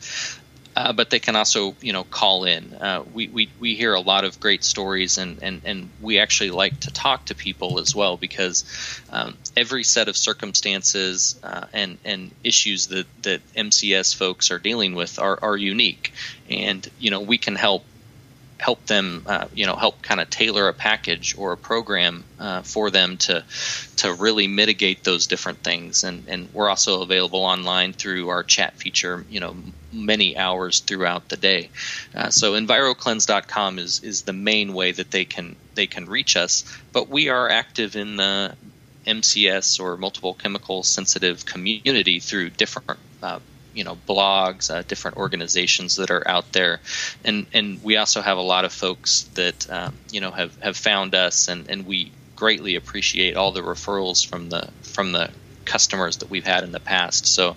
uh, 0.78 0.92
but 0.92 1.10
they 1.10 1.18
can 1.18 1.34
also 1.34 1.74
you 1.80 1.92
know 1.92 2.04
call 2.04 2.44
in. 2.44 2.72
Uh, 2.72 3.02
we, 3.12 3.26
we 3.28 3.50
we 3.58 3.74
hear 3.74 3.94
a 3.94 4.00
lot 4.00 4.24
of 4.24 4.38
great 4.38 4.62
stories, 4.62 5.18
and, 5.18 5.42
and 5.42 5.60
and 5.64 5.90
we 6.00 6.20
actually 6.20 6.50
like 6.50 6.78
to 6.78 6.92
talk 6.92 7.26
to 7.26 7.34
people 7.34 7.80
as 7.80 7.96
well 7.96 8.16
because 8.16 8.64
um, 9.10 9.36
every 9.56 9.82
set 9.82 10.06
of 10.06 10.16
circumstances 10.16 11.36
uh, 11.42 11.66
and 11.72 11.98
and 12.04 12.30
issues 12.44 12.86
that 12.88 13.06
that 13.24 13.40
MCS 13.56 14.14
folks 14.14 14.52
are 14.52 14.60
dealing 14.60 14.94
with 14.94 15.18
are 15.18 15.38
are 15.42 15.56
unique, 15.56 16.12
and 16.48 16.88
you 17.00 17.10
know 17.10 17.20
we 17.22 17.38
can 17.38 17.56
help 17.56 17.84
help 18.58 18.84
them, 18.86 19.22
uh, 19.26 19.46
you 19.54 19.66
know, 19.66 19.76
help 19.76 20.02
kind 20.02 20.20
of 20.20 20.28
tailor 20.28 20.68
a 20.68 20.74
package 20.74 21.36
or 21.38 21.52
a 21.52 21.56
program 21.56 22.24
uh, 22.38 22.62
for 22.62 22.90
them 22.90 23.16
to 23.16 23.44
to 23.96 24.12
really 24.12 24.48
mitigate 24.48 25.04
those 25.04 25.26
different 25.26 25.58
things. 25.62 26.04
And 26.04 26.24
and 26.28 26.48
we're 26.52 26.68
also 26.68 27.02
available 27.02 27.40
online 27.40 27.92
through 27.92 28.28
our 28.28 28.42
chat 28.42 28.74
feature, 28.74 29.24
you 29.30 29.40
know, 29.40 29.56
many 29.92 30.36
hours 30.36 30.80
throughout 30.80 31.28
the 31.28 31.36
day. 31.36 31.70
Uh, 32.14 32.30
so 32.30 32.52
enviroklenz.com 32.52 33.78
is 33.78 34.02
is 34.02 34.22
the 34.22 34.32
main 34.32 34.74
way 34.74 34.92
that 34.92 35.10
they 35.10 35.24
can 35.24 35.54
they 35.74 35.86
can 35.86 36.06
reach 36.06 36.36
us. 36.36 36.64
But 36.92 37.08
we 37.08 37.28
are 37.28 37.48
active 37.48 37.94
in 37.94 38.16
the 38.16 38.56
MCS 39.06 39.80
or 39.80 39.96
multiple 39.96 40.34
chemical 40.34 40.82
sensitive 40.82 41.46
community 41.46 42.18
through 42.18 42.50
different 42.50 42.98
uh, 43.22 43.38
you 43.74 43.84
know 43.84 43.96
blogs, 44.08 44.70
uh, 44.70 44.82
different 44.82 45.16
organizations 45.16 45.96
that 45.96 46.10
are 46.10 46.26
out 46.26 46.52
there, 46.52 46.80
and 47.24 47.46
and 47.52 47.82
we 47.82 47.96
also 47.96 48.20
have 48.20 48.38
a 48.38 48.42
lot 48.42 48.64
of 48.64 48.72
folks 48.72 49.24
that 49.34 49.70
um, 49.70 49.94
you 50.10 50.20
know 50.20 50.30
have 50.30 50.54
have 50.60 50.76
found 50.76 51.14
us, 51.14 51.48
and 51.48 51.68
and 51.68 51.86
we 51.86 52.12
greatly 52.36 52.76
appreciate 52.76 53.36
all 53.36 53.52
the 53.52 53.62
referrals 53.62 54.26
from 54.26 54.48
the 54.50 54.68
from 54.82 55.12
the 55.12 55.30
customers 55.64 56.18
that 56.18 56.30
we've 56.30 56.46
had 56.46 56.64
in 56.64 56.72
the 56.72 56.80
past. 56.80 57.26
So, 57.26 57.56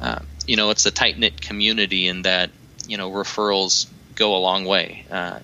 uh, 0.00 0.18
you 0.46 0.56
know, 0.56 0.70
it's 0.70 0.84
a 0.84 0.90
tight 0.90 1.18
knit 1.18 1.40
community 1.40 2.06
in 2.06 2.22
that 2.22 2.50
you 2.86 2.96
know 2.96 3.10
referrals 3.10 3.86
go 4.14 4.36
a 4.36 4.38
long 4.38 4.64
way. 4.64 5.04
Uh, 5.10 5.40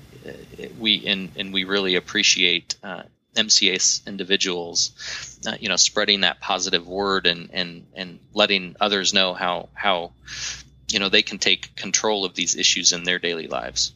we 0.78 1.04
and 1.06 1.30
and 1.36 1.52
we 1.52 1.64
really 1.64 1.96
appreciate 1.96 2.76
uh, 2.82 3.02
MCS 3.36 4.06
individuals, 4.06 5.38
uh, 5.46 5.56
you 5.60 5.68
know, 5.68 5.76
spreading 5.76 6.20
that 6.20 6.40
positive 6.40 6.86
word 6.86 7.26
and 7.26 7.50
and 7.52 7.86
and 7.94 8.18
letting 8.34 8.76
others 8.80 9.14
know 9.14 9.34
how 9.34 9.68
how 9.74 10.12
you 10.88 10.98
know 10.98 11.08
they 11.08 11.22
can 11.22 11.38
take 11.38 11.74
control 11.74 12.24
of 12.24 12.34
these 12.34 12.56
issues 12.56 12.92
in 12.92 13.04
their 13.04 13.18
daily 13.18 13.46
lives. 13.46 13.92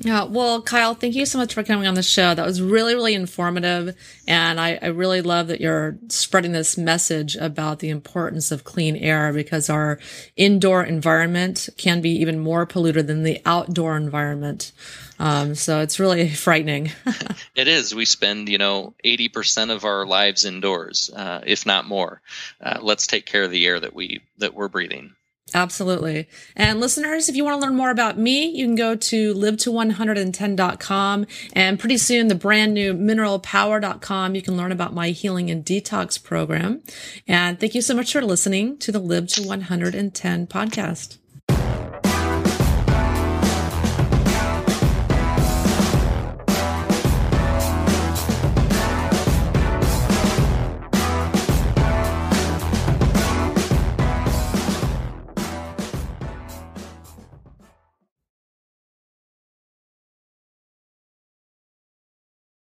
Yeah, 0.00 0.24
well, 0.24 0.60
Kyle, 0.60 0.94
thank 0.94 1.14
you 1.14 1.24
so 1.24 1.38
much 1.38 1.54
for 1.54 1.62
coming 1.62 1.86
on 1.86 1.94
the 1.94 2.02
show. 2.02 2.34
That 2.34 2.44
was 2.44 2.60
really, 2.60 2.94
really 2.94 3.14
informative. 3.14 3.96
And 4.26 4.60
I, 4.60 4.78
I, 4.82 4.86
really 4.88 5.22
love 5.22 5.46
that 5.48 5.60
you're 5.60 5.96
spreading 6.08 6.50
this 6.50 6.76
message 6.76 7.36
about 7.36 7.78
the 7.78 7.90
importance 7.90 8.50
of 8.50 8.64
clean 8.64 8.96
air 8.96 9.32
because 9.32 9.70
our 9.70 10.00
indoor 10.36 10.82
environment 10.82 11.68
can 11.76 12.00
be 12.00 12.10
even 12.10 12.40
more 12.40 12.66
polluted 12.66 13.06
than 13.06 13.22
the 13.22 13.40
outdoor 13.46 13.96
environment. 13.96 14.72
Um, 15.20 15.54
so 15.54 15.80
it's 15.80 16.00
really 16.00 16.28
frightening. 16.34 16.90
it 17.54 17.68
is. 17.68 17.94
We 17.94 18.04
spend, 18.04 18.48
you 18.48 18.58
know, 18.58 18.94
80% 19.04 19.70
of 19.70 19.84
our 19.84 20.04
lives 20.04 20.44
indoors, 20.44 21.08
uh, 21.14 21.42
if 21.46 21.66
not 21.66 21.86
more. 21.86 22.20
Uh, 22.60 22.78
let's 22.82 23.06
take 23.06 23.26
care 23.26 23.44
of 23.44 23.52
the 23.52 23.64
air 23.64 23.78
that 23.78 23.94
we, 23.94 24.22
that 24.38 24.54
we're 24.54 24.68
breathing. 24.68 25.14
Absolutely. 25.52 26.26
And 26.56 26.80
listeners, 26.80 27.28
if 27.28 27.36
you 27.36 27.44
want 27.44 27.60
to 27.60 27.66
learn 27.66 27.76
more 27.76 27.90
about 27.90 28.18
me, 28.18 28.46
you 28.46 28.66
can 28.66 28.74
go 28.74 28.96
to 28.96 29.34
live 29.34 29.56
to 29.58 29.70
110.com 29.70 31.26
and 31.52 31.78
pretty 31.78 31.98
soon 31.98 32.28
the 32.28 32.34
brand 32.34 32.74
new 32.74 32.94
mineralpower.com. 32.94 34.34
You 34.34 34.42
can 34.42 34.56
learn 34.56 34.72
about 34.72 34.94
my 34.94 35.10
healing 35.10 35.50
and 35.50 35.64
detox 35.64 36.22
program. 36.22 36.82
And 37.28 37.60
thank 37.60 37.74
you 37.74 37.82
so 37.82 37.94
much 37.94 38.12
for 38.12 38.22
listening 38.22 38.78
to 38.78 38.90
the 38.90 38.98
Live 38.98 39.28
to 39.28 39.42
110 39.46 40.46
podcast. 40.46 41.18